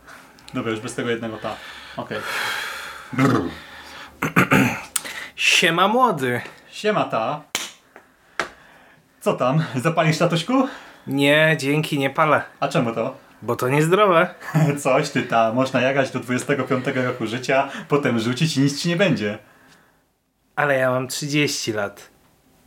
Dobra, 0.54 0.70
już 0.70 0.80
bez 0.80 0.94
tego 0.94 1.10
jednego 1.10 1.36
ta. 1.36 1.56
Okej. 1.96 2.18
Siema 5.36 5.88
młody. 5.88 6.40
Siema 6.70 7.04
ta. 7.04 7.42
Co 9.20 9.32
tam? 9.32 9.64
Zapalisz 9.76 10.18
tatuśku? 10.18 10.68
Nie, 11.06 11.56
dzięki, 11.60 11.98
nie 11.98 12.10
palę. 12.10 12.42
A 12.60 12.68
czemu 12.68 12.94
to? 12.94 13.16
Bo 13.42 13.56
to 13.56 13.68
niezdrowe. 13.68 14.34
Coś 14.82 15.10
ty 15.10 15.22
ta, 15.22 15.52
można 15.52 15.80
jagać 15.80 16.10
do 16.10 16.20
25 16.20 16.84
roku 16.94 17.26
życia, 17.26 17.68
potem 17.88 18.18
rzucić 18.18 18.56
i 18.56 18.60
nic 18.60 18.82
ci 18.82 18.88
nie 18.88 18.96
będzie. 18.96 19.38
Ale 20.56 20.78
ja 20.78 20.90
mam 20.90 21.08
30 21.08 21.72
lat. 21.72 22.10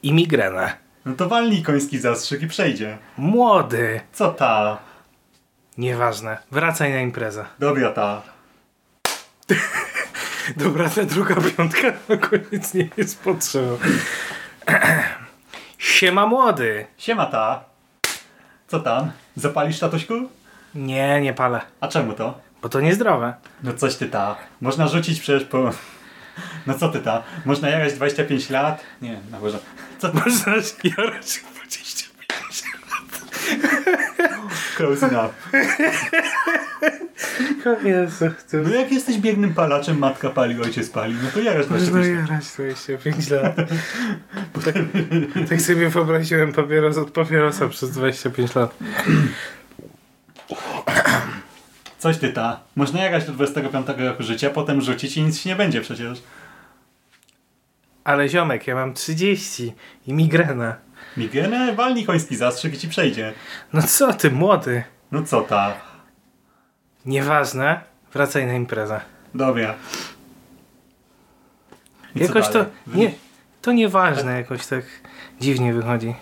I 0.03 0.13
migrenę. 0.13 0.86
No 1.07 1.13
to 1.15 1.29
walnij 1.29 1.63
koński 1.63 1.99
zastrzyk 1.99 2.41
i 2.41 2.47
przejdzie. 2.47 2.97
Młody. 3.17 4.01
Co 4.13 4.31
ta? 4.31 4.77
Nieważne. 5.77 6.37
Wracaj 6.51 6.93
na 6.93 6.99
imprezę. 6.99 7.45
Dobra 7.59 7.91
ta. 7.91 8.21
Dobra, 10.63 10.89
ta 10.89 11.03
druga 11.03 11.35
piątka 11.35 11.87
na 12.09 12.17
koniec 12.17 12.73
nie 12.73 12.89
jest 12.97 13.23
potrzebna. 13.23 13.77
Siema 15.77 16.25
młody. 16.27 16.85
Siema 16.97 17.25
ta. 17.25 17.63
Co 18.67 18.79
tam? 18.79 19.11
Zapalisz 19.35 19.79
tatuśku? 19.79 20.13
Nie, 20.75 21.21
nie 21.21 21.33
palę. 21.33 21.61
A 21.79 21.87
czemu 21.87 22.13
to? 22.13 22.39
Bo 22.61 22.69
to 22.69 22.81
niezdrowe. 22.81 23.33
No 23.63 23.73
coś 23.73 23.95
ty 23.95 24.05
ta. 24.05 24.35
Można 24.61 24.87
rzucić 24.87 25.19
przecież 25.19 25.47
po... 25.49 25.71
No 26.67 26.73
co 26.73 26.89
ty 26.89 26.99
ta? 26.99 27.23
Można 27.45 27.69
jagać 27.69 27.93
25 27.93 28.49
lat? 28.49 28.83
Nie, 29.01 29.19
na 29.31 29.39
Boże. 29.39 29.59
Co 29.99 30.09
ty? 30.09 30.17
Można 30.25 30.53
jarać 30.83 31.41
25 31.55 32.77
Close 34.77 35.07
enough. 35.07 35.33
Jezu, 37.83 38.25
to... 38.51 38.57
No 38.57 38.69
jak 38.69 38.91
jesteś 38.91 39.17
biegnym 39.17 39.53
palaczem, 39.53 39.97
matka 39.97 40.29
pali, 40.29 40.61
ojciec 40.61 40.89
pali, 40.89 41.15
no 41.23 41.29
to 41.33 41.39
jarasz 41.39 41.67
Można 41.69 41.87
25 41.87 42.19
lat. 42.19 42.29
jarać 42.29 42.45
25 42.45 43.29
lat. 43.29 43.55
Tak, 44.65 44.75
tak 45.49 45.61
sobie 45.61 45.89
wyobraziłem 45.89 46.53
papieros 46.53 46.97
od 46.97 47.11
papierosa 47.11 47.67
przez 47.67 47.91
25 47.91 48.55
lat. 48.55 48.75
Coś 52.07 52.17
ty 52.17 52.33
ta. 52.33 52.59
Można 52.75 53.03
jagać 53.03 53.25
do 53.25 53.31
25 53.33 53.87
roku 53.97 54.23
życia, 54.23 54.49
potem 54.49 54.81
rzucić 54.81 55.17
i 55.17 55.21
nic 55.21 55.41
ci 55.41 55.49
nie 55.49 55.55
będzie 55.55 55.81
przecież. 55.81 56.21
Ale 58.03 58.29
ziomek, 58.29 58.67
ja 58.67 58.75
mam 58.75 58.93
30 58.93 59.73
i 60.07 60.13
migrena. 60.13 60.75
Migrenę, 61.17 61.73
walnij 61.75 62.05
koński 62.05 62.35
zastrzyk 62.35 62.73
i 62.73 62.77
ci 62.77 62.87
przejdzie. 62.89 63.33
No 63.73 63.81
co 63.81 64.13
ty, 64.13 64.31
młody? 64.31 64.83
No 65.11 65.23
co 65.23 65.41
ta? 65.41 65.73
Nieważne. 67.05 67.81
Wracaj 68.13 68.45
na 68.47 68.53
imprezę. 68.53 69.01
Dobra. 69.35 69.75
I 72.15 72.19
jakoś 72.19 72.47
to... 72.49 72.65
Wy- 72.85 72.97
Nie, 72.97 73.11
to 73.61 73.71
nieważne, 73.71 74.37
jakoś 74.37 74.67
tak 74.67 74.83
dziwnie 75.41 75.73
wychodzi. 75.73 76.15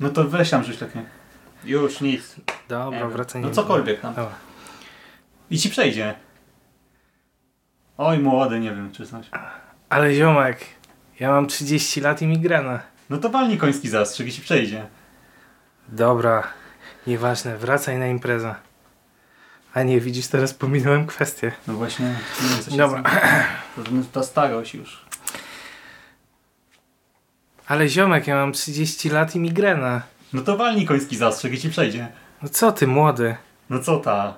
No 0.00 0.08
to 0.10 0.24
weź 0.24 0.50
tam 0.50 0.64
rzuć 0.64 0.76
takie. 0.78 1.02
Już, 1.64 2.00
nic. 2.00 2.36
Dobra, 2.68 3.00
wiem. 3.00 3.10
wracaj 3.10 3.42
No 3.42 3.50
cokolwiek 3.50 4.00
tam. 4.00 4.14
Dobra. 4.14 4.34
I 5.50 5.58
ci 5.58 5.70
przejdzie. 5.70 6.14
Oj, 7.98 8.18
młody, 8.18 8.60
nie 8.60 8.70
wiem, 8.70 8.92
czy 8.92 9.06
coś. 9.06 9.26
Ale 9.88 10.14
ziomek, 10.14 10.64
ja 11.20 11.30
mam 11.30 11.46
30 11.46 12.00
lat 12.00 12.22
i 12.22 12.26
migrena. 12.26 12.80
No 13.10 13.18
to 13.18 13.28
walnij 13.28 13.58
koński 13.58 13.88
zastrzyk 13.88 14.26
i 14.26 14.32
ci 14.32 14.42
przejdzie. 14.42 14.86
Dobra, 15.88 16.42
nieważne, 17.06 17.56
wracaj 17.56 17.98
na 17.98 18.06
imprezę. 18.06 18.54
A 19.74 19.82
nie, 19.82 20.00
widzisz, 20.00 20.26
teraz 20.26 20.54
pominąłem 20.54 21.06
kwestię. 21.06 21.52
No 21.66 21.74
właśnie, 21.74 22.06
nie 22.42 22.48
wiem, 22.48 22.58
co 22.64 22.70
się 22.70 22.76
Dobra. 22.76 23.02
To, 23.76 23.82
to 24.12 24.24
starość 24.24 24.74
już. 24.74 25.04
Ale 27.66 27.88
ziomek, 27.88 28.26
ja 28.26 28.34
mam 28.34 28.52
30 28.52 29.08
lat 29.08 29.36
i 29.36 29.38
migrena. 29.38 30.02
No 30.32 30.42
to 30.42 30.56
walnij 30.56 30.86
koński 30.86 31.16
zastrzyk 31.16 31.52
i 31.52 31.58
ci 31.58 31.70
przejdzie. 31.70 32.08
No 32.42 32.48
co 32.48 32.72
ty, 32.72 32.86
młody? 32.86 33.36
No 33.70 33.78
co 33.78 33.96
ta? 33.98 34.34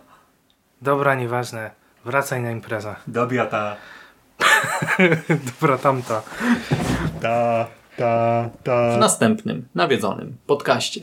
Dobra, 0.83 1.15
nieważne. 1.15 1.71
Wracaj 2.05 2.43
na 2.43 2.51
imprezę. 2.51 2.95
Dobra 3.07 3.47
ta. 3.47 3.77
Dobra, 5.61 5.79
tamta. 5.79 6.23
Ta, 7.21 7.67
ta, 7.97 8.49
ta. 8.65 8.97
w 8.97 8.99
następnym 8.99 9.69
nawiedzonym 9.75 10.37
podcaście. 10.47 11.01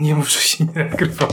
Nie 0.00 0.14
muszę 0.14 0.40
się 0.40 0.64
nie 0.64 0.84
nagrywać. 0.84 1.30